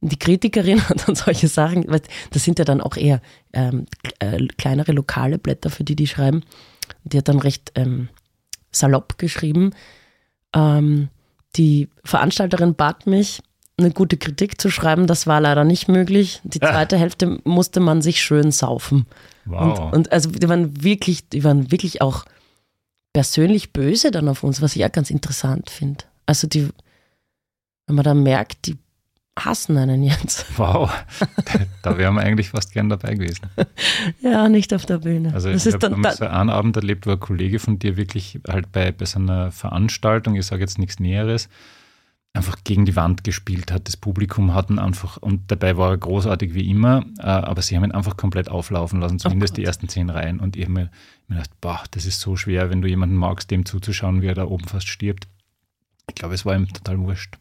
Und 0.02 0.12
die 0.12 0.20
Kritikerin 0.20 0.82
hat 0.90 1.08
dann 1.08 1.16
solche 1.16 1.48
Sachen, 1.48 1.86
das 2.32 2.44
sind 2.44 2.60
ja 2.60 2.66
dann 2.66 2.82
auch 2.82 2.96
eher 2.96 3.22
ähm, 3.54 3.86
äh, 4.20 4.46
kleinere 4.58 4.94
lokale 4.94 5.38
Blätter, 5.38 5.70
für 5.70 5.84
die 5.84 5.96
die 5.96 6.08
schreiben. 6.08 6.44
Die 7.04 7.18
hat 7.18 7.28
dann 7.28 7.40
recht 7.40 7.72
ähm, 7.76 8.10
salopp 8.72 9.18
geschrieben. 9.18 9.72
Ähm, 10.54 11.10
die 11.56 11.90
Veranstalterin 12.04 12.76
bat 12.76 13.08
mich, 13.08 13.42
eine 13.80 13.92
gute 13.92 14.18
Kritik 14.18 14.60
zu 14.60 14.70
schreiben. 14.70 15.08
Das 15.08 15.28
war 15.28 15.42
leider 15.42 15.64
nicht 15.64 15.88
möglich. 15.88 16.42
Die 16.44 16.60
zweite 16.60 16.96
ja. 16.96 17.02
Hälfte 17.02 17.40
musste 17.44 17.80
man 17.80 18.02
sich 18.02 18.22
schön 18.22 18.52
saufen. 18.52 19.06
Wow. 19.46 19.80
Und, 19.80 19.94
und, 19.94 20.12
also 20.12 20.30
die 20.30 20.48
waren 20.48 20.84
wirklich, 20.84 21.30
die 21.30 21.44
waren 21.44 21.72
wirklich 21.72 22.02
auch 22.02 22.26
persönlich 23.14 23.74
böse 23.74 24.12
dann 24.12 24.28
auf 24.30 24.44
uns, 24.44 24.62
was 24.62 24.76
ich 24.76 24.86
auch 24.86 24.92
ganz 24.92 25.10
interessant 25.10 25.70
finde. 25.70 26.06
Also 26.26 26.48
die, 26.48 26.70
wenn 27.88 27.96
man 27.96 28.06
da 28.06 28.14
merkt, 28.14 28.68
die 28.68 28.78
hassen 29.46 29.78
einen 29.78 30.04
jetzt. 30.04 30.46
Wow, 30.58 30.92
da 31.82 31.98
wären 31.98 32.16
wir 32.16 32.22
eigentlich 32.22 32.50
fast 32.50 32.74
gern 32.74 32.90
dabei 32.90 33.16
gewesen. 33.16 33.50
ja, 34.22 34.50
nicht 34.50 34.74
auf 34.74 34.86
der 34.86 35.00
Bühne. 35.00 35.34
Also 35.34 35.52
das 35.52 35.66
ich 35.66 35.74
habe 35.74 36.02
da 36.02 36.12
so 36.12 36.26
einen 36.26 36.50
Abend 36.50 36.76
erlebt, 36.76 37.08
wo 37.08 37.12
ein 37.12 37.20
Kollege 37.20 37.60
von 37.60 37.80
dir 37.80 37.98
wirklich 37.98 38.40
halt 38.48 38.72
bei, 38.72 38.92
bei 38.92 39.06
so 39.06 39.20
einer 39.20 39.52
Veranstaltung, 39.52 40.36
ich 40.36 40.46
sage 40.46 40.62
jetzt 40.62 40.78
nichts 40.78 41.00
Näheres, 41.00 41.50
einfach 42.34 42.58
gegen 42.64 42.86
die 42.86 42.96
Wand 42.96 43.24
gespielt 43.24 43.72
hat. 43.72 43.88
Das 43.88 43.98
Publikum 43.98 44.54
hatten 44.54 44.78
einfach, 44.80 45.18
und 45.18 45.52
dabei 45.52 45.78
war 45.78 45.92
er 45.92 45.98
großartig 45.98 46.54
wie 46.54 46.70
immer, 46.70 47.04
äh, 47.18 47.24
aber 47.24 47.62
sie 47.62 47.76
haben 47.76 47.84
ihn 47.84 47.92
einfach 47.92 48.18
komplett 48.18 48.50
auflaufen 48.50 49.00
lassen, 49.00 49.20
zumindest 49.20 49.54
oh 49.54 49.56
die 49.56 49.66
ersten 49.66 49.90
zehn 49.90 50.10
Reihen. 50.10 50.40
Und 50.40 50.56
ich 50.56 50.64
habe 50.64 50.74
mir, 50.74 50.92
mir 51.28 51.36
gedacht, 51.36 51.52
boah, 51.60 51.84
das 51.92 52.06
ist 52.06 52.22
so 52.22 52.36
schwer, 52.36 52.70
wenn 52.70 52.82
du 52.82 52.88
jemanden 52.88 53.16
magst, 53.16 53.50
dem 53.52 53.66
zuzuschauen, 53.66 54.22
wie 54.22 54.28
er 54.28 54.36
da 54.36 54.46
oben 54.46 54.66
fast 54.66 54.88
stirbt. 54.88 55.28
Ich 56.08 56.16
glaube, 56.16 56.36
es 56.36 56.46
war 56.46 56.56
ihm 56.56 56.72
total 56.72 57.00
wurscht. 57.00 57.38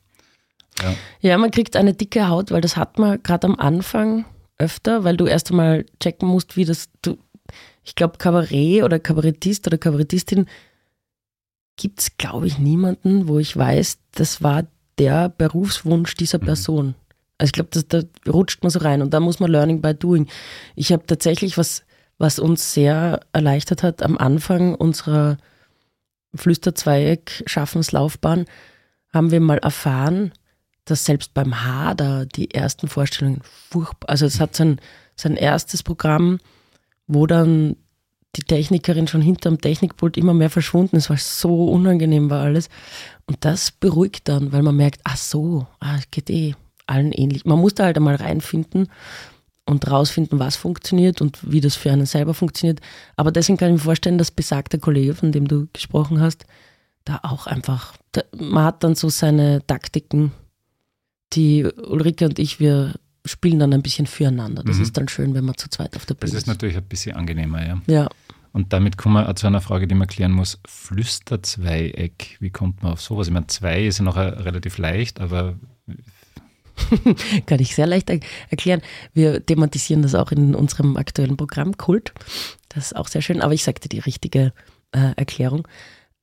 Ja. 0.82 0.94
ja, 1.20 1.38
man 1.38 1.50
kriegt 1.50 1.76
eine 1.76 1.92
dicke 1.92 2.28
Haut, 2.28 2.50
weil 2.50 2.60
das 2.60 2.76
hat 2.76 2.98
man 2.98 3.22
gerade 3.22 3.46
am 3.48 3.56
Anfang 3.56 4.24
öfter, 4.58 5.04
weil 5.04 5.16
du 5.16 5.26
erst 5.26 5.50
einmal 5.50 5.86
checken 6.00 6.28
musst, 6.28 6.56
wie 6.56 6.64
das, 6.64 6.88
du, 7.02 7.18
ich 7.82 7.94
glaube, 7.94 8.18
Kabarett 8.18 8.84
oder 8.84 8.98
Kabarettist 8.98 9.66
oder 9.66 9.78
Kabarettistin 9.78 10.46
gibt 11.76 12.00
es, 12.00 12.16
glaube 12.16 12.46
ich, 12.46 12.58
niemanden, 12.58 13.28
wo 13.28 13.38
ich 13.38 13.56
weiß, 13.56 13.98
das 14.12 14.42
war 14.42 14.64
der 14.98 15.28
Berufswunsch 15.28 16.14
dieser 16.14 16.38
mhm. 16.38 16.44
Person. 16.44 16.94
Also 17.38 17.48
ich 17.48 17.52
glaube, 17.52 17.70
da 17.88 18.02
rutscht 18.30 18.62
man 18.62 18.70
so 18.70 18.78
rein 18.80 19.02
und 19.02 19.14
da 19.14 19.20
muss 19.20 19.40
man 19.40 19.50
Learning 19.50 19.80
by 19.80 19.94
Doing. 19.94 20.28
Ich 20.74 20.92
habe 20.92 21.06
tatsächlich 21.06 21.56
was, 21.56 21.84
was 22.18 22.38
uns 22.38 22.74
sehr 22.74 23.20
erleichtert 23.32 23.82
hat 23.82 24.02
am 24.02 24.18
Anfang 24.18 24.74
unserer 24.74 25.38
Flüsterzweieck-Schaffenslaufbahn, 26.34 28.44
haben 29.12 29.30
wir 29.30 29.40
mal 29.40 29.58
erfahren, 29.58 30.32
dass 30.84 31.04
selbst 31.04 31.34
beim 31.34 31.64
Hader 31.64 32.26
die 32.26 32.54
ersten 32.54 32.88
Vorstellungen 32.88 33.40
furchtbar, 33.42 34.10
also 34.10 34.26
es 34.26 34.40
hat 34.40 34.56
sein, 34.56 34.80
sein 35.16 35.36
erstes 35.36 35.82
Programm, 35.82 36.38
wo 37.06 37.26
dann 37.26 37.76
die 38.36 38.42
Technikerin 38.42 39.08
schon 39.08 39.22
hinterm 39.22 39.60
Technikpult 39.60 40.16
immer 40.16 40.34
mehr 40.34 40.50
verschwunden 40.50 40.96
ist, 40.96 41.10
weil 41.10 41.16
es 41.16 41.40
so 41.40 41.70
unangenehm 41.70 42.30
war 42.30 42.42
alles. 42.42 42.68
Und 43.26 43.44
das 43.44 43.70
beruhigt 43.70 44.28
dann, 44.28 44.52
weil 44.52 44.62
man 44.62 44.76
merkt, 44.76 45.00
ach 45.04 45.16
so, 45.16 45.66
ah, 45.80 45.98
geht 46.10 46.30
eh 46.30 46.54
allen 46.86 47.12
ähnlich. 47.12 47.44
Man 47.44 47.58
muss 47.58 47.74
da 47.74 47.84
halt 47.84 47.96
einmal 47.96 48.16
reinfinden 48.16 48.88
und 49.66 49.90
rausfinden, 49.90 50.38
was 50.38 50.56
funktioniert 50.56 51.20
und 51.20 51.38
wie 51.50 51.60
das 51.60 51.76
für 51.76 51.92
einen 51.92 52.06
selber 52.06 52.34
funktioniert. 52.34 52.80
Aber 53.16 53.32
deswegen 53.32 53.58
kann 53.58 53.68
ich 53.68 53.80
mir 53.80 53.84
vorstellen, 53.84 54.18
dass 54.18 54.30
besagter 54.30 54.78
Kollege, 54.78 55.14
von 55.14 55.32
dem 55.32 55.46
du 55.46 55.68
gesprochen 55.72 56.20
hast, 56.20 56.46
da 57.04 57.20
auch 57.22 57.46
einfach, 57.46 57.94
da, 58.12 58.22
man 58.36 58.64
hat 58.64 58.84
dann 58.84 58.94
so 58.94 59.08
seine 59.08 59.66
Taktiken, 59.66 60.32
die 61.34 61.64
Ulrike 61.64 62.24
und 62.24 62.38
ich, 62.38 62.60
wir 62.60 62.94
spielen 63.28 63.58
dann 63.58 63.72
ein 63.72 63.82
bisschen 63.82 64.06
füreinander. 64.06 64.62
Das 64.64 64.76
mhm. 64.76 64.82
ist 64.82 64.96
dann 64.96 65.08
schön, 65.08 65.34
wenn 65.34 65.44
man 65.44 65.56
zu 65.56 65.68
zweit 65.68 65.96
auf 65.96 66.06
der 66.06 66.14
Bühne 66.14 66.28
ist. 66.28 66.34
Das 66.34 66.42
ist 66.42 66.46
natürlich 66.46 66.76
ein 66.76 66.84
bisschen 66.84 67.16
angenehmer, 67.16 67.66
ja. 67.66 67.82
Ja. 67.86 68.08
Und 68.52 68.72
damit 68.72 68.96
kommen 68.96 69.14
wir 69.14 69.36
zu 69.36 69.46
einer 69.46 69.60
Frage, 69.60 69.86
die 69.86 69.94
man 69.94 70.08
klären 70.08 70.32
muss. 70.32 70.58
Flüsterzweieck, 70.66 72.38
wie 72.40 72.50
kommt 72.50 72.82
man 72.82 72.92
auf 72.92 73.00
sowas? 73.00 73.28
Ich 73.28 73.32
meine, 73.32 73.46
zwei 73.46 73.86
ist 73.86 73.98
ja 73.98 74.04
noch 74.04 74.16
relativ 74.16 74.78
leicht, 74.78 75.20
aber. 75.20 75.56
Kann 77.46 77.60
ich 77.60 77.74
sehr 77.74 77.86
leicht 77.86 78.08
erklären. 78.10 78.82
Wir 79.12 79.44
thematisieren 79.44 80.02
das 80.02 80.14
auch 80.14 80.32
in 80.32 80.54
unserem 80.54 80.96
aktuellen 80.96 81.36
Programm 81.36 81.76
Kult. 81.76 82.12
Das 82.68 82.86
ist 82.86 82.96
auch 82.96 83.08
sehr 83.08 83.22
schön, 83.22 83.42
aber 83.42 83.52
ich 83.52 83.64
sagte 83.64 83.88
die 83.88 83.98
richtige 83.98 84.52
äh, 84.92 85.12
Erklärung. 85.16 85.66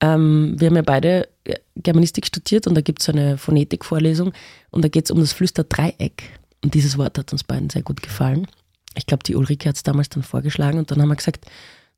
Ähm, 0.01 0.55
wir 0.57 0.67
haben 0.67 0.75
ja 0.75 0.81
beide 0.81 1.27
äh, 1.43 1.55
Germanistik 1.75 2.25
studiert 2.25 2.67
und 2.67 2.75
da 2.75 2.81
gibt 2.81 3.01
es 3.01 3.09
eine 3.09 3.37
Phonetikvorlesung 3.37 4.33
und 4.71 4.83
da 4.83 4.87
geht 4.87 5.05
es 5.05 5.11
um 5.11 5.19
das 5.19 5.33
Flüsterdreieck. 5.33 6.23
Und 6.65 6.73
dieses 6.73 6.97
Wort 6.97 7.19
hat 7.19 7.31
uns 7.31 7.43
beiden 7.43 7.69
sehr 7.69 7.83
gut 7.83 8.01
gefallen. 8.01 8.47
Ich 8.95 9.05
glaube, 9.05 9.21
die 9.21 9.35
Ulrike 9.35 9.69
hat 9.69 9.75
es 9.75 9.83
damals 9.83 10.09
dann 10.09 10.23
vorgeschlagen 10.23 10.79
und 10.79 10.89
dann 10.89 10.99
haben 10.99 11.09
wir 11.09 11.15
gesagt, 11.15 11.45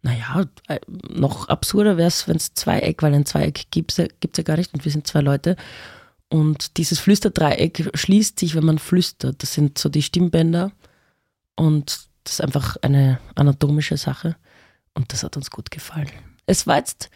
naja, 0.02 0.46
äh, 0.68 0.82
noch 1.08 1.48
absurder 1.48 1.96
wäre 1.96 2.10
es, 2.10 2.28
wenn 2.28 2.36
es 2.36 2.54
Zweieck, 2.54 3.02
weil 3.02 3.14
ein 3.14 3.26
Zweieck 3.26 3.68
gibt 3.72 3.92
es 3.92 3.98
ja, 3.98 4.08
ja 4.22 4.44
gar 4.44 4.58
nicht 4.58 4.74
und 4.74 4.84
wir 4.84 4.92
sind 4.92 5.08
zwei 5.08 5.22
Leute. 5.22 5.56
Und 6.28 6.76
dieses 6.76 7.00
Flüsterdreieck 7.00 7.92
schließt 7.94 8.38
sich, 8.38 8.56
wenn 8.56 8.66
man 8.66 8.78
flüstert. 8.78 9.42
Das 9.42 9.54
sind 9.54 9.78
so 9.78 9.88
die 9.88 10.02
Stimmbänder 10.02 10.74
und 11.56 12.10
das 12.26 12.34
ist 12.34 12.42
einfach 12.42 12.76
eine 12.82 13.22
anatomische 13.36 13.96
Sache 13.96 14.36
und 14.96 15.14
das 15.14 15.24
hat 15.24 15.38
uns 15.38 15.50
gut 15.50 15.72
gefallen. 15.72 16.10
Es 16.46 16.68
war 16.68 16.76
jetzt, 16.76 17.10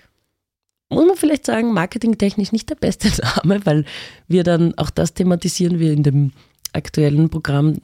muss 0.87 1.05
man 1.05 1.17
vielleicht 1.17 1.47
sagen, 1.47 1.73
marketingtechnisch 1.73 2.53
nicht 2.53 2.69
der 2.69 2.75
beste 2.75 3.09
Name, 3.43 3.65
weil 3.65 3.83
wir 4.29 4.45
dann 4.45 4.73
auch 4.77 4.89
das 4.89 5.13
thematisieren 5.13 5.79
wir 5.79 5.91
in 5.91 6.03
dem 6.03 6.31
aktuellen 6.73 7.29
Programm 7.29 7.77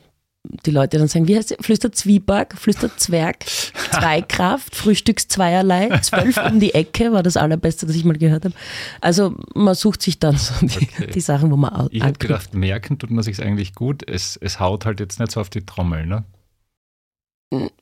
die 0.65 0.71
Leute 0.71 0.97
dann 0.97 1.08
sagen, 1.08 1.28
wie 1.28 1.36
heißt 1.36 1.52
es? 1.52 1.65
Flüstert 1.65 1.95
Zwieback, 1.95 2.56
flüstert 2.58 3.00
Zwerg, 3.00 3.43
Zweikraft, 3.91 4.76
Frühstückszweierlei, 4.78 6.00
zwölf 6.00 6.38
um 6.38 6.60
die 6.60 6.73
Ecke 6.73 7.12
war 7.12 7.23
das 7.23 7.38
allerbeste, 7.38 7.88
was 7.88 7.95
ich 7.95 8.06
mal 8.06 8.17
gehört 8.17 8.45
habe. 8.45 8.56
Also 9.02 9.36
man 9.54 9.76
sucht 9.76 10.02
sich 10.02 10.19
dann 10.19 10.38
so 10.38 10.54
die, 10.65 10.88
okay. 10.93 11.12
die 11.13 11.19
Sachen, 11.19 11.52
wo 11.52 11.58
man 11.58 11.88
Ich 11.91 12.02
habe 12.02 12.13
gedacht, 12.13 12.54
merken 12.54 12.97
tut 12.97 13.12
man 13.12 13.23
sich 13.23 13.41
eigentlich 13.41 13.76
gut. 13.76 14.08
Es, 14.10 14.38
es 14.38 14.60
haut 14.60 14.86
halt 14.86 15.00
jetzt 15.00 15.19
nicht 15.19 15.32
so 15.32 15.41
auf 15.41 15.50
die 15.50 15.65
Trommel, 15.65 16.06
ne? 16.06 16.23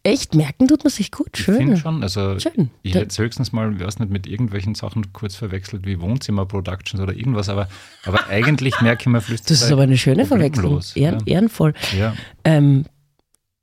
Echt, 0.03 0.35
merken 0.35 0.67
tut 0.67 0.83
man 0.83 0.91
sich 0.91 1.11
gut, 1.11 1.35
schön. 1.35 1.55
Ich 1.55 1.59
finde 1.59 1.77
schon, 1.77 2.03
also 2.03 2.37
schön. 2.39 2.69
ich 2.83 2.93
hätte 2.93 3.23
höchstens 3.23 3.51
mal, 3.51 3.79
weiß 3.79 3.97
nicht, 3.97 4.11
mit 4.11 4.27
irgendwelchen 4.27 4.75
Sachen 4.75 5.11
kurz 5.11 5.35
verwechselt 5.35 5.87
wie 5.87 5.99
Wohnzimmer-Productions 5.99 7.01
oder 7.01 7.13
irgendwas, 7.13 7.49
aber, 7.49 7.67
aber 8.05 8.27
eigentlich 8.29 8.79
merke 8.81 9.01
ich 9.01 9.07
mir 9.07 9.21
flüssig. 9.21 9.47
Das 9.47 9.63
ist 9.63 9.71
aber 9.71 9.83
eine 9.83 9.97
schöne 9.97 10.27
Verwechslung, 10.27 10.81
Ehren, 10.93 11.23
ja. 11.25 11.33
ehrenvoll. 11.33 11.73
Ja. 11.97 12.13
Ähm, 12.43 12.85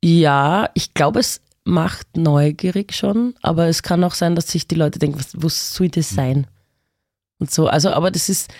ja, 0.03 0.71
ich 0.75 0.93
glaube, 0.93 1.21
es 1.21 1.41
macht 1.65 2.17
neugierig 2.17 2.95
schon, 2.95 3.35
aber 3.41 3.69
es 3.69 3.85
kann 3.85 4.03
auch 4.03 4.15
sein, 4.15 4.35
dass 4.35 4.49
sich 4.49 4.67
die 4.67 4.75
Leute 4.75 4.99
denken, 4.99 5.21
was, 5.21 5.41
was 5.41 5.73
soll 5.73 5.89
das 5.89 6.11
hm. 6.11 6.17
sein? 6.17 6.47
Und 7.39 7.53
so, 7.53 7.69
also, 7.69 7.91
aber 7.91 8.11
das 8.11 8.29
ist, 8.29 8.53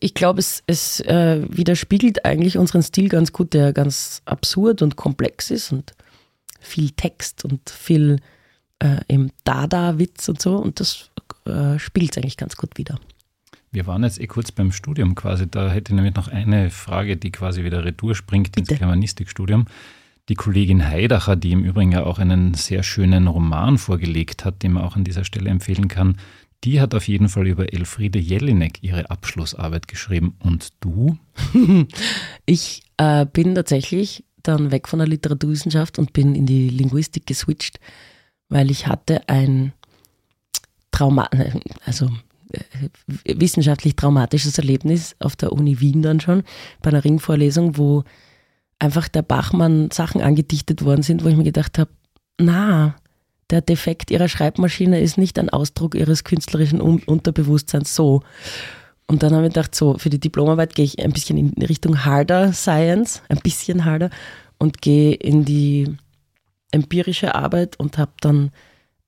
ich 0.00 0.14
glaube, 0.14 0.40
es, 0.40 0.62
es 0.66 1.00
äh, 1.00 1.44
widerspiegelt 1.48 2.24
eigentlich 2.24 2.58
unseren 2.58 2.82
Stil 2.82 3.08
ganz 3.08 3.32
gut, 3.32 3.54
der 3.54 3.72
ganz 3.72 4.22
absurd 4.24 4.82
und 4.82 4.96
komplex 4.96 5.50
ist 5.50 5.72
und 5.72 5.94
viel 6.60 6.90
Text 6.90 7.44
und 7.44 7.70
viel 7.70 8.20
äh, 8.80 9.00
im 9.08 9.30
Dada-Witz 9.44 10.28
und 10.28 10.40
so. 10.40 10.56
Und 10.56 10.80
das 10.80 11.10
äh, 11.46 11.78
spielt 11.78 12.12
es 12.12 12.18
eigentlich 12.18 12.36
ganz 12.36 12.56
gut 12.56 12.76
wieder. 12.76 12.98
Wir 13.70 13.86
waren 13.86 14.02
jetzt 14.02 14.20
eh 14.20 14.26
kurz 14.26 14.50
beim 14.50 14.72
Studium 14.72 15.14
quasi. 15.14 15.48
Da 15.48 15.70
hätte 15.70 15.92
ich 15.92 15.96
nämlich 15.96 16.14
noch 16.14 16.28
eine 16.28 16.70
Frage, 16.70 17.16
die 17.16 17.30
quasi 17.30 17.64
wieder 17.64 17.84
retour 17.84 18.14
springt 18.14 18.52
Bitte. 18.52 18.72
ins 18.72 18.78
Germanistikstudium. 18.78 19.66
Die 20.28 20.34
Kollegin 20.34 20.86
Heidacher, 20.86 21.36
die 21.36 21.52
im 21.52 21.64
Übrigen 21.64 21.92
ja 21.92 22.04
auch 22.04 22.18
einen 22.18 22.54
sehr 22.54 22.82
schönen 22.82 23.28
Roman 23.28 23.78
vorgelegt 23.78 24.44
hat, 24.44 24.62
den 24.62 24.72
man 24.72 24.84
auch 24.84 24.96
an 24.96 25.04
dieser 25.04 25.24
Stelle 25.24 25.50
empfehlen 25.50 25.88
kann, 25.88 26.16
die 26.64 26.80
hat 26.80 26.94
auf 26.94 27.06
jeden 27.06 27.28
Fall 27.28 27.46
über 27.46 27.72
Elfriede 27.72 28.18
Jelinek 28.18 28.82
ihre 28.82 29.10
Abschlussarbeit 29.10 29.88
geschrieben. 29.88 30.36
Und 30.40 30.70
du? 30.80 31.16
ich 32.46 32.82
äh, 32.96 33.26
bin 33.26 33.54
tatsächlich 33.54 34.24
dann 34.42 34.70
weg 34.70 34.88
von 34.88 34.98
der 34.98 35.08
Literaturwissenschaft 35.08 35.98
und 35.98 36.12
bin 36.12 36.34
in 36.34 36.46
die 36.46 36.68
Linguistik 36.68 37.26
geswitcht, 37.26 37.78
weil 38.48 38.70
ich 38.70 38.86
hatte 38.86 39.28
ein 39.28 39.72
Trauma, 40.90 41.28
also 41.84 42.10
äh, 42.50 42.88
wissenschaftlich 43.24 43.94
traumatisches 43.94 44.58
Erlebnis 44.58 45.14
auf 45.20 45.36
der 45.36 45.52
Uni 45.52 45.80
Wien 45.80 46.02
dann 46.02 46.20
schon, 46.20 46.42
bei 46.82 46.90
einer 46.90 47.04
Ringvorlesung, 47.04 47.76
wo 47.76 48.04
einfach 48.78 49.08
der 49.08 49.22
Bachmann 49.22 49.90
Sachen 49.90 50.22
angedichtet 50.22 50.84
worden 50.84 51.02
sind, 51.02 51.24
wo 51.24 51.28
ich 51.28 51.36
mir 51.36 51.44
gedacht 51.44 51.78
habe, 51.78 51.90
na, 52.40 52.96
der 53.50 53.60
Defekt 53.60 54.10
ihrer 54.10 54.28
Schreibmaschine 54.28 55.00
ist 55.00 55.18
nicht 55.18 55.38
ein 55.38 55.48
Ausdruck 55.50 55.94
ihres 55.94 56.24
künstlerischen 56.24 56.80
Un 56.80 57.02
Unterbewusstseins 57.04 57.94
so. 57.94 58.22
Und 59.06 59.22
dann 59.22 59.32
habe 59.32 59.46
ich 59.46 59.54
gedacht, 59.54 59.74
so 59.74 59.96
für 59.96 60.10
die 60.10 60.20
Diplomarbeit 60.20 60.74
gehe 60.74 60.84
ich 60.84 61.02
ein 61.02 61.12
bisschen 61.12 61.38
in 61.38 61.62
Richtung 61.62 62.04
Harder 62.04 62.52
Science, 62.52 63.22
ein 63.28 63.38
bisschen 63.38 63.84
harder 63.86 64.10
und 64.58 64.82
gehe 64.82 65.14
in 65.14 65.44
die 65.46 65.96
empirische 66.72 67.34
Arbeit 67.34 67.78
und 67.80 67.96
habe 67.96 68.12
dann 68.20 68.50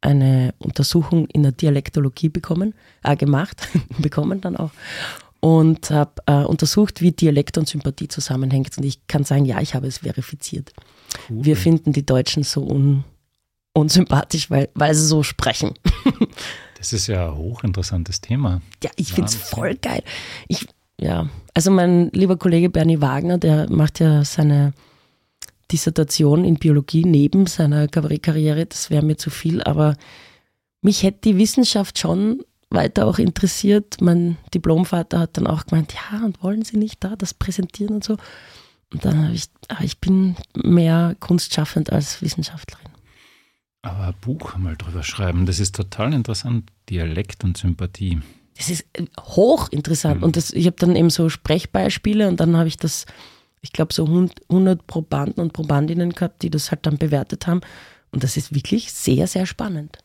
eine 0.00 0.54
Untersuchung 0.58 1.26
in 1.26 1.42
der 1.42 1.52
Dialektologie 1.52 2.30
bekommen, 2.30 2.74
äh, 3.04 3.16
gemacht, 3.16 3.68
bekommen 3.98 4.40
dann 4.40 4.56
auch 4.56 4.70
und 5.40 5.90
habe 5.90 6.12
äh, 6.26 6.44
untersucht, 6.44 7.00
wie 7.00 7.12
Dialekt 7.12 7.58
und 7.58 7.68
Sympathie 7.68 8.08
zusammenhängt. 8.08 8.76
Und 8.76 8.84
ich 8.84 9.06
kann 9.06 9.24
sagen, 9.24 9.46
ja, 9.46 9.60
ich 9.60 9.74
habe 9.74 9.86
es 9.86 9.98
verifiziert. 9.98 10.72
Cool. 11.28 11.44
Wir 11.44 11.56
finden 11.56 11.92
die 11.92 12.04
Deutschen 12.04 12.42
so 12.42 12.62
un 12.66 13.04
unsympathisch, 13.72 14.50
weil, 14.50 14.68
weil 14.74 14.94
sie 14.94 15.06
so 15.06 15.22
sprechen. 15.22 15.74
das 16.78 16.92
ist 16.92 17.06
ja 17.06 17.28
ein 17.28 17.36
hochinteressantes 17.36 18.20
Thema. 18.20 18.60
Ja, 18.82 18.90
ich 18.96 19.12
finde 19.12 19.28
es 19.28 19.36
voll 19.36 19.74
geil. 19.76 20.02
Ich, 20.48 20.66
ja, 21.00 21.28
also 21.54 21.70
mein 21.70 22.10
lieber 22.10 22.36
Kollege 22.36 22.70
Bernie 22.70 23.00
Wagner, 23.00 23.38
der 23.38 23.70
macht 23.70 24.00
ja 24.00 24.24
seine 24.24 24.72
Dissertation 25.70 26.44
in 26.44 26.56
Biologie 26.56 27.04
neben 27.04 27.46
seiner 27.46 27.88
Kabarettkarriere. 27.88 28.66
Das 28.66 28.90
wäre 28.90 29.04
mir 29.04 29.16
zu 29.16 29.30
viel, 29.30 29.62
aber 29.62 29.96
mich 30.82 31.02
hätte 31.02 31.20
die 31.24 31.38
Wissenschaft 31.38 31.98
schon 31.98 32.42
weiter 32.70 33.06
auch 33.06 33.18
interessiert. 33.18 34.00
Mein 34.00 34.36
Diplomvater 34.54 35.18
hat 35.20 35.36
dann 35.36 35.46
auch 35.46 35.66
gemeint, 35.66 35.94
ja, 35.94 36.24
und 36.24 36.42
wollen 36.42 36.62
Sie 36.62 36.76
nicht 36.76 37.02
da 37.02 37.16
das 37.16 37.34
präsentieren 37.34 37.96
und 37.96 38.04
so. 38.04 38.16
Und 38.92 39.04
dann 39.04 39.24
habe 39.24 39.34
ich, 39.34 39.44
aber 39.68 39.84
ich 39.84 39.98
bin 39.98 40.36
mehr 40.54 41.16
kunstschaffend 41.20 41.92
als 41.92 42.22
Wissenschaftlerin. 42.22 42.90
Aber 43.82 44.08
ein 44.08 44.14
Buch 44.20 44.56
mal 44.56 44.76
drüber 44.76 45.02
schreiben, 45.02 45.46
das 45.46 45.58
ist 45.58 45.74
total 45.74 46.12
interessant. 46.12 46.70
Dialekt 46.88 47.44
und 47.44 47.56
Sympathie. 47.56 48.20
Das 48.56 48.68
ist 48.68 48.84
äh, 48.92 49.06
hochinteressant. 49.18 50.18
Mhm. 50.18 50.24
Und 50.24 50.36
das, 50.36 50.52
ich 50.52 50.66
habe 50.66 50.76
dann 50.78 50.96
eben 50.96 51.10
so 51.10 51.28
Sprechbeispiele 51.28 52.28
und 52.28 52.40
dann 52.40 52.56
habe 52.56 52.68
ich 52.68 52.76
das, 52.76 53.06
ich 53.62 53.72
glaube, 53.72 53.94
so 53.94 54.04
100 54.04 54.86
Probanden 54.86 55.42
und 55.42 55.52
Probandinnen 55.52 56.10
gehabt, 56.12 56.42
die 56.42 56.50
das 56.50 56.70
halt 56.70 56.84
dann 56.84 56.98
bewertet 56.98 57.46
haben. 57.46 57.60
Und 58.10 58.22
das 58.22 58.36
ist 58.36 58.54
wirklich 58.54 58.92
sehr, 58.92 59.26
sehr 59.26 59.46
spannend. 59.46 59.98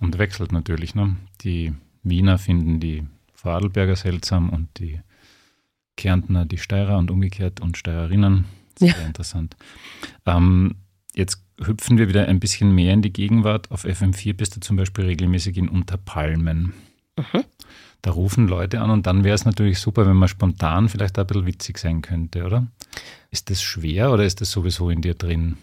Und 0.00 0.18
wechselt 0.18 0.52
natürlich. 0.52 0.94
Ne? 0.94 1.16
Die 1.42 1.74
Wiener 2.02 2.38
finden 2.38 2.80
die 2.80 3.06
Vorarlberger 3.34 3.96
seltsam 3.96 4.50
und 4.50 4.78
die 4.78 5.00
Kärntner 5.96 6.44
die 6.44 6.58
Steirer 6.58 6.98
und 6.98 7.10
umgekehrt 7.10 7.60
und 7.60 7.76
Steirerinnen. 7.76 8.46
Sehr 8.78 8.90
ja. 8.90 9.06
interessant. 9.06 9.56
Ähm, 10.26 10.76
jetzt 11.14 11.45
hüpfen 11.60 11.98
wir 11.98 12.08
wieder 12.08 12.26
ein 12.26 12.40
bisschen 12.40 12.74
mehr 12.74 12.92
in 12.92 13.02
die 13.02 13.12
Gegenwart. 13.12 13.70
Auf 13.70 13.84
FM4 13.84 14.34
bist 14.34 14.56
du 14.56 14.60
zum 14.60 14.76
Beispiel 14.76 15.04
regelmäßig 15.04 15.56
in 15.56 15.68
Unterpalmen. 15.68 16.74
Mhm. 17.16 17.44
Da 18.02 18.10
rufen 18.10 18.46
Leute 18.46 18.80
an 18.80 18.90
und 18.90 19.06
dann 19.06 19.24
wäre 19.24 19.34
es 19.34 19.44
natürlich 19.44 19.78
super, 19.78 20.06
wenn 20.06 20.16
man 20.16 20.28
spontan 20.28 20.88
vielleicht 20.88 21.18
ein 21.18 21.26
bisschen 21.26 21.46
witzig 21.46 21.78
sein 21.78 22.02
könnte, 22.02 22.44
oder? 22.44 22.66
Ist 23.30 23.50
das 23.50 23.62
schwer 23.62 24.12
oder 24.12 24.24
ist 24.24 24.40
das 24.40 24.50
sowieso 24.50 24.90
in 24.90 25.00
dir 25.00 25.14
drin? 25.14 25.56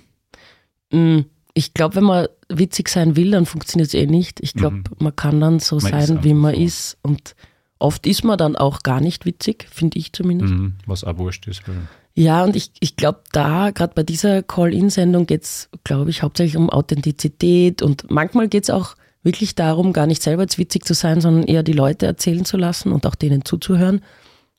Mhm 0.91 1.25
ich 1.53 1.73
glaube, 1.73 1.95
wenn 1.95 2.03
man 2.03 2.27
witzig 2.49 2.89
sein 2.89 3.15
will, 3.15 3.31
dann 3.31 3.45
funktioniert 3.45 3.89
es 3.89 3.93
eh 3.93 4.07
nicht. 4.07 4.39
Ich 4.41 4.53
glaube, 4.53 4.77
mhm. 4.77 4.83
man 4.99 5.15
kann 5.15 5.39
dann 5.39 5.59
so 5.59 5.77
man 5.77 5.91
sein, 5.91 6.23
wie 6.23 6.33
man 6.33 6.55
so. 6.55 6.61
ist. 6.61 6.97
Und 7.03 7.35
oft 7.79 8.07
ist 8.07 8.23
man 8.23 8.37
dann 8.37 8.55
auch 8.55 8.81
gar 8.81 9.01
nicht 9.01 9.25
witzig, 9.25 9.67
finde 9.69 9.99
ich 9.99 10.13
zumindest. 10.13 10.53
Mhm. 10.53 10.75
Was 10.85 11.03
auch 11.03 11.17
wurscht 11.17 11.47
ist. 11.47 11.67
Weil 11.67 11.87
ja, 12.15 12.43
und 12.43 12.55
ich, 12.55 12.71
ich 12.79 12.95
glaube, 12.95 13.21
da, 13.31 13.71
gerade 13.71 13.93
bei 13.95 14.03
dieser 14.03 14.43
Call-In-Sendung 14.43 15.25
geht 15.25 15.43
es, 15.43 15.69
glaube 15.83 16.11
ich, 16.11 16.21
hauptsächlich 16.21 16.57
um 16.57 16.69
Authentizität. 16.69 17.81
Und 17.81 18.09
manchmal 18.11 18.47
geht 18.47 18.63
es 18.63 18.69
auch 18.69 18.95
wirklich 19.23 19.55
darum, 19.55 19.93
gar 19.93 20.05
nicht 20.05 20.21
selber 20.21 20.43
jetzt 20.43 20.59
witzig 20.59 20.85
zu 20.85 20.93
sein, 20.93 21.21
sondern 21.21 21.43
eher 21.43 21.63
die 21.63 21.73
Leute 21.73 22.05
erzählen 22.05 22.45
zu 22.45 22.57
lassen 22.57 22.91
und 22.91 23.07
auch 23.07 23.15
denen 23.15 23.45
zuzuhören. 23.45 24.01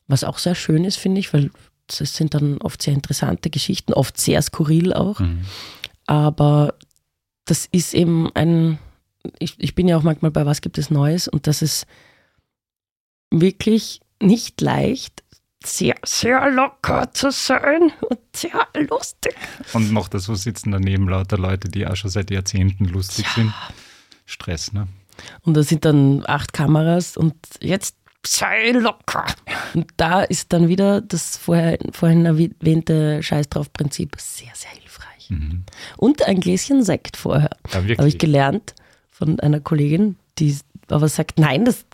Was 0.09 0.25
auch 0.25 0.39
sehr 0.39 0.57
schön 0.57 0.85
ist, 0.85 0.97
finde 0.97 1.21
ich, 1.21 1.33
weil 1.33 1.51
das 1.87 2.15
sind 2.15 2.35
dann 2.35 2.59
oft 2.59 2.83
sehr 2.83 2.95
interessante 2.95 3.51
Geschichten, 3.51 3.93
oft 3.93 4.19
sehr 4.19 4.43
skurril 4.43 4.93
auch. 4.93 5.21
Mhm. 5.21 5.45
Aber 6.07 6.75
das 7.45 7.67
ist 7.71 7.95
eben 7.95 8.31
ein, 8.35 8.79
ich, 9.39 9.55
ich 9.59 9.75
bin 9.75 9.87
ja 9.87 9.97
auch 9.97 10.03
manchmal 10.03 10.31
bei 10.31 10.45
Was 10.45 10.61
gibt 10.61 10.79
es 10.79 10.91
Neues 10.91 11.29
und 11.29 11.47
das 11.47 11.63
ist 11.63 11.87
wirklich 13.31 14.01
nicht 14.21 14.61
leicht, 14.61 15.24
sehr, 15.67 15.97
sehr 16.05 16.51
locker 16.51 17.13
zu 17.13 17.31
sein 17.31 17.93
und 18.01 18.19
sehr 18.35 18.67
lustig. 18.89 19.35
Und 19.73 19.93
noch 19.93 20.09
dazu 20.09 20.35
sitzen 20.35 20.73
daneben 20.73 21.09
lauter 21.09 21.39
Leute, 21.39 21.69
die 21.69 21.87
auch 21.87 21.97
schon 21.97 22.11
seit 22.11 22.31
Jahrzehnten 22.31 22.87
lustig 22.87 23.27
ja. 23.27 23.33
sind. 23.35 23.55
Stress, 24.27 24.73
ne? 24.73 24.89
Und 25.43 25.55
da 25.55 25.63
sind 25.63 25.85
dann 25.85 26.25
acht 26.27 26.53
Kameras 26.53 27.17
und 27.17 27.35
jetzt 27.61 27.97
sei 28.27 28.73
locker. 28.73 29.27
Und 29.75 29.91
da 29.97 30.23
ist 30.23 30.53
dann 30.53 30.69
wieder 30.69 31.01
das 31.01 31.37
vorher, 31.37 31.79
vorhin 31.93 32.25
erwähnte 32.25 33.23
Scheiß 33.23 33.49
drauf 33.49 33.73
Prinzip 33.73 34.17
sehr, 34.19 34.53
sehr 34.55 34.71
hilfreich. 34.71 35.31
Mhm. 35.31 35.65
Und 35.97 36.23
ein 36.23 36.41
Gläschen 36.41 36.83
Sekt 36.83 37.17
vorher. 37.17 37.51
Ja, 37.73 37.99
Habe 37.99 38.09
ich 38.09 38.19
gelernt 38.19 38.75
von 39.11 39.39
einer 39.41 39.61
Kollegin, 39.61 40.17
die 40.39 40.57
aber 40.89 41.09
sagt, 41.09 41.39
nein, 41.39 41.65
das 41.65 41.85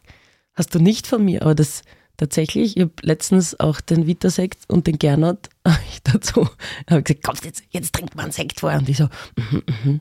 hast 0.55 0.75
du 0.75 0.79
nicht 0.79 1.07
von 1.07 1.25
mir. 1.25 1.43
Aber 1.43 1.55
das 1.55 1.83
tatsächlich, 2.21 2.77
ich 2.77 2.83
habe 2.83 2.93
letztens 3.03 3.59
auch 3.59 3.81
den 3.81 4.07
Vita-Sekt 4.07 4.69
und 4.69 4.87
den 4.87 4.99
Gernot 4.99 5.49
ich 5.91 6.03
dazu 6.03 6.49
habe 6.89 7.03
gesagt, 7.03 7.25
komm, 7.25 7.37
jetzt, 7.43 7.65
jetzt 7.71 7.95
trinkt 7.95 8.15
man 8.15 8.27
einen 8.27 8.33
Sekt 8.33 8.61
vorher. 8.61 8.79
Und 8.79 8.89
die 8.89 8.95
so, 8.95 9.05
mm 9.05 9.63
-hmm. 9.85 10.01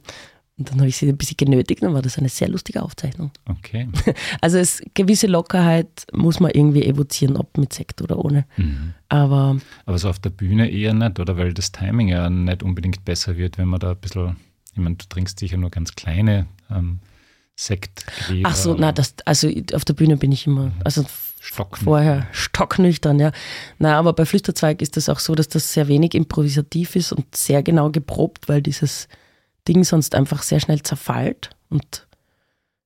Und 0.58 0.70
dann 0.70 0.80
habe 0.80 0.90
ich 0.90 0.98
sie 0.98 1.08
ein 1.08 1.16
bisschen 1.16 1.38
genötigt, 1.38 1.82
dann 1.84 1.94
war 1.94 2.02
das 2.02 2.18
eine 2.18 2.28
sehr 2.28 2.50
lustige 2.50 2.84
Aufzeichnung. 2.84 3.32
Okay. 3.46 3.88
Also 4.42 4.58
es 4.58 4.82
gewisse 4.94 5.28
Lockerheit 5.28 6.06
muss 6.12 6.42
man 6.42 6.52
irgendwie 6.52 6.84
evozieren, 6.84 7.38
ob 7.38 7.58
mit 7.58 7.72
Sekt 7.72 8.02
oder 8.02 8.18
ohne. 8.18 8.46
Mhm. 8.58 8.94
Aber, 9.08 9.58
Aber 9.86 9.98
so 9.98 10.10
auf 10.10 10.20
der 10.20 10.32
Bühne 10.32 10.70
eher 10.70 10.94
nicht, 10.94 11.18
oder? 11.18 11.38
Weil 11.38 11.54
das 11.54 11.72
Timing 11.72 12.10
ja 12.10 12.30
nicht 12.30 12.62
unbedingt 12.62 13.06
besser 13.06 13.38
wird, 13.38 13.58
wenn 13.58 13.70
man 13.70 13.80
da 13.80 13.92
ein 13.92 13.98
bisschen, 13.98 14.36
ich 14.74 14.80
meine, 14.80 14.98
du 14.98 15.06
trinkst 15.08 15.40
sicher 15.40 15.56
nur 15.56 15.70
ganz 15.70 15.96
kleine 15.96 16.46
ähm, 16.70 17.00
Sekt. 17.60 18.06
Ach 18.44 18.56
so, 18.56 18.74
na, 18.74 18.94
das, 18.94 19.16
also 19.26 19.50
auf 19.74 19.84
der 19.84 19.94
Bühne 19.94 20.16
bin 20.16 20.32
ich 20.32 20.48
immer, 20.48 20.68
mhm. 20.68 20.82
also 20.86 21.06
Stocknüchtern. 21.42 21.84
vorher 21.84 22.28
stocknüchtern, 22.32 23.20
ja. 23.20 23.34
Na, 23.80 24.00
aber 24.00 24.14
bei 24.14 24.26
Flüsterzweig 24.26 24.82
ist 24.82 24.96
das 24.96 25.10
auch 25.10 25.20
so, 25.20 25.36
dass 25.36 25.50
das 25.50 25.74
sehr 25.74 25.90
wenig 25.90 26.16
improvisativ 26.16 26.96
ist 26.96 27.12
und 27.12 27.36
sehr 27.36 27.62
genau 27.62 27.90
geprobt, 27.90 28.48
weil 28.48 28.62
dieses 28.62 29.10
Ding 29.68 29.84
sonst 29.84 30.16
einfach 30.16 30.42
sehr 30.42 30.62
schnell 30.62 30.82
zerfällt. 30.84 31.50
Und 31.70 32.08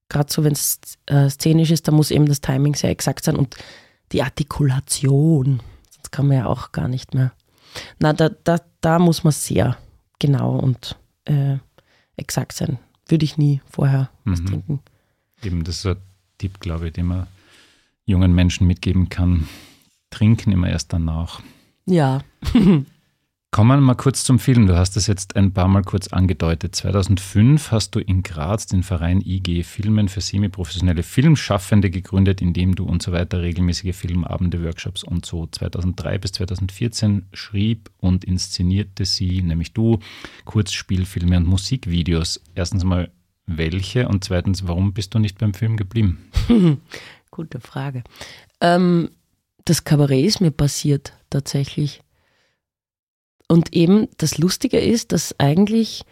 gerade 0.10 0.34
so, 0.34 0.44
wenn 0.44 0.54
es 0.54 0.80
äh, 1.06 1.30
szenisch 1.30 1.70
ist, 1.70 1.88
da 1.88 1.92
muss 1.92 2.10
eben 2.10 2.26
das 2.26 2.42
Timing 2.42 2.74
sehr 2.74 2.90
exakt 2.90 3.26
sein 3.26 3.36
und 3.36 3.56
die 4.12 4.24
Artikulation. 4.24 5.62
Sonst 5.92 6.12
kann 6.12 6.26
man 6.26 6.38
ja 6.38 6.46
auch 6.48 6.72
gar 6.72 6.88
nicht 6.88 7.14
mehr. 7.14 7.32
Na, 8.00 8.12
da, 8.14 8.30
da, 8.30 8.60
da 8.82 8.98
muss 8.98 9.24
man 9.24 9.34
sehr 9.34 9.78
genau 10.18 10.58
und 10.58 10.96
äh, 11.26 11.58
exakt 12.18 12.54
sein. 12.54 12.80
Würde 13.08 13.26
ich 13.26 13.38
nie 13.38 13.62
vorher 13.70 14.10
was 14.26 14.42
mhm. 14.42 14.46
trinken. 14.46 14.80
Eben, 15.44 15.64
das 15.64 15.78
ist 15.78 15.86
ein 15.86 15.98
Tipp, 16.38 16.60
glaube 16.60 16.88
ich, 16.88 16.94
den 16.94 17.08
man 17.08 17.28
jungen 18.06 18.34
Menschen 18.34 18.68
mitgeben 18.68 19.10
kann. 19.10 19.48
Trinken 20.10 20.52
immer 20.52 20.70
erst 20.70 20.94
danach. 20.94 21.42
Ja. 21.86 22.22
Kommen 23.54 23.68
wir 23.68 23.86
mal 23.86 23.94
kurz 23.94 24.24
zum 24.24 24.40
Film. 24.40 24.66
Du 24.66 24.76
hast 24.76 24.96
das 24.96 25.06
jetzt 25.06 25.36
ein 25.36 25.54
paar 25.54 25.68
Mal 25.68 25.84
kurz 25.84 26.08
angedeutet. 26.08 26.74
2005 26.74 27.70
hast 27.70 27.94
du 27.94 28.00
in 28.00 28.24
Graz 28.24 28.66
den 28.66 28.82
Verein 28.82 29.22
IG 29.22 29.62
Filmen 29.62 30.10
für 30.10 30.22
semiprofessionelle 30.22 31.04
Filmschaffende 31.04 31.92
gegründet, 31.92 32.42
in 32.42 32.54
dem 32.54 32.74
du 32.74 32.84
und 32.84 33.04
so 33.04 33.12
weiter 33.12 33.44
regelmäßige 33.44 33.96
Filmabende, 33.96 34.64
Workshops 34.64 35.04
und 35.04 35.28
so 35.28 35.46
2003 35.46 36.18
bis 36.18 36.32
2014 36.32 37.28
schrieb 37.32 37.92
und 38.00 38.24
inszenierte 38.26 39.06
sie, 39.06 39.44
nämlich 39.44 39.72
du, 39.72 40.00
Kurzspielfilme 40.46 41.38
und 41.38 41.46
Musikvideos. 41.46 42.42
Erstens 42.56 42.84
mal 42.84 43.12
welche 43.46 44.08
und 44.08 44.24
zweitens, 44.24 44.68
warum 44.68 44.94
bist 44.94 45.14
du 45.14 45.20
nicht 45.20 45.38
beim 45.38 45.54
Film 45.54 45.78
geblieben? 45.78 46.32
Gute 47.30 47.60
Frage. 47.60 48.04
Ähm, 48.62 49.12
das 49.64 49.84
Kabarett 49.84 50.26
ist 50.26 50.42
mir 50.42 50.50
passiert 50.50 51.14
tatsächlich. 51.30 52.03
Und 53.54 53.72
eben 53.72 54.08
das 54.18 54.40
Lustige 54.40 54.80
ist, 54.80 55.12
dass 55.12 55.40
eigentlich 55.40 56.06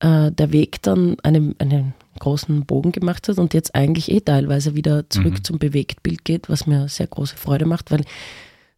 äh, 0.00 0.30
der 0.30 0.52
Weg 0.52 0.82
dann 0.82 1.18
einen, 1.20 1.58
einen 1.58 1.94
großen 2.20 2.66
Bogen 2.66 2.92
gemacht 2.92 3.28
hat 3.28 3.38
und 3.38 3.54
jetzt 3.54 3.74
eigentlich 3.74 4.10
eh 4.10 4.20
teilweise 4.20 4.74
wieder 4.74 5.08
zurück 5.08 5.38
mhm. 5.38 5.44
zum 5.44 5.58
Bewegtbild 5.58 6.26
geht, 6.26 6.50
was 6.50 6.66
mir 6.66 6.86
sehr 6.88 7.06
große 7.06 7.34
Freude 7.34 7.64
macht, 7.64 7.90
weil 7.90 8.04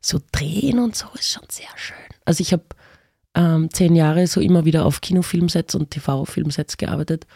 so 0.00 0.20
drehen 0.30 0.78
und 0.78 0.94
so 0.94 1.08
ist 1.14 1.28
schon 1.28 1.42
sehr 1.50 1.66
schön. 1.74 1.96
Also 2.24 2.40
ich 2.40 2.52
habe 2.52 2.62
ähm, 3.34 3.68
zehn 3.72 3.96
Jahre 3.96 4.28
so 4.28 4.40
immer 4.40 4.64
wieder 4.64 4.86
auf 4.86 5.00
Kinofilmsets 5.00 5.74
und 5.74 5.90
TV-Filmsets 5.90 6.76
gearbeitet 6.76 7.26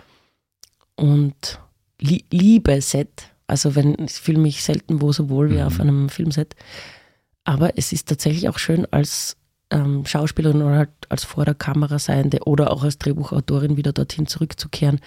und 0.95 1.59
li 2.01 2.25
liebe 2.31 2.81
Set. 2.81 3.25
Also 3.49 3.75
wenn 3.75 3.97
ich 3.99 4.13
fühle 4.13 4.39
mich 4.39 4.63
selten 4.63 5.01
wo 5.01 5.11
so 5.11 5.29
wohl 5.29 5.51
wie 5.51 5.57
mhm. 5.57 5.63
auf 5.63 5.81
einem 5.81 6.09
Filmset. 6.09 6.55
Aber 7.43 7.77
es 7.77 7.93
ist 7.93 8.07
tatsächlich 8.09 8.49
auch 8.49 8.59
schön 8.61 8.87
als 8.93 9.37
ähm, 9.73 10.05
Schauspielerin 10.07 10.62
oder 10.62 10.77
halt 10.77 10.91
als 11.09 11.25
vor 11.25 11.45
der 11.45 11.55
Kamera 11.55 11.99
seiende 11.99 12.41
oder 12.45 12.70
auch 12.70 12.85
als 12.85 12.99
Drehbuchautorin 12.99 13.77
wieder 13.77 13.93
dorthin 13.93 14.27
zurückzukehren. 14.27 15.01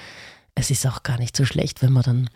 Es 0.55 0.71
ist 0.71 0.85
auch 0.85 1.03
gar 1.03 1.19
nicht 1.19 1.37
so 1.37 1.45
schlecht, 1.45 1.81
wenn 1.81 1.93
man 1.93 2.03
dann 2.03 2.29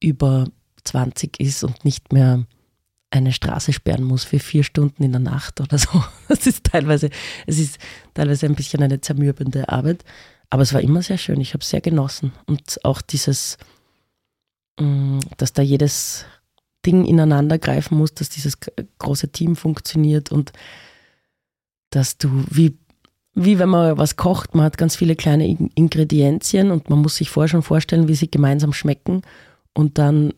über 0.00 0.46
20 0.84 1.40
ist 1.40 1.64
und 1.64 1.84
nicht 1.84 2.12
mehr 2.12 2.44
eine 3.10 3.32
Straße 3.32 3.72
sperren 3.72 4.04
muss 4.04 4.24
für 4.24 4.38
vier 4.38 4.64
Stunden 4.64 5.02
in 5.02 5.12
der 5.12 5.20
Nacht 5.20 5.60
oder 5.60 5.78
so. 5.78 6.04
Das 6.28 6.46
ist 6.46 6.64
teilweise, 6.64 7.10
es 7.46 7.58
ist 7.58 7.78
teilweise 8.12 8.46
ein 8.46 8.54
bisschen 8.54 8.82
eine 8.82 9.00
zermürbende 9.00 9.68
Arbeit. 9.68 10.04
Aber 10.50 10.62
es 10.62 10.74
war 10.74 10.80
immer 10.80 11.02
sehr 11.02 11.18
schön. 11.18 11.40
Ich 11.40 11.54
habe 11.54 11.62
es 11.62 11.70
sehr 11.70 11.80
genossen. 11.80 12.32
Und 12.46 12.84
auch 12.84 13.00
dieses, 13.02 13.56
mm, 14.78 15.20
dass 15.36 15.52
da 15.52 15.62
jedes 15.62 16.26
Ding 16.84 17.04
ineinander 17.04 17.58
greifen 17.58 17.96
muss, 17.96 18.14
dass 18.14 18.28
dieses 18.28 18.58
große 18.98 19.30
Team 19.30 19.56
funktioniert 19.56 20.30
und 20.30 20.52
dass 21.94 22.18
du, 22.18 22.44
wie, 22.50 22.76
wie 23.34 23.58
wenn 23.58 23.68
man 23.68 23.98
was 23.98 24.16
kocht, 24.16 24.54
man 24.54 24.64
hat 24.64 24.78
ganz 24.78 24.96
viele 24.96 25.16
kleine 25.16 25.46
Ingredienzien 25.74 26.70
und 26.70 26.90
man 26.90 27.00
muss 27.00 27.16
sich 27.16 27.30
vorher 27.30 27.48
schon 27.48 27.62
vorstellen, 27.62 28.08
wie 28.08 28.14
sie 28.14 28.30
gemeinsam 28.30 28.72
schmecken 28.72 29.22
und 29.72 29.98
dann 29.98 30.32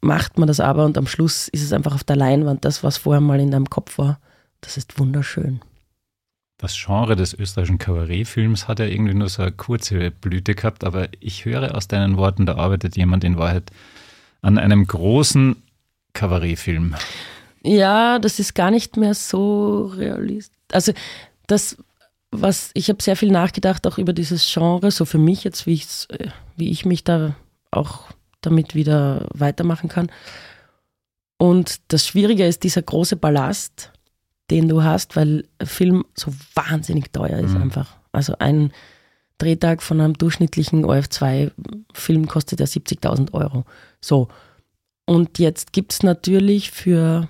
macht 0.00 0.38
man 0.38 0.48
das 0.48 0.60
aber 0.60 0.84
und 0.84 0.98
am 0.98 1.06
Schluss 1.06 1.48
ist 1.48 1.62
es 1.62 1.72
einfach 1.72 1.94
auf 1.94 2.04
der 2.04 2.16
Leinwand 2.16 2.64
das, 2.64 2.82
was 2.82 2.96
vorher 2.96 3.20
mal 3.20 3.40
in 3.40 3.50
deinem 3.50 3.70
Kopf 3.70 3.98
war. 3.98 4.18
Das 4.60 4.76
ist 4.76 4.98
wunderschön. 4.98 5.60
Das 6.58 6.76
Genre 6.76 7.14
des 7.14 7.34
österreichischen 7.34 7.78
Kabarettfilms 7.78 8.66
hat 8.66 8.80
ja 8.80 8.86
irgendwie 8.86 9.14
nur 9.14 9.28
so 9.28 9.42
eine 9.42 9.52
kurze 9.52 10.10
Blüte 10.10 10.56
gehabt, 10.56 10.82
aber 10.82 11.08
ich 11.20 11.44
höre 11.44 11.76
aus 11.76 11.86
deinen 11.86 12.16
Worten, 12.16 12.46
da 12.46 12.56
arbeitet 12.56 12.96
jemand 12.96 13.22
in 13.22 13.38
Wahrheit 13.38 13.70
an 14.42 14.58
einem 14.58 14.84
großen 14.84 15.62
Kabarettfilm. 16.14 16.96
Ja, 17.62 18.18
das 18.18 18.40
ist 18.40 18.54
gar 18.54 18.72
nicht 18.72 18.96
mehr 18.96 19.14
so 19.14 19.86
realistisch. 19.86 20.57
Also 20.72 20.92
das, 21.46 21.76
was 22.30 22.70
ich 22.74 22.88
habe 22.88 23.02
sehr 23.02 23.16
viel 23.16 23.30
nachgedacht 23.30 23.86
auch 23.86 23.98
über 23.98 24.12
dieses 24.12 24.50
Genre, 24.52 24.90
so 24.90 25.04
für 25.04 25.18
mich 25.18 25.44
jetzt, 25.44 25.66
wie, 25.66 25.82
wie 26.56 26.70
ich 26.70 26.84
mich 26.84 27.04
da 27.04 27.34
auch 27.70 28.08
damit 28.40 28.74
wieder 28.74 29.26
weitermachen 29.34 29.88
kann. 29.88 30.10
Und 31.38 31.80
das 31.88 32.06
Schwierige 32.06 32.46
ist 32.46 32.64
dieser 32.64 32.82
große 32.82 33.16
Ballast, 33.16 33.92
den 34.50 34.68
du 34.68 34.82
hast, 34.82 35.16
weil 35.16 35.44
Film 35.62 36.04
so 36.14 36.32
wahnsinnig 36.54 37.12
teuer 37.12 37.38
ist 37.38 37.54
mhm. 37.54 37.62
einfach. 37.62 37.96
Also 38.12 38.34
ein 38.38 38.72
Drehtag 39.38 39.82
von 39.82 40.00
einem 40.00 40.14
durchschnittlichen 40.14 40.84
OF2-Film 40.84 42.26
kostet 42.26 42.60
ja 42.60 42.66
70.000 42.66 43.32
Euro. 43.34 43.64
So. 44.00 44.28
Und 45.06 45.38
jetzt 45.38 45.72
gibt 45.72 45.92
es 45.92 46.02
natürlich 46.02 46.72
für 46.72 47.28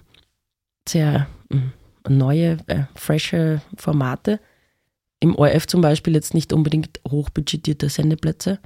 sehr 0.88 1.28
hm, 1.50 1.72
neue, 2.08 2.58
äh, 2.66 2.84
frische 2.94 3.62
Formate, 3.76 4.40
im 5.20 5.34
ORF 5.34 5.66
zum 5.66 5.80
Beispiel 5.80 6.14
jetzt 6.14 6.34
nicht 6.34 6.52
unbedingt 6.52 7.00
hochbudgetierte 7.08 7.88
Sendeplätze, 7.88 8.60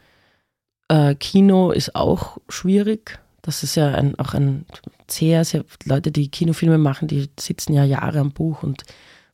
äh, 0.88 1.14
Kino 1.14 1.70
ist 1.70 1.94
auch 1.94 2.38
schwierig. 2.48 3.18
Das 3.40 3.62
ist 3.62 3.74
ja 3.74 3.88
ein, 3.88 4.18
auch 4.18 4.34
ein 4.34 4.66
sehr, 5.08 5.44
sehr, 5.44 5.64
Leute, 5.84 6.12
die 6.12 6.30
Kinofilme 6.30 6.78
machen, 6.78 7.08
die 7.08 7.28
sitzen 7.40 7.72
ja 7.72 7.84
Jahre 7.84 8.20
am 8.20 8.32
Buch 8.32 8.62
und 8.62 8.84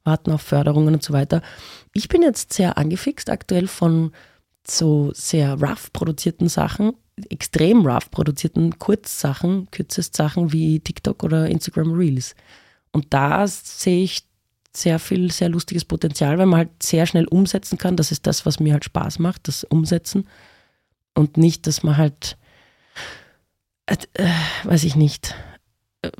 warten 0.04 0.32
auf 0.32 0.40
Förderungen 0.40 0.94
und 0.94 1.02
so 1.02 1.12
weiter. 1.12 1.42
Ich 1.92 2.08
bin 2.08 2.22
jetzt 2.22 2.52
sehr 2.52 2.78
angefixt 2.78 3.28
aktuell 3.28 3.66
von 3.66 4.12
so 4.66 5.10
sehr 5.14 5.54
rough 5.60 5.92
produzierten 5.92 6.48
Sachen, 6.48 6.92
extrem 7.28 7.86
rough 7.86 8.10
produzierten 8.10 8.78
Kurzsachen, 8.78 9.68
Kürzest-Sachen 9.70 10.52
wie 10.52 10.80
TikTok 10.80 11.24
oder 11.24 11.48
Instagram 11.48 11.92
Reels. 11.92 12.34
Und 12.92 13.06
da 13.10 13.46
sehe 13.46 14.02
ich 14.02 14.24
sehr 14.74 14.98
viel, 14.98 15.30
sehr 15.30 15.48
lustiges 15.48 15.84
Potenzial, 15.84 16.38
weil 16.38 16.46
man 16.46 16.58
halt 16.58 16.82
sehr 16.82 17.06
schnell 17.06 17.26
umsetzen 17.26 17.78
kann. 17.78 17.96
Das 17.96 18.12
ist 18.12 18.26
das, 18.26 18.46
was 18.46 18.60
mir 18.60 18.72
halt 18.72 18.84
Spaß 18.84 19.18
macht, 19.18 19.48
das 19.48 19.64
Umsetzen 19.64 20.26
und 21.14 21.36
nicht, 21.36 21.66
dass 21.66 21.82
man 21.82 21.96
halt, 21.96 22.36
äh, 23.86 23.96
weiß 24.64 24.84
ich 24.84 24.94
nicht, 24.94 25.34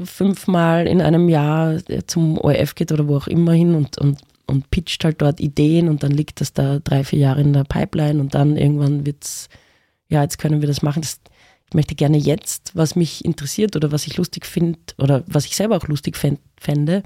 fünfmal 0.02 0.86
in 0.88 1.00
einem 1.00 1.28
Jahr 1.28 1.78
zum 2.06 2.36
ORF 2.38 2.74
geht 2.74 2.90
oder 2.90 3.06
wo 3.06 3.16
auch 3.16 3.28
immer 3.28 3.52
hin 3.52 3.74
und, 3.74 3.96
und, 3.98 4.20
und 4.46 4.70
pitcht 4.70 5.04
halt 5.04 5.22
dort 5.22 5.40
Ideen 5.40 5.88
und 5.88 6.02
dann 6.02 6.10
liegt 6.10 6.40
das 6.40 6.52
da 6.52 6.80
drei, 6.80 7.04
vier 7.04 7.20
Jahre 7.20 7.40
in 7.42 7.52
der 7.52 7.64
Pipeline 7.64 8.20
und 8.20 8.34
dann 8.34 8.56
irgendwann 8.56 9.06
wird 9.06 9.24
es, 9.24 9.48
ja, 10.08 10.22
jetzt 10.22 10.38
können 10.38 10.60
wir 10.60 10.68
das 10.68 10.82
machen. 10.82 11.02
Das, 11.02 11.20
ich 11.68 11.74
möchte 11.74 11.94
gerne 11.94 12.16
jetzt, 12.16 12.72
was 12.74 12.96
mich 12.96 13.24
interessiert 13.24 13.76
oder 13.76 13.92
was 13.92 14.06
ich 14.06 14.16
lustig 14.16 14.46
finde 14.46 14.78
oder 14.96 15.22
was 15.26 15.44
ich 15.44 15.54
selber 15.54 15.76
auch 15.76 15.86
lustig 15.86 16.16
fände, 16.16 17.02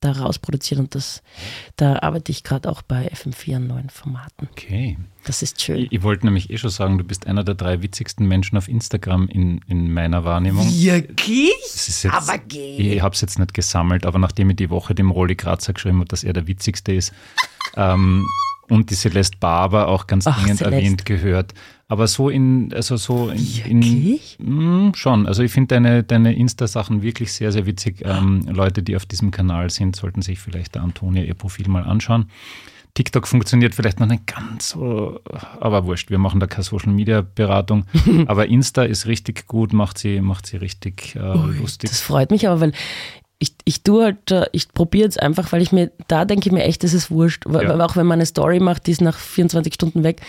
da 0.00 0.12
rausproduzieren 0.12 0.84
und 0.84 0.94
das, 0.94 1.22
da 1.76 2.00
arbeite 2.00 2.30
ich 2.30 2.44
gerade 2.44 2.68
auch 2.68 2.82
bei 2.82 3.10
FM4 3.10 3.56
an 3.56 3.66
neuen 3.66 3.90
Formaten. 3.90 4.48
Okay. 4.52 4.98
Das 5.24 5.42
ist 5.42 5.60
schön. 5.60 5.78
Ich, 5.78 5.92
ich 5.92 6.02
wollte 6.02 6.26
nämlich 6.26 6.50
eh 6.50 6.58
schon 6.58 6.70
sagen, 6.70 6.98
du 6.98 7.04
bist 7.04 7.26
einer 7.26 7.42
der 7.42 7.54
drei 7.54 7.82
witzigsten 7.82 8.28
Menschen 8.28 8.58
auf 8.58 8.68
Instagram 8.68 9.28
in, 9.28 9.60
in 9.66 9.92
meiner 9.92 10.24
Wahrnehmung. 10.24 10.66
Wirklich? 10.66 11.50
Jetzt, 11.62 12.06
aber 12.06 12.38
geh. 12.38 12.94
Ich 12.94 13.02
habe 13.02 13.14
es 13.14 13.22
jetzt 13.22 13.38
nicht 13.38 13.54
gesammelt, 13.54 14.06
aber 14.06 14.18
nachdem 14.18 14.50
ich 14.50 14.56
die 14.56 14.70
Woche 14.70 14.94
dem 14.94 15.10
Rolli 15.10 15.34
Grazer 15.34 15.72
geschrieben 15.72 15.98
habe, 15.98 16.08
dass 16.08 16.22
er 16.22 16.34
der 16.34 16.46
witzigste 16.46 16.92
ist, 16.92 17.12
ähm, 17.76 18.24
und 18.68 18.90
die 18.90 18.94
Celeste 18.94 19.38
Barber 19.38 19.88
auch 19.88 20.06
ganz 20.06 20.26
Ach, 20.26 20.36
dringend 20.36 20.58
Celeste. 20.58 20.76
erwähnt 20.76 21.06
gehört. 21.06 21.54
Aber 21.88 22.08
so 22.08 22.30
in, 22.30 22.72
also 22.74 22.96
so 22.96 23.30
in, 23.30 23.82
in 23.82 24.18
mh, 24.38 24.86
hm, 24.86 24.94
schon. 24.94 25.26
Also 25.26 25.42
ich 25.42 25.52
finde 25.52 25.68
deine, 25.68 26.02
deine 26.02 26.34
Insta-Sachen 26.34 27.02
wirklich 27.02 27.32
sehr, 27.32 27.52
sehr 27.52 27.66
witzig. 27.66 28.02
Ähm, 28.04 28.46
Leute, 28.48 28.82
die 28.82 28.96
auf 28.96 29.06
diesem 29.06 29.30
Kanal 29.30 29.70
sind, 29.70 29.94
sollten 29.94 30.20
sich 30.22 30.40
vielleicht 30.40 30.74
der 30.74 30.82
Antonia 30.82 31.22
ihr 31.22 31.34
Profil 31.34 31.68
mal 31.68 31.84
anschauen. 31.84 32.28
TikTok 32.94 33.28
funktioniert 33.28 33.74
vielleicht 33.74 34.00
noch 34.00 34.06
nicht 34.06 34.26
ganz 34.26 34.70
so, 34.70 35.20
aber 35.60 35.84
wurscht, 35.84 36.08
wir 36.08 36.16
machen 36.16 36.40
da 36.40 36.46
keine 36.46 36.64
Social 36.64 36.92
Media 36.92 37.20
Beratung. 37.20 37.84
aber 38.26 38.46
Insta 38.46 38.84
ist 38.84 39.06
richtig 39.06 39.46
gut, 39.46 39.74
macht 39.74 39.98
sie, 39.98 40.20
macht 40.22 40.46
sie 40.46 40.56
richtig 40.56 41.14
äh, 41.14 41.20
Ui, 41.20 41.58
lustig. 41.58 41.90
Das 41.90 42.00
freut 42.00 42.30
mich 42.30 42.48
aber, 42.48 42.60
weil 42.60 42.72
ich, 43.38 43.54
ich 43.64 43.82
tue 43.82 44.04
halt, 44.04 44.50
ich 44.52 44.72
probiere 44.72 45.04
jetzt 45.04 45.20
einfach, 45.20 45.52
weil 45.52 45.62
ich 45.62 45.72
mir, 45.72 45.90
da 46.08 46.24
denke 46.24 46.48
ich 46.48 46.52
mir 46.52 46.64
echt, 46.64 46.84
das 46.84 46.94
ist 46.94 47.10
wurscht. 47.10 47.44
Ja. 47.46 47.78
Auch 47.84 47.96
wenn 47.96 48.06
man 48.06 48.18
eine 48.18 48.26
Story 48.26 48.60
macht, 48.60 48.86
die 48.86 48.92
ist 48.92 49.02
nach 49.02 49.18
24 49.18 49.74
Stunden 49.74 50.02
weg. 50.04 50.22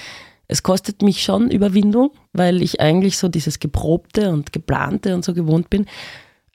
Es 0.50 0.64
kostet 0.64 1.02
mich 1.02 1.24
schon 1.24 1.52
Überwindung, 1.52 2.12
weil 2.34 2.62
ich 2.62 2.80
eigentlich 2.80 3.18
so 3.18 3.28
dieses 3.28 3.60
Geprobte 3.60 4.30
und 4.32 4.54
Geplante 4.54 5.14
und 5.14 5.24
so 5.24 5.34
gewohnt 5.34 5.70
bin. 5.70 5.86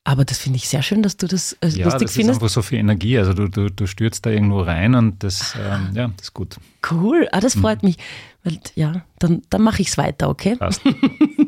Aber 0.05 0.25
das 0.25 0.39
finde 0.39 0.57
ich 0.57 0.69
sehr 0.69 0.83
schön, 0.83 1.03
dass 1.03 1.17
du 1.17 1.29
das 1.29 1.53
äh, 1.61 1.69
ja, 1.69 1.85
lustig 1.85 2.09
das 2.09 2.15
findest. 2.15 2.17
Ja, 2.17 2.23
ist 2.23 2.37
einfach 2.39 2.49
so 2.49 2.63
viel 2.63 2.79
Energie. 2.79 3.19
Also 3.19 3.35
du, 3.35 3.49
du, 3.49 3.71
du 3.71 3.87
stürzt 3.87 4.27
da 4.27 4.31
irgendwo 4.31 4.61
rein 4.61 4.97
und 4.97 5.23
das, 5.23 5.55
ähm, 5.57 5.91
ja, 5.95 6.09
das 6.17 6.29
ist 6.29 6.35
gut. 6.35 6.57
Cool, 6.91 7.29
ah, 7.31 7.39
das 7.39 7.55
freut 7.55 7.83
mhm. 7.83 7.91
mich. 7.91 7.99
Weil, 8.43 8.59
ja, 8.75 9.05
dann, 9.21 9.43
dann 9.51 9.63
mache 9.63 9.81
ich 9.81 9.89
es 9.89 9.99
weiter, 9.99 10.29
okay? 10.29 10.57
Passt. 10.57 10.83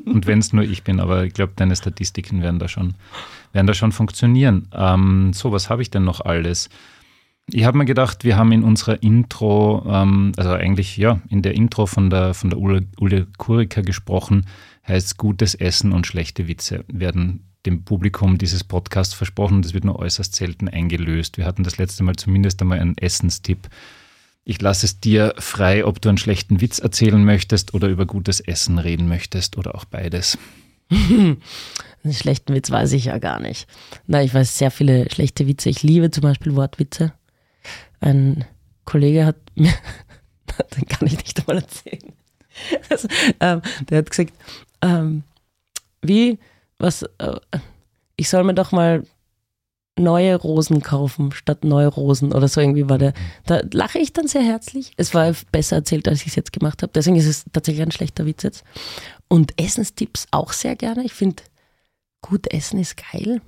Und 0.07 0.27
wenn 0.27 0.39
es 0.39 0.53
nur 0.53 0.63
ich 0.63 0.85
bin, 0.85 1.01
aber 1.01 1.25
ich 1.25 1.35
glaube, 1.35 1.55
deine 1.57 1.75
Statistiken 1.75 2.43
werden 2.43 2.61
da 2.61 2.69
schon, 2.69 2.95
werden 3.53 3.67
da 3.67 3.75
schon 3.75 3.91
funktionieren. 3.91 4.69
Ähm, 4.73 5.33
so, 5.33 5.51
was 5.51 5.69
habe 5.69 5.83
ich 5.83 5.91
denn 5.91 6.05
noch 6.05 6.21
alles? 6.21 6.69
Ich 7.51 7.65
habe 7.65 7.77
mir 7.77 7.85
gedacht, 7.85 8.23
wir 8.23 8.37
haben 8.37 8.53
in 8.53 8.63
unserer 8.63 9.03
Intro, 9.03 9.85
ähm, 9.89 10.31
also 10.37 10.51
eigentlich 10.51 10.97
ja, 10.97 11.21
in 11.29 11.43
der 11.43 11.55
Intro 11.55 11.87
von 11.87 12.09
der, 12.09 12.35
von 12.35 12.51
der 12.51 12.61
Ule, 12.61 12.87
Ule 13.01 13.27
Kurika 13.37 13.81
gesprochen, 13.81 14.47
heißt 14.87 15.19
gutes 15.19 15.57
Essen 15.57 15.93
und 15.93 16.07
schlechte 16.07 16.47
Witze 16.47 16.85
werden 16.87 17.43
dem 17.67 17.85
Publikum 17.85 18.39
dieses 18.39 18.65
Podcast 18.65 19.15
versprochen 19.15 19.61
es 19.65 19.75
wird 19.75 19.85
nur 19.85 19.99
äußerst 19.99 20.35
selten 20.35 20.69
eingelöst. 20.69 21.39
Wir 21.39 21.47
hatten 21.47 21.65
das 21.65 21.79
letzte 21.79 22.03
Mal 22.03 22.17
zumindest 22.17 22.61
einmal 22.61 22.79
einen 22.79 22.99
Essenstipp 22.99 23.69
ich 24.45 24.61
lasse 24.61 24.85
es 24.87 25.01
dir 25.01 25.35
frei, 25.39 25.85
ob 25.85 26.01
du 26.01 26.11
einen 26.11 26.19
schlechten 26.19 26.61
Witz 26.61 26.79
erzählen 26.79 27.25
möchtest 27.25 27.73
oder 27.73 27.89
über 27.89 28.05
gutes 28.05 28.41
Essen 28.41 28.79
reden 28.79 29.09
möchtest 29.09 29.57
oder 29.57 29.75
auch 29.75 29.87
beides. 29.87 30.39
einen 30.91 31.41
schlechten 32.11 32.55
Witz 32.55 32.71
weiß 32.71 32.93
ich 32.93 33.07
ja 33.07 33.19
gar 33.19 33.41
nicht. 33.41 33.67
Nein, 34.07 34.27
ich 34.27 34.35
weiß 34.35 34.59
sehr 34.59 34.71
viele 34.71 35.11
schlechte 35.11 35.47
Witze. 35.47 35.71
Ich 35.71 35.83
liebe 35.83 36.11
zum 36.11 36.23
Beispiel 36.23 36.55
Wortwitze. 36.57 37.15
Ein 38.01 38.45
Kollege 38.85 39.25
hat 39.25 39.37
mir, 39.55 39.73
den 40.77 40.87
kann 40.89 41.09
ich 41.09 41.17
nicht 41.17 41.41
einmal 41.41 41.63
erzählen. 41.63 42.01
Also, 42.89 43.09
ähm, 43.41 43.63
der 43.91 43.99
hat 43.99 44.11
gesagt, 44.11 44.33
ähm, 44.81 45.25
wie, 46.03 46.39
was, 46.85 47.03
äh, 47.19 47.41
ich 48.17 48.29
soll 48.29 48.45
mir 48.45 48.55
doch 48.55 48.71
mal 48.71 49.05
neue 49.99 50.35
Rosen 50.37 50.83
kaufen 50.83 51.33
statt 51.33 51.65
neue 51.65 51.87
Rosen 51.87 52.33
oder 52.33 52.49
so 52.49 52.61
irgendwie 52.61 52.89
war 52.89 52.99
der. 52.99 53.15
Da 53.47 53.61
lache 53.73 53.99
ich 53.99 54.13
dann 54.13 54.27
sehr 54.27 54.43
herzlich. 54.43 54.93
Es 54.97 55.15
war 55.15 55.33
besser 55.53 55.77
erzählt, 55.77 56.09
als 56.09 56.21
ich 56.23 56.29
es 56.29 56.35
jetzt 56.35 56.53
gemacht 56.53 56.83
habe. 56.83 56.93
Deswegen 56.93 57.17
ist 57.17 57.27
es 57.27 57.45
tatsächlich 57.53 57.83
ein 57.83 57.93
schlechter 57.93 58.27
Witz 58.27 58.43
jetzt. 58.43 58.65
Und 59.29 59.59
Essenstipps 59.61 60.27
auch 60.31 60.53
sehr 60.53 60.77
gerne. 60.77 61.05
Ich 61.05 61.13
finde, 61.13 61.43
gut 62.21 62.53
essen 62.53 62.81
ist 62.81 62.97
geil. 62.97 63.41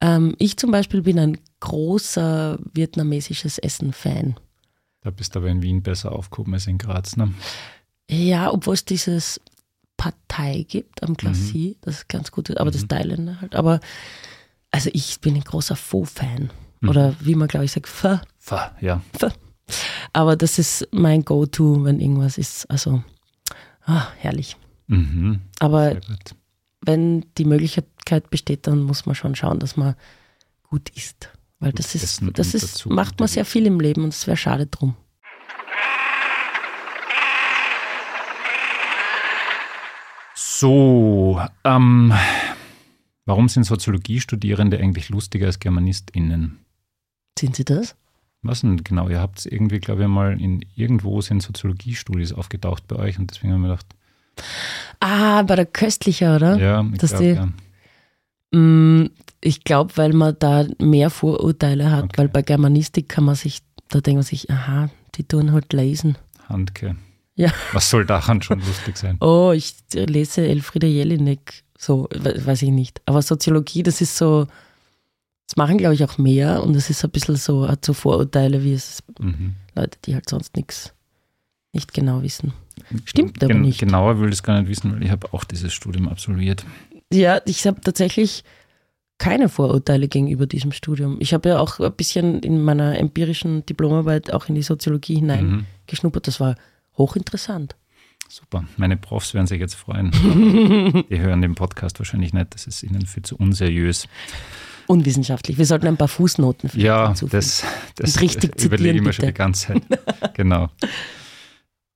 Ähm, 0.00 0.34
ich 0.38 0.58
zum 0.58 0.70
Beispiel 0.70 1.02
bin 1.02 1.18
ein 1.18 1.38
großer 1.60 2.58
vietnamesisches 2.74 3.58
Essen-Fan. 3.58 4.36
Da 5.00 5.10
bist 5.10 5.34
du 5.34 5.40
aber 5.40 5.48
in 5.48 5.62
Wien 5.62 5.82
besser 5.82 6.12
aufgehoben 6.12 6.54
als 6.54 6.66
in 6.66 6.78
Graz, 6.78 7.16
ne? 7.16 7.32
Ja, 8.10 8.52
obwohl 8.52 8.74
es 8.74 8.84
dieses 8.84 9.40
Partei 9.98 10.64
gibt 10.66 11.02
am 11.02 11.14
Glacis, 11.14 11.76
mhm. 11.76 11.76
das 11.82 11.96
ist 11.96 12.08
ganz 12.08 12.30
gut, 12.30 12.56
aber 12.56 12.70
mhm. 12.70 12.74
das 12.74 12.88
Thailänder 12.88 13.40
halt. 13.42 13.54
Aber 13.54 13.80
also 14.70 14.88
ich 14.94 15.20
bin 15.20 15.34
ein 15.34 15.44
großer 15.44 15.76
Pho-Fan. 15.76 16.50
Mhm. 16.80 16.88
Oder 16.88 17.14
wie 17.20 17.34
man, 17.34 17.48
glaube 17.48 17.66
ich, 17.66 17.72
sagt, 17.72 17.86
F. 17.86 18.20
Fa, 18.38 18.76
ja. 18.80 19.02
F. 19.12 19.32
Aber 20.14 20.36
das 20.36 20.58
ist 20.58 20.88
mein 20.92 21.24
Go-To, 21.24 21.84
wenn 21.84 22.00
irgendwas 22.00 22.38
ist. 22.38 22.70
Also, 22.70 23.02
ah, 23.84 24.06
herrlich. 24.16 24.56
Mhm. 24.86 25.40
Aber 25.58 25.96
wenn 26.80 27.26
die 27.36 27.44
Möglichkeit 27.44 28.30
besteht, 28.30 28.66
dann 28.66 28.82
muss 28.82 29.04
man 29.04 29.14
schon 29.14 29.34
schauen, 29.34 29.58
dass 29.58 29.76
man 29.76 29.94
gut 30.70 30.88
isst. 30.90 31.30
Weil 31.58 31.72
Gut 31.72 31.80
das 31.80 31.94
ist, 31.94 32.22
das 32.34 32.54
ist, 32.54 32.86
macht 32.86 33.18
man 33.18 33.28
sehr 33.28 33.44
viel 33.44 33.66
im 33.66 33.80
Leben 33.80 34.04
und 34.04 34.14
es 34.14 34.26
wäre 34.26 34.36
schade 34.36 34.66
drum. 34.66 34.94
So, 40.60 41.40
ähm, 41.62 42.12
warum 43.26 43.48
sind 43.48 43.62
Soziologiestudierende 43.62 44.76
eigentlich 44.80 45.08
lustiger 45.08 45.46
als 45.46 45.60
GermanistInnen? 45.60 46.58
Sind 47.38 47.54
Sie 47.54 47.64
das? 47.64 47.94
Was 48.42 48.62
denn 48.62 48.82
genau? 48.82 49.08
Ihr 49.08 49.20
habt 49.20 49.38
es 49.38 49.46
irgendwie, 49.46 49.78
glaube 49.78 50.02
ich, 50.02 50.08
mal 50.08 50.40
in 50.40 50.64
irgendwo 50.74 51.20
sind 51.20 51.44
Soziologiestudis 51.44 52.32
aufgetaucht 52.32 52.88
bei 52.88 52.96
euch 52.96 53.20
und 53.20 53.30
deswegen 53.30 53.52
haben 53.52 53.60
wir 53.62 53.68
gedacht, 53.68 53.86
Ah, 54.98 55.42
bei 55.42 55.54
der 55.54 55.66
Köstlicher, 55.66 56.34
oder? 56.34 56.56
ja, 56.58 56.84
ich 56.92 56.98
dass 56.98 57.14
die- 57.14 57.36
ja. 57.36 57.48
Mm, 58.58 59.10
Ich 59.40 59.62
glaube, 59.62 59.96
weil 59.96 60.12
man 60.12 60.34
da 60.40 60.66
mehr 60.80 61.10
Vorurteile 61.10 61.92
hat, 61.92 62.02
Okay. 62.06 62.14
weil 62.16 62.28
bei 62.28 62.42
Germanistik 62.42 63.08
kann 63.08 63.22
man 63.22 63.36
sich, 63.36 63.60
da 63.90 64.00
denkt 64.00 64.16
man 64.16 64.24
sich, 64.24 64.50
aha, 64.50 64.90
die 65.14 65.22
tun 65.22 65.52
halt 65.52 65.72
lesen. 65.72 66.18
Handke. 66.48 66.96
Ja. 67.38 67.52
Was 67.72 67.88
soll 67.88 68.04
daran 68.04 68.42
schon 68.42 68.58
lustig 68.60 68.96
sein? 68.98 69.16
Oh, 69.20 69.52
ich 69.54 69.76
lese 69.94 70.46
Elfriede 70.46 70.86
Jelinek, 70.88 71.62
so, 71.78 72.08
we- 72.12 72.44
weiß 72.44 72.62
ich 72.62 72.70
nicht. 72.70 73.00
Aber 73.06 73.22
Soziologie, 73.22 73.82
das 73.84 74.00
ist 74.00 74.16
so, 74.16 74.46
das 75.46 75.56
machen, 75.56 75.78
glaube 75.78 75.94
ich, 75.94 76.02
auch 76.04 76.18
mehr 76.18 76.62
und 76.64 76.74
es 76.74 76.90
ist 76.90 77.04
ein 77.04 77.10
bisschen 77.10 77.36
so, 77.36 77.68
hat 77.68 77.84
so 77.84 77.92
Vorurteile, 77.94 78.64
wie 78.64 78.72
es 78.74 79.02
Mhm. 79.20 79.54
Leute, 79.76 79.98
die 80.04 80.14
halt 80.14 80.28
sonst 80.28 80.56
nichts 80.56 80.92
nicht 81.72 81.94
genau 81.94 82.22
wissen. 82.22 82.52
Stimmt 83.04 83.42
aber 83.42 83.52
Gen 83.52 83.62
nicht. 83.62 83.78
Genauer 83.78 84.18
will 84.20 84.28
ich 84.30 84.34
es 84.36 84.42
gar 84.42 84.58
nicht 84.60 84.68
wissen, 84.68 84.92
weil 84.92 85.02
ich 85.04 85.10
habe 85.10 85.32
auch 85.32 85.44
dieses 85.44 85.72
Studium 85.72 86.08
absolviert. 86.08 86.64
Ja, 87.12 87.40
ich 87.46 87.66
habe 87.66 87.80
tatsächlich 87.80 88.42
keine 89.18 89.48
Vorurteile 89.48 90.08
gegenüber 90.08 90.46
diesem 90.46 90.72
Studium. 90.72 91.16
Ich 91.20 91.34
habe 91.34 91.48
ja 91.50 91.58
auch 91.60 91.78
ein 91.80 91.92
bisschen 91.92 92.40
in 92.40 92.62
meiner 92.62 92.98
empirischen 92.98 93.64
Diplomarbeit 93.66 94.32
auch 94.32 94.48
in 94.48 94.54
die 94.56 94.62
Soziologie 94.62 95.20
Mhm. 95.20 95.30
hineingeschnuppert. 95.86 96.26
Das 96.26 96.40
war 96.40 96.54
hochinteressant. 96.98 97.76
Super. 98.28 98.64
Meine 98.76 98.98
Profs 98.98 99.32
werden 99.32 99.46
sich 99.46 99.58
jetzt 99.58 99.74
freuen. 99.74 100.10
Die 101.10 101.18
hören 101.18 101.40
den 101.40 101.54
Podcast 101.54 101.98
wahrscheinlich 101.98 102.34
nicht. 102.34 102.54
Das 102.54 102.66
ist 102.66 102.82
ihnen 102.82 103.06
viel 103.06 103.22
zu 103.22 103.36
unseriös. 103.36 104.06
Unwissenschaftlich. 104.86 105.56
Wir 105.56 105.64
sollten 105.64 105.86
ein 105.86 105.96
paar 105.96 106.08
Fußnoten 106.08 106.68
vielleicht 106.68 106.86
Ja, 106.86 107.06
hinzufügen. 107.08 107.38
das, 107.38 107.64
das 107.96 108.16
Und 108.16 108.22
richtig 108.22 108.50
überlege 108.62 108.76
zitieren, 108.76 108.96
ich 108.96 109.02
mir 109.02 109.12
schon 109.14 109.26
die 109.26 109.32
ganze 109.34 109.66
Zeit. 109.68 109.82
genau. 110.34 110.68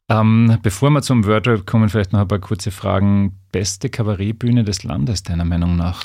Ähm, 0.09 0.59
bevor 0.62 0.90
wir 0.90 1.03
zum 1.03 1.24
Wordrap 1.26 1.66
kommen, 1.66 1.88
vielleicht 1.88 2.12
noch 2.12 2.20
ein 2.20 2.28
paar 2.28 2.38
kurze 2.38 2.70
Fragen. 2.70 3.38
Beste 3.50 3.90
Kabarettbühne 3.90 4.64
des 4.64 4.84
Landes, 4.84 5.22
deiner 5.22 5.44
Meinung 5.44 5.76
nach? 5.76 6.05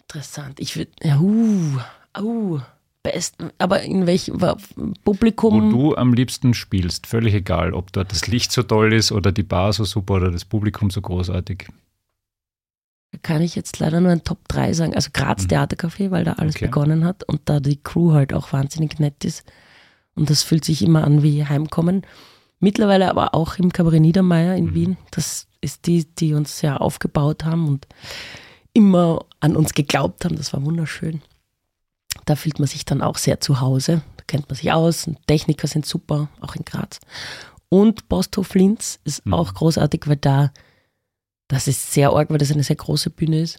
Interessant. 0.00 0.58
Ich 0.60 0.76
würde, 0.76 0.90
ja, 1.02 1.18
uh, 1.18 1.78
uh, 2.18 2.60
best, 3.04 3.36
aber 3.58 3.82
in 3.82 4.06
welchem 4.06 4.40
wa- 4.40 4.56
Wo 4.76 4.92
Publikum? 5.04 5.70
du 5.70 5.94
am 5.94 6.12
liebsten 6.14 6.54
spielst, 6.54 7.06
völlig 7.06 7.34
egal, 7.34 7.72
ob 7.72 7.92
dort 7.92 8.10
das 8.10 8.26
Licht 8.26 8.50
so 8.50 8.62
toll 8.64 8.92
ist 8.92 9.12
oder 9.12 9.30
die 9.30 9.42
Bar 9.44 9.72
so 9.72 9.84
super 9.84 10.14
oder 10.14 10.32
das 10.32 10.44
Publikum 10.44 10.90
so 10.90 11.00
großartig. 11.00 11.68
kann 13.22 13.42
ich 13.42 13.54
jetzt 13.54 13.78
leider 13.78 14.00
nur 14.00 14.10
ein 14.10 14.24
Top 14.24 14.40
3 14.48 14.72
sagen. 14.72 14.96
Also 14.96 15.10
Graz 15.12 15.44
Mhm. 15.44 15.48
Theatercafé, 15.50 16.10
weil 16.10 16.24
da 16.24 16.32
alles 16.32 16.56
Okay. 16.56 16.64
begonnen 16.66 17.04
hat 17.04 17.22
und 17.22 17.42
da 17.44 17.60
die 17.60 17.76
Crew 17.80 18.10
halt 18.12 18.34
auch 18.34 18.52
wahnsinnig 18.52 18.98
nett 18.98 19.24
ist. 19.24 19.44
Und 20.16 20.30
das 20.30 20.42
fühlt 20.42 20.64
sich 20.64 20.82
immer 20.82 21.04
an 21.04 21.22
wie 21.22 21.44
Heimkommen. 21.44 22.02
Mittlerweile 22.58 23.08
aber 23.08 23.32
auch 23.36 23.56
im 23.58 23.72
Kabarett 23.72 24.00
Niedermeyer 24.00 24.56
in 24.56 24.66
Mhm. 24.70 24.74
Wien. 24.74 24.96
Das 25.12 25.46
ist 25.60 25.86
die, 25.86 26.06
die 26.16 26.34
uns 26.34 26.58
sehr 26.58 26.80
aufgebaut 26.80 27.44
haben 27.44 27.68
und 27.68 27.86
immer 28.72 29.24
an 29.38 29.54
uns 29.54 29.74
geglaubt 29.74 30.24
haben. 30.24 30.34
Das 30.34 30.52
war 30.52 30.64
wunderschön. 30.64 31.22
Da 32.24 32.36
fühlt 32.36 32.58
man 32.58 32.68
sich 32.68 32.84
dann 32.84 33.02
auch 33.02 33.18
sehr 33.18 33.40
zu 33.40 33.60
Hause. 33.60 34.02
Da 34.16 34.24
kennt 34.26 34.48
man 34.48 34.56
sich 34.56 34.72
aus. 34.72 35.06
Und 35.06 35.18
Techniker 35.26 35.66
sind 35.66 35.86
super, 35.86 36.28
auch 36.40 36.56
in 36.56 36.64
Graz. 36.64 37.00
Und 37.68 38.08
Posthof 38.08 38.54
Linz 38.54 39.00
ist 39.04 39.26
Mhm. 39.26 39.34
auch 39.34 39.52
großartig, 39.54 40.02
weil 40.06 40.16
da, 40.16 40.52
das 41.48 41.68
ist 41.68 41.92
sehr 41.92 42.10
arg, 42.10 42.30
weil 42.30 42.38
das 42.38 42.52
eine 42.52 42.62
sehr 42.62 42.76
große 42.76 43.10
Bühne 43.10 43.40
ist. 43.40 43.58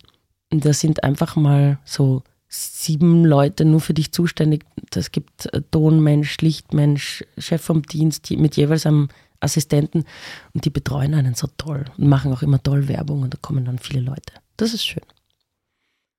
Und 0.51 0.65
da 0.65 0.73
sind 0.73 1.03
einfach 1.03 1.35
mal 1.35 1.79
so 1.85 2.23
sieben 2.47 3.25
Leute 3.25 3.65
nur 3.65 3.81
für 3.81 3.93
dich 3.93 4.11
zuständig. 4.11 4.63
Es 4.95 5.11
gibt 5.11 5.47
äh, 5.53 5.61
Tonmensch, 5.71 6.37
Lichtmensch, 6.41 7.23
Chef 7.37 7.61
vom 7.61 7.81
Dienst 7.83 8.29
die, 8.29 8.37
mit 8.37 8.55
jeweils 8.55 8.85
einem 8.85 9.09
Assistenten 9.41 10.05
und 10.53 10.63
die 10.65 10.69
betreuen 10.69 11.13
einen 11.13 11.35
so 11.35 11.47
toll 11.57 11.85
und 11.97 12.07
machen 12.07 12.31
auch 12.31 12.41
immer 12.41 12.61
toll 12.63 12.87
Werbung 12.87 13.23
und 13.23 13.33
da 13.33 13.37
kommen 13.41 13.65
dann 13.65 13.79
viele 13.79 13.99
Leute. 13.99 14.33
Das 14.57 14.73
ist 14.73 14.85
schön. 14.85 15.03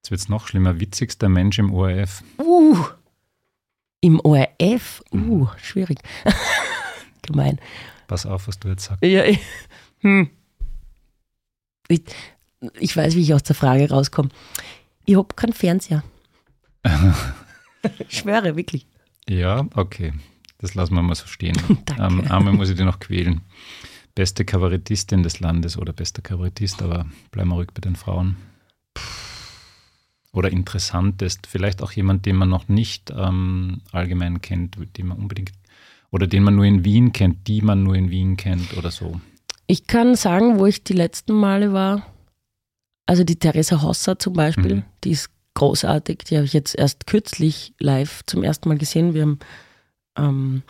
Jetzt 0.07 0.13
wird 0.13 0.21
es 0.21 0.29
noch 0.29 0.47
schlimmer. 0.47 0.79
Witzigster 0.79 1.29
Mensch 1.29 1.59
im 1.59 1.75
ORF. 1.75 2.23
Uh, 2.39 2.77
Im 4.01 4.21
ORF, 4.21 5.03
uh, 5.11 5.17
Mhm. 5.17 5.49
schwierig. 5.61 5.99
Gemein. 7.23 7.59
Pass 8.07 8.25
auf, 8.25 8.47
was 8.47 8.57
du 8.61 8.69
jetzt 8.69 8.85
sagst. 8.85 9.03
Ja, 9.03 9.25
ich, 9.25 9.41
hm. 10.03 10.31
ich, 11.89 12.03
ich 12.79 12.97
weiß, 12.97 13.17
wie 13.17 13.23
ich 13.23 13.35
aus 13.35 13.43
der 13.43 13.57
Frage 13.57 13.91
rauskomme. 13.91 14.29
Ich 15.07 15.17
hab 15.17 15.37
keinen 15.37 15.53
Fernseher. 15.53 16.05
Ich 17.99 18.19
schwöre, 18.19 18.55
wirklich. 18.57 18.87
Ja, 19.29 19.67
okay. 19.75 20.13
Das 20.59 20.75
lassen 20.77 20.95
wir 20.95 21.03
mal 21.03 21.17
so 21.17 21.27
stehen. 21.27 21.57
Danke. 21.85 22.03
Ähm, 22.03 22.31
einmal 22.31 22.53
muss 22.53 22.69
ich 22.69 22.77
dir 22.77 22.85
noch 22.85 23.01
quälen. 23.01 23.41
Beste 24.15 24.45
Kabarettistin 24.45 25.25
des 25.25 25.41
Landes 25.41 25.77
oder 25.77 25.93
bester 25.93 26.23
Kabarettist, 26.23 26.81
aber 26.81 27.07
bleiben 27.33 27.51
wir 27.51 27.57
ruhig 27.57 27.71
bei 27.75 27.81
den 27.81 27.97
Frauen. 27.97 28.37
Oder 30.37 30.53
interessantest, 30.53 31.47
vielleicht 31.47 31.83
auch 31.83 31.93
jemand, 31.93 32.27
den 32.27 32.37
man 32.37 32.51
noch 32.51 32.69
nicht 32.69 33.11
ähm, 33.17 33.81
allgemein 33.91 34.43
kennt, 34.43 34.77
den 34.99 35.07
man 35.07 35.17
unbedingt, 35.17 35.53
oder 36.11 36.27
den 36.27 36.43
man 36.43 36.55
nur 36.57 36.67
in 36.67 36.85
Wien 36.85 37.13
kennt, 37.13 37.49
die 37.49 37.63
man 37.63 37.83
nur 37.83 37.95
in 37.95 38.11
Wien 38.11 38.37
kennt 38.37 38.77
oder 38.77 38.91
so. 38.91 39.19
Ich 39.67 39.87
kann 39.87 40.15
sagen, 40.15 40.59
wo 40.59 40.67
ich 40.67 40.85
die 40.85 40.93
letzten 40.93 41.33
Male 41.33 41.73
war. 41.73 42.07
Also 43.07 43.25
die 43.25 43.37
Theresa 43.37 43.81
Hosser 43.81 44.19
zum 44.19 44.35
Beispiel, 44.35 44.77
Mhm. 44.77 44.83
die 45.05 45.13
ist 45.13 45.31
großartig. 45.55 46.19
Die 46.29 46.37
habe 46.37 46.45
ich 46.45 46.53
jetzt 46.53 46.77
erst 46.77 47.07
kürzlich 47.07 47.73
live 47.79 48.23
zum 48.27 48.43
ersten 48.43 48.69
Mal 48.69 48.77
gesehen. 48.79 49.15
Wir 49.15 49.23
haben, 49.23 49.39
ähm, 50.19 50.63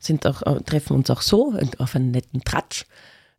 sind 0.00 0.26
auch, 0.26 0.42
äh, 0.42 0.60
treffen 0.64 0.94
uns 0.96 1.10
auch 1.10 1.22
so 1.22 1.56
auf 1.78 1.94
einen 1.94 2.10
netten 2.10 2.42
Tratsch. 2.42 2.86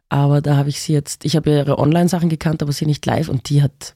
Aber 0.07 0.39
da 0.41 0.55
habe 0.55 0.69
ich 0.69 0.79
sie 0.79 0.93
jetzt, 0.93 1.25
ich 1.25 1.35
habe 1.35 1.49
ihre 1.49 1.77
Online-Sachen 1.77 2.29
gekannt, 2.29 2.63
aber 2.63 2.71
sie 2.71 2.85
nicht 2.85 3.05
live 3.05 3.27
und 3.27 3.49
die 3.49 3.61
hat, 3.61 3.95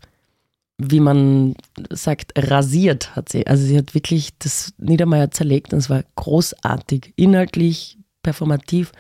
wie 0.90 1.00
man 1.00 1.56
sagt, 1.90 2.34
rasiert 2.38 3.16
hat 3.16 3.30
sie. 3.30 3.48
Also 3.48 3.66
sie 3.66 3.78
hat 3.78 3.94
wirklich 3.94 4.38
das 4.40 4.74
Niedermeyer 4.78 5.32
zerlegt 5.32 5.74
und 5.74 5.80
es 5.80 5.90
war 5.90 6.04
großartig, 6.16 7.14
inhaltlich, 7.16 7.98
performativ. 8.24 8.92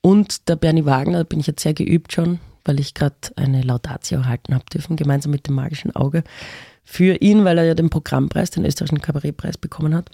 Und 0.00 0.48
der 0.48 0.56
Bernie 0.56 0.84
Wagner, 0.84 1.18
da 1.18 1.24
bin 1.24 1.40
ich 1.40 1.46
jetzt 1.46 1.62
sehr 1.62 1.74
geübt 1.74 2.12
schon, 2.12 2.40
weil 2.64 2.80
ich 2.80 2.94
gerade 2.94 3.16
eine 3.36 3.62
Laudatio 3.62 4.24
halten 4.24 4.54
habe 4.54 4.64
dürfen, 4.72 4.96
gemeinsam 4.96 5.32
mit 5.32 5.46
dem 5.46 5.54
magischen 5.54 5.94
Auge. 5.94 6.24
Für 6.84 7.16
ihn, 7.16 7.44
weil 7.44 7.58
er 7.58 7.64
ja 7.64 7.74
den 7.74 7.90
Programmpreis, 7.90 8.50
den 8.50 8.64
österreichischen 8.64 9.02
Kabarettpreis 9.02 9.58
bekommen 9.58 9.94
hat. 9.94 10.10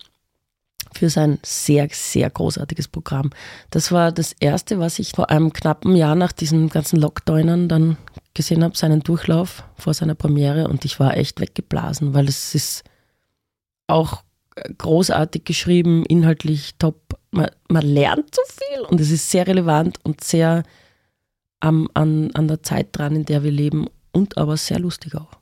Für 0.94 1.10
sein 1.10 1.38
sehr, 1.42 1.88
sehr 1.90 2.30
großartiges 2.30 2.88
Programm. 2.88 3.30
Das 3.70 3.90
war 3.90 4.12
das 4.12 4.32
erste, 4.38 4.78
was 4.78 4.98
ich 4.98 5.10
vor 5.10 5.30
einem 5.30 5.52
knappen 5.52 5.96
Jahr 5.96 6.14
nach 6.14 6.32
diesen 6.32 6.68
ganzen 6.68 7.00
Lockdownern 7.00 7.68
dann 7.68 7.96
gesehen 8.32 8.62
habe, 8.62 8.76
seinen 8.76 9.00
Durchlauf 9.00 9.64
vor 9.76 9.94
seiner 9.94 10.14
Premiere 10.14 10.68
und 10.68 10.84
ich 10.84 10.98
war 11.00 11.16
echt 11.16 11.40
weggeblasen, 11.40 12.14
weil 12.14 12.28
es 12.28 12.54
ist 12.54 12.84
auch 13.86 14.22
großartig 14.78 15.44
geschrieben, 15.44 16.04
inhaltlich 16.06 16.76
top. 16.78 17.18
Man, 17.30 17.50
man 17.68 17.84
lernt 17.84 18.34
so 18.34 18.42
viel 18.46 18.86
und 18.86 19.00
es 19.00 19.10
ist 19.10 19.30
sehr 19.30 19.46
relevant 19.46 19.98
und 20.04 20.22
sehr 20.22 20.62
am, 21.60 21.88
an, 21.94 22.30
an 22.34 22.48
der 22.48 22.62
Zeit 22.62 22.88
dran, 22.92 23.16
in 23.16 23.24
der 23.24 23.42
wir 23.42 23.50
leben 23.50 23.86
und 24.12 24.38
aber 24.38 24.56
sehr 24.56 24.78
lustig 24.78 25.16
auch. 25.16 25.38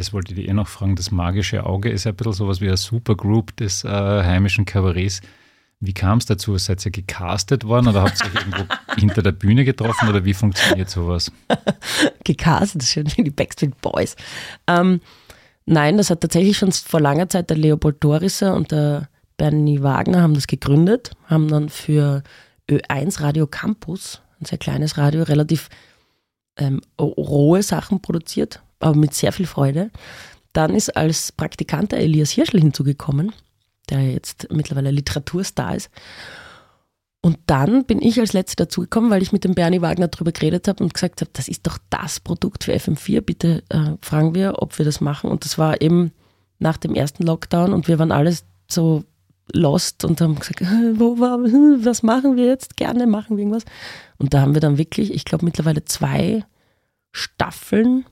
Das 0.00 0.14
wollte 0.14 0.32
ich 0.32 0.40
dir 0.40 0.48
eh 0.48 0.54
noch 0.54 0.66
fragen. 0.66 0.96
Das 0.96 1.10
magische 1.10 1.66
Auge 1.66 1.90
ist 1.90 2.04
ja 2.04 2.12
ein 2.12 2.16
bisschen 2.16 2.32
sowas 2.32 2.62
wie 2.62 2.68
eine 2.68 2.78
Supergroup 2.78 3.54
des 3.56 3.84
äh, 3.84 3.88
heimischen 3.88 4.64
Kabarets. 4.64 5.20
Wie 5.78 5.92
kam 5.92 6.16
es 6.16 6.24
dazu? 6.24 6.56
Seid 6.56 6.82
ihr 6.86 6.90
gecastet 6.90 7.64
worden 7.64 7.88
oder 7.88 8.04
habt 8.04 8.18
ihr 8.18 8.28
euch 8.28 8.34
irgendwo 8.34 8.64
hinter 8.98 9.20
der 9.20 9.32
Bühne 9.32 9.62
getroffen 9.66 10.08
oder 10.08 10.24
wie 10.24 10.32
funktioniert 10.32 10.88
sowas? 10.88 11.30
Gecastet, 12.24 12.80
das 12.80 12.88
ist 12.88 12.92
schön 12.94 13.12
wie 13.14 13.24
die 13.24 13.30
Backstreet 13.30 13.78
Boys. 13.82 14.16
Ähm, 14.66 15.02
nein, 15.66 15.98
das 15.98 16.08
hat 16.08 16.22
tatsächlich 16.22 16.56
schon 16.56 16.72
vor 16.72 17.00
langer 17.02 17.28
Zeit 17.28 17.50
der 17.50 17.58
Leopold 17.58 18.02
Dorisser 18.02 18.54
und 18.54 18.72
der 18.72 19.10
Bernie 19.36 19.82
Wagner 19.82 20.22
haben 20.22 20.32
das 20.32 20.46
gegründet, 20.46 21.10
haben 21.26 21.48
dann 21.48 21.68
für 21.68 22.22
Ö1 22.70 23.20
Radio 23.20 23.46
Campus, 23.46 24.22
ein 24.40 24.46
sehr 24.46 24.56
kleines 24.56 24.96
Radio, 24.96 25.24
relativ 25.24 25.68
ähm, 26.56 26.80
rohe 26.98 27.62
Sachen 27.62 28.00
produziert, 28.00 28.62
aber 28.80 28.96
mit 28.96 29.14
sehr 29.14 29.32
viel 29.32 29.46
Freude. 29.46 29.90
Dann 30.52 30.74
ist 30.74 30.96
als 30.96 31.32
Praktikant 31.32 31.92
der 31.92 32.00
Elias 32.00 32.30
Hirschl 32.30 32.58
hinzugekommen 32.58 33.32
der 33.90 34.12
jetzt 34.12 34.48
mittlerweile 34.50 34.90
Literaturstar 34.90 35.76
ist. 35.76 35.90
Und 37.22 37.38
dann 37.46 37.84
bin 37.84 38.00
ich 38.00 38.18
als 38.18 38.32
Letzte 38.32 38.56
dazugekommen, 38.56 39.10
weil 39.10 39.20
ich 39.20 39.32
mit 39.32 39.44
dem 39.44 39.54
Bernie 39.54 39.82
Wagner 39.82 40.08
darüber 40.08 40.32
geredet 40.32 40.68
habe 40.68 40.82
und 40.82 40.94
gesagt 40.94 41.20
habe, 41.20 41.30
das 41.34 41.48
ist 41.48 41.66
doch 41.66 41.76
das 41.90 42.18
Produkt 42.18 42.64
für 42.64 42.72
FM4, 42.72 43.20
bitte 43.20 43.62
äh, 43.68 43.96
fragen 44.00 44.34
wir, 44.34 44.62
ob 44.62 44.78
wir 44.78 44.86
das 44.86 45.02
machen. 45.02 45.30
Und 45.30 45.44
das 45.44 45.58
war 45.58 45.82
eben 45.82 46.12
nach 46.58 46.78
dem 46.78 46.94
ersten 46.94 47.24
Lockdown 47.24 47.74
und 47.74 47.88
wir 47.88 47.98
waren 47.98 48.12
alles 48.12 48.44
so 48.70 49.04
lost 49.52 50.04
und 50.04 50.20
haben 50.20 50.38
gesagt, 50.38 50.62
wo 50.94 51.18
was 51.18 52.02
machen 52.02 52.36
wir 52.36 52.46
jetzt? 52.46 52.76
Gerne 52.76 53.06
machen 53.06 53.36
wir 53.36 53.42
irgendwas. 53.42 53.64
Und 54.16 54.32
da 54.32 54.40
haben 54.40 54.54
wir 54.54 54.60
dann 54.60 54.78
wirklich, 54.78 55.12
ich 55.12 55.24
glaube 55.26 55.44
mittlerweile 55.44 55.84
zwei 55.84 56.44
Staffeln 57.12 58.06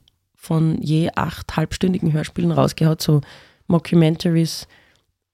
von 0.49 0.81
je 0.81 1.11
acht 1.15 1.57
halbstündigen 1.57 2.15
Hörspielen 2.15 2.53
rausgehaut, 2.53 3.03
so 3.03 3.21
Mockumentaries, 3.67 4.67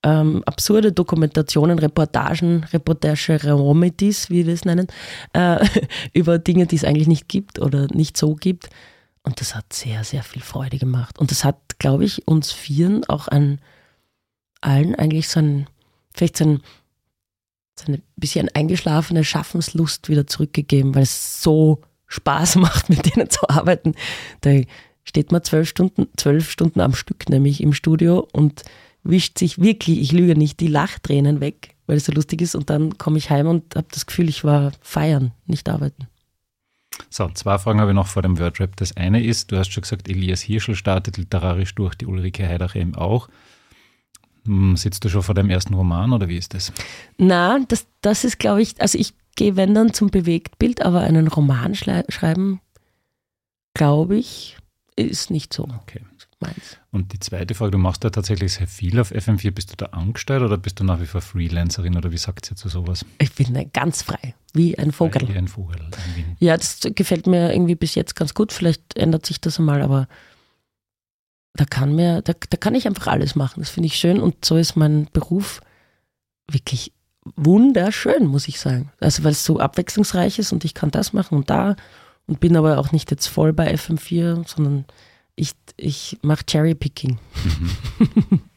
ähm, 0.03 0.43
absurde 0.45 0.91
Dokumentationen, 0.91 1.79
Reportagen, 1.79 2.65
Reportage-Remedies, 2.73 4.29
wie 4.29 4.45
wir 4.45 4.53
es 4.53 4.65
nennen, 4.65 4.89
äh, 5.33 5.65
über 6.13 6.39
Dinge, 6.39 6.67
die 6.67 6.75
es 6.75 6.85
eigentlich 6.85 7.07
nicht 7.07 7.29
gibt 7.29 7.61
oder 7.61 7.87
nicht 7.95 8.17
so 8.17 8.35
gibt. 8.35 8.71
Und 9.23 9.41
das 9.41 9.55
hat 9.55 9.73
sehr, 9.73 10.03
sehr 10.03 10.25
viel 10.25 10.43
Freude 10.43 10.79
gemacht. 10.79 11.21
Und 11.21 11.31
das 11.31 11.45
hat, 11.45 11.79
glaube 11.79 12.05
ich, 12.05 12.27
uns 12.27 12.51
Vieren 12.51 13.05
auch 13.05 13.29
an 13.29 13.61
allen 14.61 14.97
eigentlich 14.97 15.29
so 15.29 15.39
ein, 15.39 15.69
vielleicht 16.13 16.37
so 16.39 16.45
ein, 16.45 16.61
so 17.79 17.93
ein 17.93 18.03
bisschen 18.17 18.49
eingeschlafene 18.53 19.23
Schaffenslust 19.23 20.09
wieder 20.09 20.27
zurückgegeben, 20.27 20.95
weil 20.95 21.05
es 21.05 21.41
so 21.41 21.83
Spaß 22.09 22.57
macht, 22.57 22.91
mit 22.91 23.15
denen 23.15 23.31
zu 23.31 23.49
arbeiten. 23.49 23.95
Da 24.41 24.51
steht 25.05 25.33
man 25.33 25.45
zwölf 25.45 25.69
Stunden, 25.69 26.09
zwölf 26.17 26.51
Stunden 26.51 26.81
am 26.81 26.95
Stück 26.95 27.29
nämlich 27.29 27.63
im 27.63 27.73
Studio 27.73 28.27
und 28.33 28.65
wischt 29.05 29.39
sich 29.39 29.61
wirklich, 29.61 30.01
ich 30.01 30.13
lüge 30.13 30.37
nicht, 30.37 30.61
die 30.61 30.67
Lachtränen 30.67 31.41
weg, 31.41 31.75
weil 31.87 31.99
es 31.99 32.07
so 32.07 32.13
lustig 32.13 32.41
ist. 32.41 32.55
Und 32.55 32.71
dann 32.71 32.99
komme 32.99 33.19
ich 33.19 33.31
heim 33.31 33.47
und 33.47 33.77
habe 33.77 33.87
das 33.93 34.07
Gefühl, 34.07 34.29
ich 34.29 34.43
war 34.45 34.73
feiern, 34.81 35.33
nicht 35.47 35.69
arbeiten. 35.69 36.09
So, 37.11 37.29
zwei 37.29 37.59
Fragen 37.59 37.81
habe 37.81 37.91
ich 37.91 37.95
noch 37.95 38.07
vor 38.07 38.23
dem 38.23 38.39
Wordrap. 38.39 38.77
Das 38.77 38.97
eine 38.97 39.23
ist, 39.23 39.53
du 39.53 39.59
hast 39.59 39.73
schon 39.73 39.83
gesagt, 39.83 40.09
Elias 40.09 40.41
Hirschel 40.41 40.75
startet 40.75 41.19
literarisch 41.19 41.75
durch, 41.75 41.95
die 41.95 42.07
Ulrike 42.07 42.49
Heidacher 42.49 42.77
eben 42.77 42.95
auch. 42.95 43.29
Hm, 44.47 44.77
sitzt 44.77 45.05
du 45.05 45.09
schon 45.09 45.23
vor 45.23 45.35
deinem 45.35 45.51
ersten 45.51 45.75
Roman 45.75 46.13
oder 46.13 46.29
wie 46.29 46.37
ist 46.37 46.55
das? 46.55 46.73
Na, 47.19 47.59
das, 47.69 47.87
das 48.01 48.25
ist, 48.25 48.39
glaube 48.39 48.63
ich, 48.63 48.81
also 48.81 48.99
ich 48.99 49.15
gehe, 49.37 49.57
wenn 49.57 49.75
dann 49.75 49.93
zum 49.93 50.11
Bewegtbild, 50.11 50.83
aber 50.83 51.01
einen 51.01 51.29
Roman 51.29 51.75
schreiben, 51.75 52.61
glaube 53.75 54.17
ich, 54.17 54.57
ist 54.97 55.31
nicht 55.31 55.53
so. 55.53 55.65
Okay. 55.65 56.01
Meins. 56.41 56.79
Und 56.91 57.13
die 57.13 57.21
zweite 57.21 57.55
Frage, 57.55 57.73
du 57.73 57.79
machst 57.79 58.05
da 58.05 58.11
tatsächlich 58.11 58.53
sehr 58.55 58.67
viel 58.67 58.99
auf 59.01 59.13
FM4. 59.13 59.51
Bist 59.51 59.73
du 59.73 59.77
da 59.77 59.87
angestellt 59.87 60.43
oder 60.43 60.59
bist 60.59 60.81
du 60.81 60.85
nach 60.85 61.01
wie 61.01 61.07
vor 61.07 61.21
Freelancerin 61.21 61.97
oder 61.97 62.13
wie 62.13 62.19
sagt 62.19 62.51
ihr 62.51 62.57
zu 62.57 62.69
sowas? 62.69 63.05
Ich 63.19 63.33
bin 63.35 63.71
ganz 63.73 64.03
frei, 64.03 64.35
wie 64.53 64.79
ein 64.79 64.93
Vogel. 64.93 65.29
Wie 65.29 65.37
ein 65.37 65.49
Vogel. 65.49 65.81
Ja, 66.41 66.57
das 66.57 66.81
gefällt 66.83 67.27
mir 67.27 67.53
irgendwie 67.53 67.77
bis 67.77 67.95
jetzt 67.95 68.15
ganz 68.15 68.35
gut. 68.35 68.53
Vielleicht 68.53 68.97
ändert 68.97 69.27
sich 69.27 69.41
das 69.41 69.59
einmal, 69.59 69.83
aber 69.83 70.09
da 71.55 71.65
kann 71.65 71.95
mir, 71.95 72.21
da, 72.23 72.33
da 72.33 72.57
kann 72.57 72.75
ich 72.75 72.87
einfach 72.87 73.07
alles 73.07 73.37
machen. 73.37 73.61
Das 73.61 73.71
finde 73.71 73.87
ich 73.87 73.97
schön 73.97 74.21
und 74.21 74.45
so 74.45 74.57
ist 74.57 74.77
mein 74.77 75.09
Beruf 75.13 75.61
wirklich 76.51 76.93
wunderschön, 77.37 78.27
muss 78.27 78.49
ich 78.49 78.61
sagen. 78.61 78.91
Also 79.01 79.25
weil 79.25 79.33
es 79.33 79.45
so 79.45 79.61
abwechslungsreich 79.61 80.39
ist 80.39 80.53
und 80.53 80.65
ich 80.65 80.75
kann 80.75 80.91
das 80.91 81.13
machen 81.13 81.39
und 81.39 81.51
da 81.51 81.77
und 82.27 82.41
bin 82.41 82.57
aber 82.57 82.79
auch 82.79 82.93
nicht 82.93 83.11
jetzt 83.11 83.27
voll 83.27 83.53
bei 83.53 83.75
FM4, 83.75 84.49
sondern 84.49 84.85
ich, 85.37 85.53
ich 85.77 86.19
mache 86.23 86.45
Cherrypicking. 86.47 87.19
Mhm. 87.45 88.41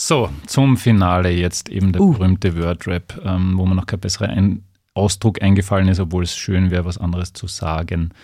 So, 0.00 0.30
zum 0.46 0.76
Finale 0.76 1.30
jetzt 1.30 1.68
eben 1.68 1.90
der 1.90 2.00
uh. 2.00 2.12
berühmte 2.12 2.56
Wordrap, 2.56 3.20
ähm, 3.24 3.58
wo 3.58 3.66
mir 3.66 3.74
noch 3.74 3.86
kein 3.86 3.98
besserer 3.98 4.28
ein 4.28 4.62
Ausdruck 4.94 5.42
eingefallen 5.42 5.88
ist, 5.88 5.98
obwohl 5.98 6.22
es 6.22 6.36
schön 6.36 6.70
wäre, 6.70 6.84
was 6.84 6.98
anderes 6.98 7.32
zu 7.32 7.48
sagen. 7.48 8.14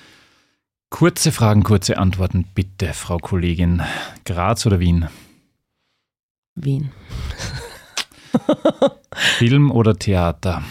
Kurze 0.89 1.33
Fragen, 1.33 1.65
kurze 1.65 1.99
Antworten, 1.99 2.45
bitte, 2.55 2.93
Frau 2.93 3.19
Kollegin. 3.19 3.83
Graz 4.25 4.65
oder 4.67 4.79
Wien? 4.79 5.09
Wien. 6.55 6.93
Film 9.37 9.73
oder 9.73 9.97
Theater? 9.97 10.63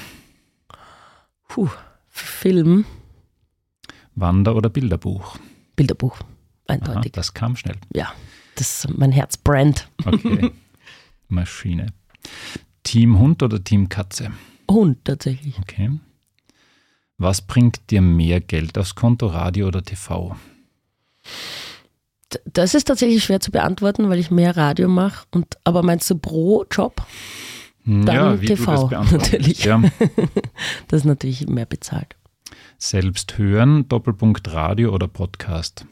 Puh, 1.49 1.69
Film. 2.07 2.85
Wander- 4.15 4.55
oder 4.55 4.69
Bilderbuch? 4.69 5.37
Bilderbuch, 5.75 6.19
eindeutig. 6.67 6.97
Aha, 6.97 7.09
das 7.13 7.33
kam 7.33 7.55
schnell. 7.55 7.77
Ja, 7.93 8.13
das 8.55 8.85
ist 8.85 8.97
mein 8.97 9.11
Herzbrand. 9.11 9.87
Okay. 10.05 10.51
Maschine. 11.27 11.87
Team 12.83 13.17
Hund 13.17 13.41
oder 13.41 13.63
Team 13.63 13.89
Katze? 13.89 14.31
Hund 14.69 14.99
tatsächlich. 15.05 15.57
Okay. 15.59 15.91
Was 17.17 17.41
bringt 17.41 17.89
dir 17.89 18.01
mehr 18.01 18.41
Geld 18.41 18.77
aufs 18.77 18.95
Konto, 18.95 19.27
Radio 19.27 19.67
oder 19.67 19.83
TV? 19.83 20.35
Das 22.45 22.73
ist 22.73 22.85
tatsächlich 22.85 23.23
schwer 23.23 23.39
zu 23.39 23.51
beantworten, 23.51 24.09
weil 24.09 24.19
ich 24.19 24.31
mehr 24.31 24.57
Radio 24.57 24.89
mache. 24.89 25.25
aber 25.63 25.83
meinst 25.83 26.09
du 26.09 26.17
pro 26.17 26.65
Job? 26.69 27.05
Hm, 27.85 28.05
Dann 28.05 28.15
ja, 28.15 28.41
wie 28.41 28.47
TV 28.47 28.87
du 28.87 28.95
das 28.95 29.11
natürlich. 29.11 29.63
Ja. 29.63 29.81
das 30.87 31.01
ist 31.01 31.05
natürlich 31.05 31.47
mehr 31.47 31.65
bezahlt. 31.65 32.15
Selbst 32.83 33.37
hören, 33.37 33.87
Doppelpunkt 33.87 34.51
Radio 34.51 34.93
oder 34.93 35.07
Podcast? 35.07 35.85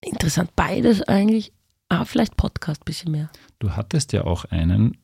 Interessant, 0.00 0.56
beides 0.56 1.02
eigentlich. 1.02 1.52
Ah, 1.90 2.06
vielleicht 2.06 2.38
Podcast 2.38 2.80
ein 2.80 2.86
bisschen 2.86 3.12
mehr. 3.12 3.28
Du 3.58 3.72
hattest 3.72 4.14
ja 4.14 4.24
auch 4.24 4.46
einen, 4.46 4.96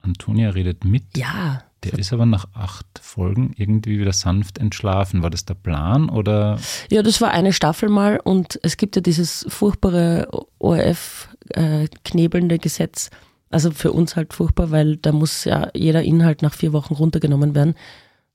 Antonia 0.00 0.48
redet 0.48 0.86
mit. 0.86 1.18
Ja. 1.18 1.64
Der 1.84 1.98
ist 1.98 2.14
aber 2.14 2.24
nach 2.24 2.46
acht 2.54 2.86
Folgen 2.98 3.52
irgendwie 3.58 3.98
wieder 3.98 4.14
sanft 4.14 4.56
entschlafen. 4.56 5.22
War 5.22 5.28
das 5.28 5.44
der 5.44 5.52
Plan 5.52 6.08
oder? 6.08 6.58
Ja, 6.90 7.02
das 7.02 7.20
war 7.20 7.32
eine 7.32 7.52
Staffel 7.52 7.90
mal 7.90 8.18
und 8.24 8.58
es 8.62 8.78
gibt 8.78 8.96
ja 8.96 9.02
dieses 9.02 9.44
furchtbare 9.50 10.30
ORF-knebelnde 10.60 12.54
äh, 12.54 12.58
Gesetz. 12.58 13.10
Also 13.50 13.70
für 13.70 13.92
uns 13.92 14.16
halt 14.16 14.32
furchtbar, 14.32 14.70
weil 14.70 14.96
da 14.96 15.12
muss 15.12 15.44
ja 15.44 15.68
jeder 15.74 16.02
Inhalt 16.02 16.40
nach 16.40 16.54
vier 16.54 16.72
Wochen 16.72 16.94
runtergenommen 16.94 17.54
werden. 17.54 17.74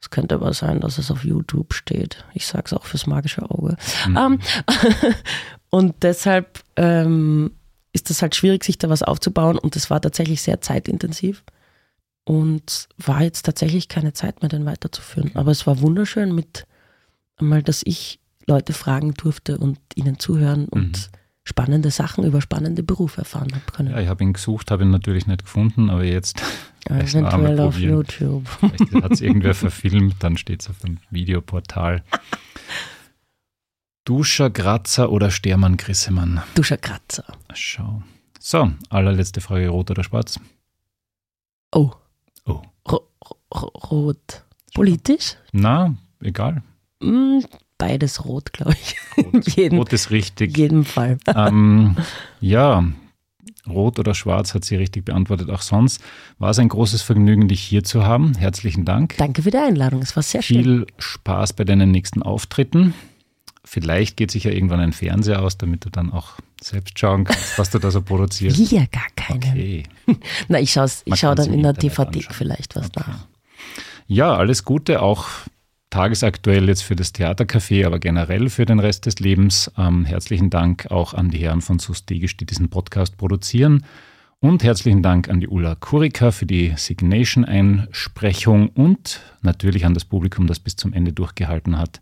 Es 0.01 0.09
könnte 0.09 0.35
aber 0.35 0.53
sein, 0.53 0.81
dass 0.81 0.97
es 0.97 1.09
auf 1.09 1.23
YouTube 1.23 1.73
steht. 1.73 2.23
Ich 2.33 2.45
sage 2.45 2.63
es 2.65 2.73
auch 2.73 2.85
fürs 2.85 3.07
magische 3.07 3.49
Auge. 3.49 3.75
Mhm. 4.07 4.17
Um, 4.17 4.33
ähm, 4.33 4.39
und 5.69 5.95
deshalb 6.03 6.63
ähm, 6.75 7.51
ist 7.93 8.09
das 8.09 8.21
halt 8.21 8.35
schwierig, 8.35 8.63
sich 8.63 8.77
da 8.77 8.89
was 8.89 9.03
aufzubauen 9.03 9.57
und 9.57 9.75
das 9.75 9.89
war 9.89 10.01
tatsächlich 10.01 10.41
sehr 10.41 10.61
zeitintensiv 10.61 11.43
und 12.25 12.89
war 12.97 13.21
jetzt 13.21 13.43
tatsächlich 13.43 13.87
keine 13.87 14.13
Zeit 14.13 14.41
mehr, 14.41 14.49
den 14.49 14.65
weiterzuführen. 14.65 15.31
Aber 15.35 15.51
es 15.51 15.65
war 15.65 15.79
wunderschön 15.79 16.33
mit 16.35 16.65
einmal, 17.37 17.63
dass 17.63 17.81
ich 17.85 18.19
Leute 18.47 18.73
fragen 18.73 19.13
durfte 19.13 19.57
und 19.57 19.79
ihnen 19.95 20.19
zuhören 20.19 20.67
und 20.67 20.91
mhm. 21.11 21.17
Spannende 21.45 21.91
Sachen 21.91 22.25
über 22.25 22.41
spannende 22.41 22.83
Berufe 22.83 23.21
erfahren 23.21 23.51
habe 23.53 23.71
können. 23.71 23.91
Ja, 23.91 23.99
ich 23.99 24.09
habe 24.09 24.23
ihn 24.23 24.33
gesucht, 24.33 24.71
habe 24.71 24.83
ihn 24.83 24.89
natürlich 24.89 25.27
nicht 25.27 25.43
gefunden, 25.43 25.89
aber 25.89 26.03
jetzt 26.03 26.41
eventuell 26.89 27.59
auf 27.59 27.77
YouTube. 27.77 28.47
Vielleicht 28.59 28.93
hat 28.95 29.11
es 29.11 29.21
irgendwer 29.21 29.53
verfilmt, 29.53 30.15
dann 30.19 30.37
steht 30.37 30.61
es 30.61 30.69
auf 30.69 30.79
dem 30.79 30.97
Videoportal. 31.11 32.03
Duscher 34.03 34.49
Kratzer 34.49 35.11
oder 35.11 35.31
Stermann 35.31 35.77
Grissemann? 35.77 36.41
Duscher 36.55 36.77
Kratzer. 36.77 37.25
Schau. 37.53 38.03
So, 38.39 38.71
allerletzte 38.89 39.41
Frage, 39.41 39.69
rot 39.69 39.89
oder 39.91 40.03
schwarz? 40.03 40.39
Oh. 41.71 41.91
Oh. 42.45 42.61
rot. 43.91 44.43
Politisch? 44.73 45.37
Na, 45.51 45.95
egal. 46.21 46.61
Beides 47.77 48.23
rot, 48.25 48.53
glaube 48.53 48.73
ich. 48.73 48.95
Rot, 49.17 49.49
jeden, 49.55 49.77
rot 49.77 49.91
ist 49.93 50.11
richtig. 50.11 50.57
In 50.57 50.61
jedem 50.61 50.85
Fall. 50.85 51.17
Ähm, 51.35 51.97
ja, 52.39 52.85
rot 53.67 53.99
oder 53.99 54.13
schwarz 54.13 54.53
hat 54.53 54.63
sie 54.63 54.75
richtig 54.75 55.05
beantwortet. 55.05 55.49
Auch 55.49 55.61
sonst 55.61 56.01
war 56.37 56.51
es 56.51 56.59
ein 56.59 56.69
großes 56.69 57.01
Vergnügen, 57.01 57.47
dich 57.47 57.61
hier 57.61 57.83
zu 57.83 58.05
haben. 58.05 58.35
Herzlichen 58.35 58.85
Dank. 58.85 59.15
Danke 59.17 59.41
für 59.41 59.51
die 59.51 59.57
Einladung, 59.57 60.01
es 60.01 60.15
war 60.15 60.23
sehr 60.23 60.41
Viel 60.41 60.63
schön. 60.63 60.63
Viel 60.63 60.87
Spaß 60.97 61.53
bei 61.53 61.63
deinen 61.63 61.91
nächsten 61.91 62.21
Auftritten. 62.21 62.93
Vielleicht 63.63 64.15
geht 64.15 64.31
sich 64.31 64.43
ja 64.43 64.51
irgendwann 64.51 64.79
ein 64.79 64.93
Fernseher 64.93 65.41
aus, 65.41 65.57
damit 65.57 65.85
du 65.85 65.89
dann 65.89 66.13
auch 66.13 66.33
selbst 66.61 66.99
schauen 66.99 67.23
kannst, 67.23 67.57
was 67.57 67.71
du 67.71 67.79
da 67.79 67.89
so 67.89 68.01
produzierst. 68.01 68.57
Wir 68.71 68.87
gar 68.87 69.07
keine. 69.15 69.37
Okay. 69.37 69.83
Na, 70.47 70.59
ich 70.59 70.71
schaue 70.71 70.89
ich 71.05 71.15
schau 71.15 71.33
dann 71.33 71.51
in 71.51 71.63
der 71.63 71.73
DVD 71.73 72.21
vielleicht 72.29 72.75
was 72.75 72.87
okay. 72.87 73.03
nach. 73.07 73.27
Ja, 74.07 74.35
alles 74.35 74.63
Gute, 74.63 75.01
auch 75.01 75.27
tagesaktuell 75.95 76.67
jetzt 76.67 76.81
für 76.81 76.97
das 76.97 77.13
Theatercafé, 77.13 77.85
aber 77.85 77.99
generell 77.99 78.49
für 78.49 78.65
den 78.65 78.81
Rest 78.81 79.05
des 79.05 79.21
Lebens. 79.21 79.71
Ähm, 79.77 80.03
herzlichen 80.03 80.49
Dank 80.49 80.91
auch 80.91 81.13
an 81.13 81.29
die 81.29 81.37
Herren 81.37 81.61
von 81.61 81.79
Sustegisch, 81.79 82.35
die 82.35 82.45
diesen 82.45 82.69
Podcast 82.69 83.15
produzieren. 83.15 83.85
Und 84.41 84.61
herzlichen 84.61 85.01
Dank 85.01 85.29
an 85.29 85.39
die 85.39 85.47
Ulla 85.47 85.75
Kurika 85.75 86.31
für 86.31 86.45
die 86.45 86.73
Signation-Einsprechung 86.75 88.67
und 88.71 89.21
natürlich 89.41 89.85
an 89.85 89.93
das 89.93 90.03
Publikum, 90.03 90.47
das 90.47 90.59
bis 90.59 90.75
zum 90.75 90.91
Ende 90.91 91.13
durchgehalten 91.13 91.77
hat. 91.77 92.01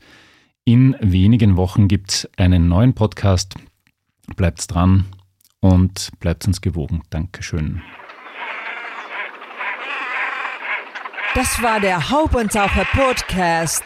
In 0.66 0.96
wenigen 1.00 1.56
Wochen 1.56 1.88
gibt 1.88 2.14
es 2.14 2.30
einen 2.36 2.68
neuen 2.68 2.96
Podcast. 2.96 3.54
Bleibt 4.36 4.74
dran 4.74 5.06
und 5.60 6.10
bleibt 6.20 6.48
uns 6.48 6.62
gewogen. 6.62 7.04
Dankeschön. 7.12 7.84
Das 11.36 11.64
war 11.64 11.80
der 11.80 12.12
Haubentaucher 12.12 12.86
Podcast. 12.94 13.84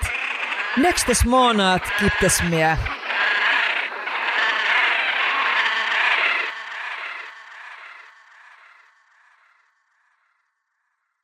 Nächstes 0.76 1.24
Monat 1.24 1.82
gibt 1.98 2.22
es 2.22 2.44
mehr. 2.44 2.78